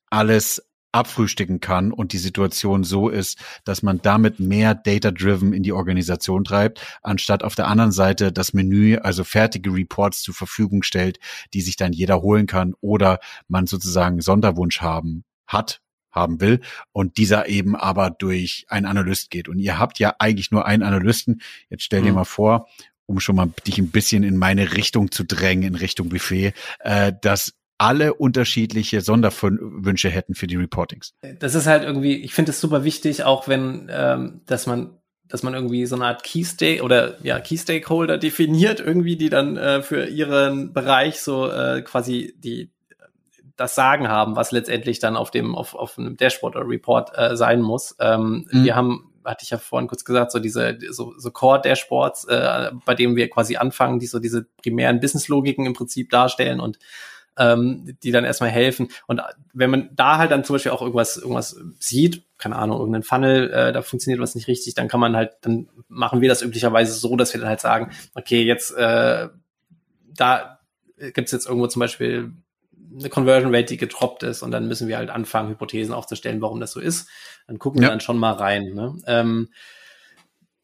alles 0.10 0.65
abfrühstücken 0.96 1.60
kann 1.60 1.92
und 1.92 2.14
die 2.14 2.18
Situation 2.18 2.86
so 2.86 3.10
ist, 3.10 3.38
dass 3.66 3.84
man 3.84 4.02
damit 4.02 4.40
mehr 4.40 4.74
Data-Driven 4.74 5.52
in 5.52 5.62
die 5.62 5.74
Organisation 5.74 6.46
treibt, 6.46 6.82
anstatt 7.04 7.44
auf 7.44 7.54
der 7.54 7.68
anderen 7.68 7.92
Seite 7.92 8.32
das 8.32 8.54
Menü, 8.54 8.98
also 8.98 9.26
fertige 9.26 9.74
Reports 9.74 10.24
zur 10.24 10.34
Verfügung 10.34 10.84
stellt, 10.84 11.20
die 11.54 11.62
sich 11.62 11.76
dann 11.76 11.92
jeder 11.92 12.22
holen 12.22 12.48
kann 12.48 12.74
oder 12.80 13.20
man 13.50 13.68
sozusagen 13.68 14.22
Sonderwunsch 14.22 14.82
haben 14.82 15.26
hat, 15.48 15.82
haben 16.12 16.40
will 16.40 16.62
und 16.94 17.18
dieser 17.18 17.50
eben 17.50 17.76
aber 17.76 18.10
durch 18.10 18.66
einen 18.70 18.86
Analyst 18.86 19.30
geht. 19.30 19.50
Und 19.50 19.60
ihr 19.60 19.78
habt 19.78 20.00
ja 20.00 20.16
eigentlich 20.18 20.50
nur 20.50 20.66
einen 20.66 20.82
Analysten. 20.82 21.42
Jetzt 21.70 21.84
stell 21.84 22.04
dir 22.04 22.10
mhm. 22.10 22.16
mal 22.16 22.24
vor, 22.24 22.70
um 23.06 23.20
schon 23.20 23.36
mal 23.36 23.52
dich 23.68 23.78
ein 23.80 23.92
bisschen 23.92 24.24
in 24.24 24.38
meine 24.38 24.74
Richtung 24.74 25.12
zu 25.12 25.26
drängen, 25.26 25.68
in 25.68 25.76
Richtung 25.76 26.08
Buffet, 26.08 26.54
äh, 26.80 27.12
dass 27.22 27.54
alle 27.78 28.14
unterschiedliche 28.14 29.02
Sonderwünsche 29.02 30.10
hätten 30.10 30.36
für 30.36 30.48
die 30.48 30.56
Reportings. 30.56 31.14
Das 31.40 31.56
ist 31.56 31.68
halt 31.68 31.84
irgendwie, 31.84 32.16
ich 32.16 32.34
finde 32.34 32.52
es 32.52 32.62
super 32.62 32.84
wichtig, 32.84 33.24
auch 33.24 33.48
wenn, 33.48 33.90
ähm, 33.92 34.42
dass 34.46 34.68
man 34.68 34.98
dass 35.28 35.42
man 35.42 35.56
irgendwie 35.56 35.88
so 35.88 35.96
eine 35.96 36.06
Art 36.06 36.24
Key 36.24 36.44
Stake 36.44 36.84
oder 36.84 37.16
ja 37.24 37.40
Key 37.40 37.58
Stakeholder 37.58 38.20
definiert 38.20 38.80
irgendwie, 38.80 39.16
die 39.16 39.30
dann 39.30 39.58
äh, 39.58 39.82
für 39.82 40.06
ihren 40.06 40.72
Bereich 40.72 41.20
so 41.20 41.50
äh, 41.50 41.82
quasi 41.82 42.36
die 42.38 42.72
das 43.58 43.74
Sagen 43.74 44.08
haben, 44.08 44.36
was 44.36 44.52
letztendlich 44.52 45.00
dann 45.00 45.16
auf 45.16 45.32
dem 45.32 45.56
auf, 45.56 45.74
auf 45.74 45.98
einem 45.98 46.16
Dashboard 46.16 46.56
oder 46.56 46.68
Report 46.68 47.12
äh, 47.18 47.36
sein 47.36 47.62
muss. 47.62 47.96
Ähm, 48.00 48.48
mhm. 48.52 48.64
Wir 48.66 48.76
haben 48.76 49.12
hatte 49.24 49.44
ich 49.44 49.50
ja 49.50 49.58
vorhin 49.58 49.88
kurz 49.88 50.06
gesagt, 50.06 50.32
so 50.32 50.38
diese 50.38 50.78
so, 50.92 51.16
so 51.18 51.32
Core-Dashboards, 51.32 52.26
äh, 52.26 52.72
bei 52.86 52.94
denen 52.94 53.16
wir 53.16 53.28
quasi 53.30 53.56
anfangen, 53.56 53.98
die 53.98 54.06
so 54.06 54.20
diese 54.20 54.46
primären 54.62 55.00
Business-Logiken 55.00 55.66
im 55.66 55.74
Prinzip 55.74 56.12
darstellen 56.12 56.60
und 56.60 56.78
ähm, 57.38 57.98
die 58.04 58.12
dann 58.12 58.26
erstmal 58.26 58.50
helfen. 58.50 58.90
Und 59.08 59.22
wenn 59.54 59.70
man 59.70 59.90
da 59.94 60.18
halt 60.18 60.32
dann 60.32 60.44
zum 60.44 60.56
Beispiel 60.56 60.72
auch 60.72 60.82
irgendwas, 60.82 61.18
irgendwas 61.18 61.60
sieht, 61.80 62.24
keine 62.38 62.56
Ahnung, 62.56 62.80
irgendein 62.80 63.04
Funnel, 63.04 63.52
äh, 63.52 63.74
da 63.74 63.82
funktioniert 63.82 64.22
was 64.22 64.36
nicht 64.36 64.48
richtig, 64.48 64.74
dann 64.74 64.88
kann 64.88 65.00
man 65.00 65.16
halt, 65.16 65.34
dann 65.42 65.70
machen 65.88 66.22
wir 66.22 66.30
das 66.30 66.42
üblicherweise 66.42 66.94
so, 66.94 67.16
dass 67.16 67.34
wir 67.34 67.40
dann 67.40 67.50
halt 67.50 67.62
sagen, 67.62 67.92
okay, 68.14 68.44
jetzt 68.44 68.72
äh, 68.72 69.30
da 70.16 70.60
gibt's 71.14 71.32
jetzt 71.32 71.46
irgendwo 71.46 71.68
zum 71.68 71.82
Beispiel 71.82 72.32
eine 72.98 73.10
Conversion 73.10 73.54
Rate, 73.54 73.66
die 73.66 73.78
getroppt 73.78 74.24
ist 74.24 74.42
und 74.42 74.52
dann 74.52 74.68
müssen 74.68 74.88
wir 74.88 74.98
halt 74.98 75.10
anfangen, 75.10 75.50
Hypothesen 75.50 75.94
aufzustellen, 75.94 76.42
warum 76.42 76.60
das 76.60 76.72
so 76.72 76.80
ist. 76.80 77.10
Dann 77.48 77.60
gucken 77.60 77.82
ja. 77.82 77.88
wir 77.88 77.92
dann 77.92 78.00
schon 78.00 78.18
mal 78.18 78.32
rein. 78.32 78.74
Ne? 78.74 78.96
Ähm, 79.06 79.50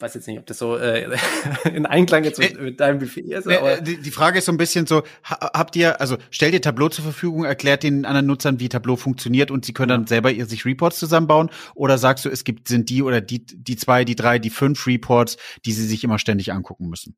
weiß 0.01 0.13
jetzt 0.13 0.27
nicht, 0.27 0.39
ob 0.39 0.45
das 0.45 0.57
so 0.57 0.77
äh, 0.77 1.09
in 1.73 1.85
Einklang 1.85 2.23
jetzt 2.23 2.39
mit, 2.39 2.59
mit 2.59 2.79
deinem 2.79 2.99
Buffet 2.99 3.21
ist. 3.21 3.47
Aber 3.47 3.81
die, 3.81 4.01
die 4.01 4.11
Frage 4.11 4.39
ist 4.39 4.45
so 4.45 4.51
ein 4.51 4.57
bisschen 4.57 4.87
so, 4.87 5.03
habt 5.23 5.75
ihr, 5.75 6.01
also 6.01 6.17
stellt 6.29 6.53
ihr 6.53 6.61
Tableau 6.61 6.89
zur 6.89 7.03
Verfügung, 7.03 7.45
erklärt 7.45 7.83
den 7.83 8.05
anderen 8.05 8.25
Nutzern, 8.25 8.59
wie 8.59 8.69
Tableau 8.69 8.95
funktioniert 8.95 9.51
und 9.51 9.65
sie 9.65 9.73
können 9.73 9.89
dann 9.89 10.07
selber 10.07 10.31
ihr 10.31 10.45
sich 10.45 10.65
Reports 10.65 10.99
zusammenbauen? 10.99 11.49
Oder 11.75 11.97
sagst 11.97 12.25
du, 12.25 12.29
es 12.29 12.43
gibt, 12.43 12.67
sind 12.67 12.89
die 12.89 13.03
oder 13.03 13.21
die, 13.21 13.45
die 13.45 13.75
zwei, 13.75 14.05
die 14.05 14.15
drei, 14.15 14.39
die 14.39 14.49
fünf 14.49 14.87
Reports, 14.87 15.37
die 15.65 15.71
sie 15.71 15.85
sich 15.85 16.03
immer 16.03 16.19
ständig 16.19 16.51
angucken 16.51 16.87
müssen? 16.87 17.15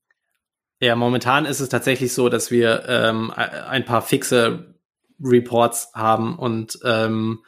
Ja, 0.80 0.96
momentan 0.96 1.46
ist 1.46 1.62
es 1.62 1.70
tatsächlich 1.70 2.14
so, 2.14 2.28
dass 2.28 2.52
wir 2.52 2.84
ähm, 2.88 3.32
ein 3.32 3.86
paar 3.86 4.02
fixe 4.02 4.76
Reports 5.24 5.92
haben 5.94 6.38
und 6.38 6.78
ähm, 6.84 7.40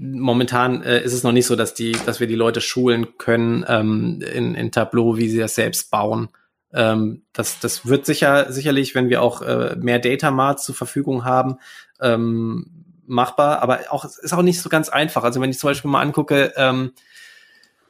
momentan 0.00 0.82
äh, 0.82 1.02
ist 1.02 1.12
es 1.12 1.22
noch 1.22 1.32
nicht 1.32 1.46
so, 1.46 1.56
dass 1.56 1.74
die, 1.74 1.92
dass 2.06 2.20
wir 2.20 2.26
die 2.26 2.34
Leute 2.34 2.62
schulen 2.62 3.18
können 3.18 3.64
ähm, 3.68 4.22
in, 4.32 4.54
in 4.54 4.72
Tableau, 4.72 5.18
wie 5.18 5.28
sie 5.28 5.38
das 5.38 5.54
selbst 5.54 5.90
bauen. 5.90 6.30
Ähm, 6.72 7.22
das, 7.34 7.60
das 7.60 7.86
wird 7.86 8.06
sicher 8.06 8.50
sicherlich, 8.50 8.94
wenn 8.94 9.10
wir 9.10 9.20
auch 9.20 9.42
äh, 9.42 9.76
mehr 9.76 9.98
Data 9.98 10.30
Marts 10.30 10.64
zur 10.64 10.74
Verfügung 10.74 11.24
haben, 11.24 11.58
ähm, 12.00 12.84
machbar. 13.06 13.60
Aber 13.60 13.80
auch 13.90 14.06
ist 14.06 14.32
auch 14.32 14.42
nicht 14.42 14.62
so 14.62 14.70
ganz 14.70 14.88
einfach. 14.88 15.22
Also 15.22 15.40
wenn 15.42 15.50
ich 15.50 15.58
zum 15.58 15.68
Beispiel 15.68 15.90
mal 15.90 16.00
angucke, 16.00 16.54
ähm, 16.56 16.92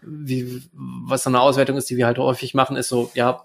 wie 0.02 0.62
was 0.72 1.22
so 1.22 1.30
eine 1.30 1.40
Auswertung 1.40 1.76
ist, 1.76 1.90
die 1.90 1.96
wir 1.96 2.06
halt 2.06 2.18
häufig 2.18 2.54
machen, 2.54 2.76
ist 2.76 2.88
so 2.88 3.12
ja 3.14 3.44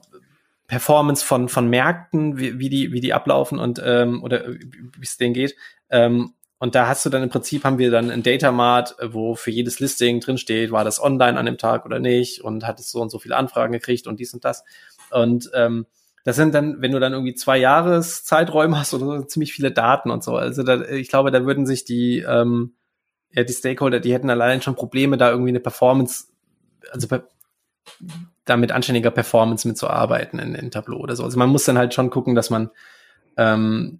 Performance 0.67 1.23
von 1.23 1.49
von 1.49 1.69
Märkten, 1.69 2.39
wie, 2.39 2.58
wie 2.58 2.69
die 2.69 2.91
wie 2.93 3.01
die 3.01 3.13
ablaufen 3.13 3.60
und 3.60 3.80
ähm, 3.84 4.23
oder 4.23 4.47
wie 4.47 5.04
es 5.04 5.17
denen 5.17 5.36
geht. 5.36 5.56
Ähm, 5.91 6.34
und 6.57 6.73
da 6.73 6.87
hast 6.87 7.05
du 7.05 7.09
dann 7.09 7.23
im 7.23 7.29
Prinzip 7.29 7.65
haben 7.65 7.77
wir 7.77 7.91
dann 7.91 8.09
ein 8.09 8.23
Datamart, 8.23 8.95
wo 9.01 9.35
für 9.35 9.51
jedes 9.51 9.79
Listing 9.79 10.21
drinsteht, 10.21 10.71
war 10.71 10.85
das 10.85 11.01
online 11.01 11.37
an 11.37 11.45
dem 11.45 11.57
Tag 11.57 11.85
oder 11.85 11.99
nicht 11.99 12.41
und 12.41 12.65
hat 12.65 12.79
es 12.79 12.91
so 12.91 13.01
und 13.01 13.09
so 13.09 13.19
viele 13.19 13.35
Anfragen 13.35 13.73
gekriegt 13.73 14.07
und 14.07 14.19
dies 14.19 14.33
und 14.33 14.45
das. 14.45 14.63
Und 15.11 15.49
ähm, 15.53 15.85
das 16.23 16.37
sind 16.37 16.55
dann, 16.55 16.81
wenn 16.81 16.91
du 16.91 16.99
dann 16.99 17.13
irgendwie 17.13 17.35
zwei 17.35 17.57
Jahreszeiträume 17.57 18.79
hast 18.79 18.93
oder 18.93 19.05
so, 19.05 19.21
ziemlich 19.23 19.53
viele 19.53 19.71
Daten 19.71 20.11
und 20.11 20.23
so. 20.23 20.35
Also 20.35 20.63
da, 20.63 20.81
ich 20.85 21.09
glaube, 21.09 21.29
da 21.31 21.45
würden 21.45 21.65
sich 21.65 21.83
die, 21.83 22.19
ähm, 22.19 22.73
ja, 23.31 23.43
die 23.43 23.53
Stakeholder, 23.53 23.99
die 23.99 24.13
hätten 24.13 24.29
allein 24.29 24.61
schon 24.61 24.75
Probleme, 24.75 25.17
da 25.17 25.29
irgendwie 25.29 25.49
eine 25.49 25.59
Performance, 25.59 26.27
also 26.89 27.07
da 28.45 28.57
mit 28.57 28.71
anständiger 28.71 29.11
Performance 29.11 29.67
mitzuarbeiten 29.67 30.39
in, 30.39 30.55
in 30.55 30.71
Tableau 30.71 30.99
oder 30.99 31.17
so. 31.17 31.23
Also 31.23 31.37
man 31.37 31.49
muss 31.49 31.65
dann 31.65 31.77
halt 31.77 31.93
schon 31.93 32.09
gucken, 32.09 32.33
dass 32.33 32.49
man 32.49 32.69
ähm, 33.37 33.99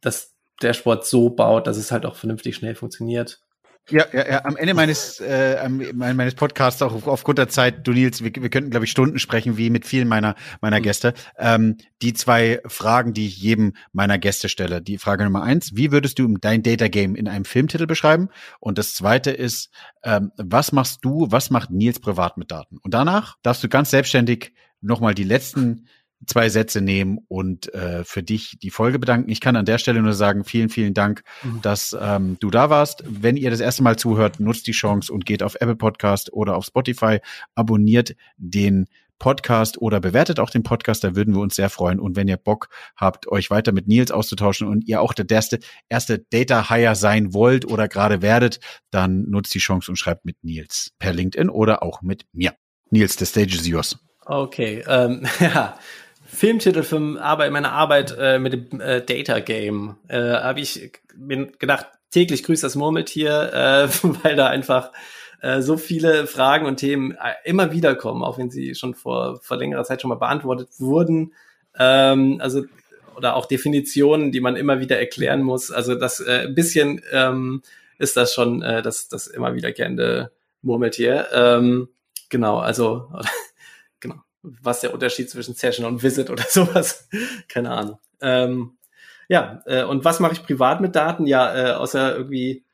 das 0.00 0.35
der 0.62 0.72
Sport 0.72 1.06
so 1.06 1.30
baut, 1.30 1.66
dass 1.66 1.76
es 1.76 1.92
halt 1.92 2.06
auch 2.06 2.16
vernünftig 2.16 2.56
schnell 2.56 2.74
funktioniert. 2.74 3.40
Ja, 3.88 4.04
ja, 4.12 4.28
ja. 4.28 4.44
Am 4.44 4.56
Ende 4.56 4.74
meines, 4.74 5.20
äh, 5.20 5.68
meines 5.68 6.34
Podcasts, 6.34 6.82
auch 6.82 7.06
aufgrund 7.06 7.38
der 7.38 7.48
Zeit, 7.48 7.86
du 7.86 7.92
Nils, 7.92 8.24
wir, 8.24 8.32
wir 8.34 8.48
könnten, 8.48 8.70
glaube 8.70 8.84
ich, 8.84 8.90
Stunden 8.90 9.20
sprechen, 9.20 9.56
wie 9.58 9.70
mit 9.70 9.86
vielen 9.86 10.08
meiner, 10.08 10.34
meiner 10.60 10.80
mhm. 10.80 10.82
Gäste. 10.82 11.14
Ähm, 11.38 11.76
die 12.02 12.12
zwei 12.12 12.60
Fragen, 12.66 13.12
die 13.12 13.28
ich 13.28 13.38
jedem 13.38 13.74
meiner 13.92 14.18
Gäste 14.18 14.48
stelle. 14.48 14.82
Die 14.82 14.98
Frage 14.98 15.22
Nummer 15.22 15.44
eins, 15.44 15.76
wie 15.76 15.92
würdest 15.92 16.18
du 16.18 16.26
dein 16.36 16.64
Data 16.64 16.88
Game 16.88 17.14
in 17.14 17.28
einem 17.28 17.44
Filmtitel 17.44 17.86
beschreiben? 17.86 18.28
Und 18.58 18.76
das 18.78 18.94
zweite 18.94 19.30
ist, 19.30 19.70
ähm, 20.02 20.32
was 20.36 20.72
machst 20.72 21.04
du, 21.04 21.28
was 21.30 21.50
macht 21.50 21.70
Nils 21.70 22.00
privat 22.00 22.38
mit 22.38 22.50
Daten? 22.50 22.78
Und 22.78 22.92
danach 22.92 23.36
darfst 23.42 23.62
du 23.62 23.68
ganz 23.68 23.90
selbstständig 23.90 24.52
nochmal 24.80 25.14
die 25.14 25.24
letzten 25.24 25.86
zwei 26.26 26.48
Sätze 26.48 26.80
nehmen 26.80 27.18
und 27.28 27.72
äh, 27.74 28.04
für 28.04 28.22
dich 28.22 28.58
die 28.60 28.70
Folge 28.70 28.98
bedanken. 28.98 29.30
Ich 29.30 29.40
kann 29.40 29.56
an 29.56 29.66
der 29.66 29.78
Stelle 29.78 30.00
nur 30.02 30.14
sagen, 30.14 30.44
vielen, 30.44 30.68
vielen 30.68 30.94
Dank, 30.94 31.22
mhm. 31.42 31.60
dass 31.62 31.96
ähm, 32.00 32.36
du 32.40 32.50
da 32.50 32.70
warst. 32.70 33.04
Wenn 33.06 33.36
ihr 33.36 33.50
das 33.50 33.60
erste 33.60 33.82
Mal 33.82 33.96
zuhört, 33.96 34.40
nutzt 34.40 34.66
die 34.66 34.72
Chance 34.72 35.12
und 35.12 35.26
geht 35.26 35.42
auf 35.42 35.56
Apple 35.56 35.76
Podcast 35.76 36.32
oder 36.32 36.56
auf 36.56 36.64
Spotify, 36.64 37.18
abonniert 37.54 38.16
den 38.38 38.86
Podcast 39.18 39.78
oder 39.78 40.00
bewertet 40.00 40.40
auch 40.40 40.50
den 40.50 40.62
Podcast, 40.62 41.02
da 41.02 41.14
würden 41.16 41.34
wir 41.34 41.40
uns 41.40 41.56
sehr 41.56 41.70
freuen. 41.70 42.00
Und 42.00 42.16
wenn 42.16 42.28
ihr 42.28 42.36
Bock 42.36 42.68
habt, 42.96 43.28
euch 43.28 43.50
weiter 43.50 43.72
mit 43.72 43.88
Nils 43.88 44.10
auszutauschen 44.10 44.68
und 44.68 44.86
ihr 44.86 45.00
auch 45.00 45.14
der 45.14 45.26
erste, 45.28 45.58
erste 45.88 46.18
Data 46.18 46.68
Hire 46.68 46.94
sein 46.94 47.32
wollt 47.32 47.64
oder 47.66 47.88
gerade 47.88 48.22
werdet, 48.22 48.60
dann 48.90 49.22
nutzt 49.28 49.54
die 49.54 49.58
Chance 49.58 49.90
und 49.90 49.96
schreibt 49.96 50.24
mit 50.24 50.42
Nils 50.42 50.92
per 50.98 51.12
LinkedIn 51.12 51.48
oder 51.48 51.82
auch 51.82 52.02
mit 52.02 52.26
mir. 52.32 52.54
Nils, 52.90 53.16
the 53.18 53.24
stage 53.24 53.54
is 53.54 53.66
yours. 53.66 53.98
Okay, 54.26 54.84
ähm, 54.86 55.26
ja, 55.40 55.78
Filmtitel 56.36 56.82
für 56.82 57.00
meine 57.00 57.72
Arbeit 57.72 58.14
äh, 58.20 58.38
mit 58.38 58.52
dem 58.52 58.80
äh, 58.80 59.00
Data 59.00 59.40
Game 59.40 59.96
äh, 60.08 60.18
habe 60.18 60.60
ich 60.60 60.92
mir 61.16 61.46
gedacht, 61.46 61.86
täglich 62.10 62.42
grüßt 62.42 62.62
das 62.62 62.74
Murmeltier, 62.74 63.52
äh, 63.54 63.88
weil 64.22 64.36
da 64.36 64.48
einfach 64.48 64.92
äh, 65.40 65.62
so 65.62 65.78
viele 65.78 66.26
Fragen 66.26 66.66
und 66.66 66.76
Themen 66.76 67.12
äh, 67.12 67.32
immer 67.44 67.72
wieder 67.72 67.94
kommen, 67.94 68.22
auch 68.22 68.36
wenn 68.36 68.50
sie 68.50 68.74
schon 68.74 68.94
vor, 68.94 69.40
vor 69.40 69.56
längerer 69.56 69.84
Zeit 69.84 70.02
schon 70.02 70.10
mal 70.10 70.16
beantwortet 70.16 70.68
wurden. 70.78 71.32
Ähm, 71.78 72.38
also 72.42 72.64
oder 73.16 73.34
auch 73.34 73.46
Definitionen, 73.46 74.30
die 74.30 74.40
man 74.40 74.56
immer 74.56 74.78
wieder 74.78 74.98
erklären 74.98 75.40
muss. 75.40 75.70
Also 75.70 75.94
das 75.94 76.20
ein 76.20 76.54
bisschen 76.54 77.00
ähm, 77.12 77.62
ist 77.96 78.14
das 78.18 78.34
schon 78.34 78.60
das, 78.60 79.08
das 79.08 79.26
immer 79.26 79.54
wieder 79.54 79.72
gerne 79.72 80.30
Murmeltier. 80.60 81.28
Ähm, 81.32 81.88
genau, 82.28 82.58
also 82.58 83.08
was 84.62 84.80
der 84.80 84.94
Unterschied 84.94 85.30
zwischen 85.30 85.54
Session 85.54 85.86
und 85.86 86.02
Visit 86.02 86.30
oder 86.30 86.44
sowas. 86.48 87.08
Keine 87.48 87.70
Ahnung. 87.70 87.98
Ähm, 88.20 88.72
ja, 89.28 89.62
äh, 89.66 89.84
und 89.84 90.04
was 90.04 90.20
mache 90.20 90.34
ich 90.34 90.44
privat 90.44 90.80
mit 90.80 90.94
Daten? 90.94 91.26
Ja, 91.26 91.54
äh, 91.54 91.72
außer 91.72 92.16
irgendwie 92.16 92.64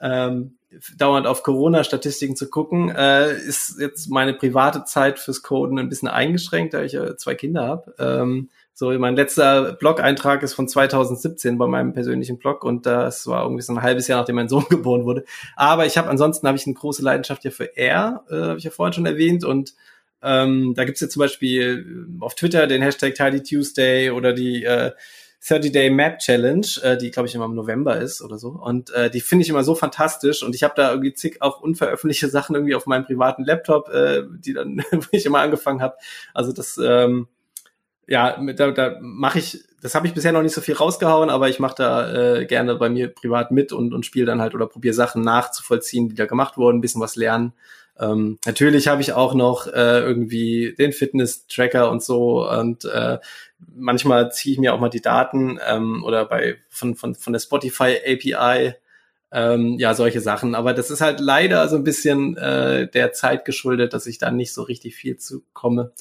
ähm, 0.00 0.56
dauernd 0.96 1.26
auf 1.26 1.42
Corona-Statistiken 1.42 2.36
zu 2.36 2.48
gucken, 2.48 2.90
äh, 2.90 3.32
ist 3.32 3.76
jetzt 3.80 4.08
meine 4.08 4.34
private 4.34 4.84
Zeit 4.84 5.18
fürs 5.18 5.42
Coden 5.42 5.78
ein 5.78 5.88
bisschen 5.88 6.08
eingeschränkt, 6.08 6.74
da 6.74 6.82
ich 6.82 6.94
äh, 6.94 7.16
zwei 7.16 7.34
Kinder 7.34 7.66
habe. 7.66 7.94
Ähm, 7.98 8.50
so, 8.72 8.90
mein 8.98 9.14
letzter 9.14 9.72
Blog-Eintrag 9.74 10.42
ist 10.42 10.54
von 10.54 10.66
2017 10.66 11.58
bei 11.58 11.66
meinem 11.66 11.92
persönlichen 11.92 12.38
Blog 12.38 12.64
und 12.64 12.86
das 12.86 13.26
war 13.26 13.42
irgendwie 13.42 13.62
so 13.62 13.74
ein 13.74 13.82
halbes 13.82 14.08
Jahr, 14.08 14.20
nachdem 14.20 14.36
mein 14.36 14.48
Sohn 14.48 14.64
geboren 14.70 15.04
wurde. 15.04 15.24
Aber 15.56 15.84
ich 15.86 15.98
habe 15.98 16.08
ansonsten 16.08 16.46
habe 16.46 16.56
ich 16.56 16.66
eine 16.66 16.74
große 16.74 17.02
Leidenschaft 17.02 17.44
ja 17.44 17.50
für 17.50 17.76
R, 17.76 18.24
äh, 18.30 18.34
habe 18.34 18.58
ich 18.58 18.64
ja 18.64 18.70
vorhin 18.70 18.94
schon 18.94 19.06
erwähnt 19.06 19.44
und 19.44 19.74
ähm, 20.22 20.74
da 20.74 20.84
gibt's 20.84 21.00
jetzt 21.00 21.12
zum 21.12 21.20
Beispiel 21.20 22.16
äh, 22.20 22.24
auf 22.24 22.34
Twitter 22.34 22.66
den 22.66 22.82
Hashtag 22.82 23.14
Tidy 23.14 23.42
Tuesday 23.42 24.10
oder 24.10 24.32
die 24.32 24.64
äh, 24.64 24.92
30-Day 25.42 25.88
Map 25.90 26.18
Challenge, 26.18 26.66
äh, 26.82 26.98
die 26.98 27.10
glaube 27.10 27.28
ich 27.28 27.34
immer 27.34 27.46
im 27.46 27.54
November 27.54 27.96
ist 27.96 28.20
oder 28.20 28.36
so. 28.36 28.50
Und 28.50 28.90
äh, 28.90 29.10
die 29.10 29.22
finde 29.22 29.44
ich 29.44 29.48
immer 29.48 29.64
so 29.64 29.74
fantastisch. 29.74 30.42
Und 30.42 30.54
ich 30.54 30.62
habe 30.62 30.74
da 30.76 30.90
irgendwie 30.90 31.14
zig 31.14 31.40
auch 31.40 31.60
unveröffentlichte 31.60 32.28
Sachen 32.28 32.54
irgendwie 32.54 32.74
auf 32.74 32.86
meinem 32.86 33.04
privaten 33.04 33.44
Laptop, 33.44 33.88
äh, 33.88 34.24
die 34.28 34.52
dann, 34.52 34.82
wo 34.90 35.06
ich 35.12 35.24
immer 35.24 35.40
angefangen 35.40 35.80
habe. 35.80 35.96
Also 36.34 36.52
das, 36.52 36.78
ähm, 36.82 37.26
ja, 38.06 38.38
da, 38.52 38.70
da 38.72 38.98
mache 39.00 39.38
ich, 39.38 39.64
das 39.80 39.94
habe 39.94 40.06
ich 40.06 40.12
bisher 40.12 40.32
noch 40.32 40.42
nicht 40.42 40.54
so 40.54 40.60
viel 40.60 40.74
rausgehauen, 40.74 41.30
aber 41.30 41.48
ich 41.48 41.58
mache 41.58 41.76
da 41.78 42.12
äh, 42.36 42.44
gerne 42.44 42.74
bei 42.74 42.90
mir 42.90 43.08
privat 43.08 43.50
mit 43.50 43.72
und, 43.72 43.94
und 43.94 44.04
spiele 44.04 44.26
dann 44.26 44.42
halt 44.42 44.54
oder 44.54 44.66
probiere 44.66 44.94
Sachen 44.94 45.22
nachzuvollziehen, 45.22 46.10
die 46.10 46.16
da 46.16 46.26
gemacht 46.26 46.58
wurden, 46.58 46.78
ein 46.78 46.80
bisschen 46.82 47.00
was 47.00 47.16
lernen. 47.16 47.54
Ähm, 47.98 48.38
natürlich 48.46 48.88
habe 48.88 49.02
ich 49.02 49.12
auch 49.12 49.34
noch 49.34 49.66
äh, 49.66 50.00
irgendwie 50.00 50.74
den 50.78 50.92
Fitness-Tracker 50.92 51.90
und 51.90 52.02
so 52.02 52.48
und 52.48 52.84
äh, 52.84 53.18
manchmal 53.74 54.32
ziehe 54.32 54.54
ich 54.54 54.58
mir 54.58 54.74
auch 54.74 54.80
mal 54.80 54.88
die 54.88 55.02
Daten 55.02 55.58
ähm, 55.68 56.02
oder 56.04 56.24
bei 56.24 56.56
von, 56.68 56.94
von, 56.94 57.14
von 57.14 57.32
der 57.32 57.40
Spotify 57.40 57.96
API 58.06 58.74
Ähm, 59.32 59.78
ja, 59.78 59.94
solche 59.94 60.20
Sachen. 60.20 60.56
Aber 60.56 60.74
das 60.74 60.90
ist 60.90 61.00
halt 61.00 61.20
leider 61.20 61.68
so 61.68 61.76
ein 61.76 61.84
bisschen 61.84 62.36
äh, 62.36 62.90
der 62.90 63.12
Zeit 63.12 63.44
geschuldet, 63.44 63.92
dass 63.92 64.06
ich 64.08 64.18
da 64.18 64.32
nicht 64.32 64.52
so 64.52 64.62
richtig 64.62 64.96
viel 64.96 65.18
zu 65.18 65.44
komme. 65.52 65.92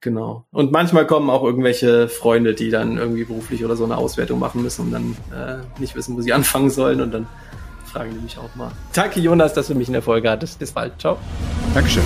Genau. 0.00 0.46
Und 0.52 0.70
manchmal 0.70 1.06
kommen 1.06 1.28
auch 1.28 1.42
irgendwelche 1.42 2.08
Freunde, 2.08 2.54
die 2.54 2.70
dann 2.70 2.98
irgendwie 2.98 3.24
beruflich 3.24 3.64
oder 3.64 3.74
so 3.74 3.82
eine 3.82 3.96
Auswertung 3.96 4.38
machen 4.38 4.62
müssen 4.62 4.82
und 4.82 4.92
dann 4.92 5.16
äh, 5.34 5.80
nicht 5.80 5.96
wissen, 5.96 6.16
wo 6.16 6.20
sie 6.20 6.32
anfangen 6.38 6.70
sollen. 6.70 7.00
Und 7.00 7.12
dann 7.12 7.26
fragen 7.88 8.12
die 8.12 8.20
mich 8.20 8.38
auch 8.38 8.54
mal. 8.54 8.70
Danke, 8.92 9.20
Jonas, 9.20 9.54
dass 9.54 9.68
du 9.68 9.74
mich 9.74 9.88
in 9.88 9.94
der 9.94 10.02
Folge 10.02 10.30
hattest. 10.30 10.58
Bis 10.58 10.72
bald. 10.72 11.00
Ciao. 11.00 11.18
Dankeschön. 11.74 12.04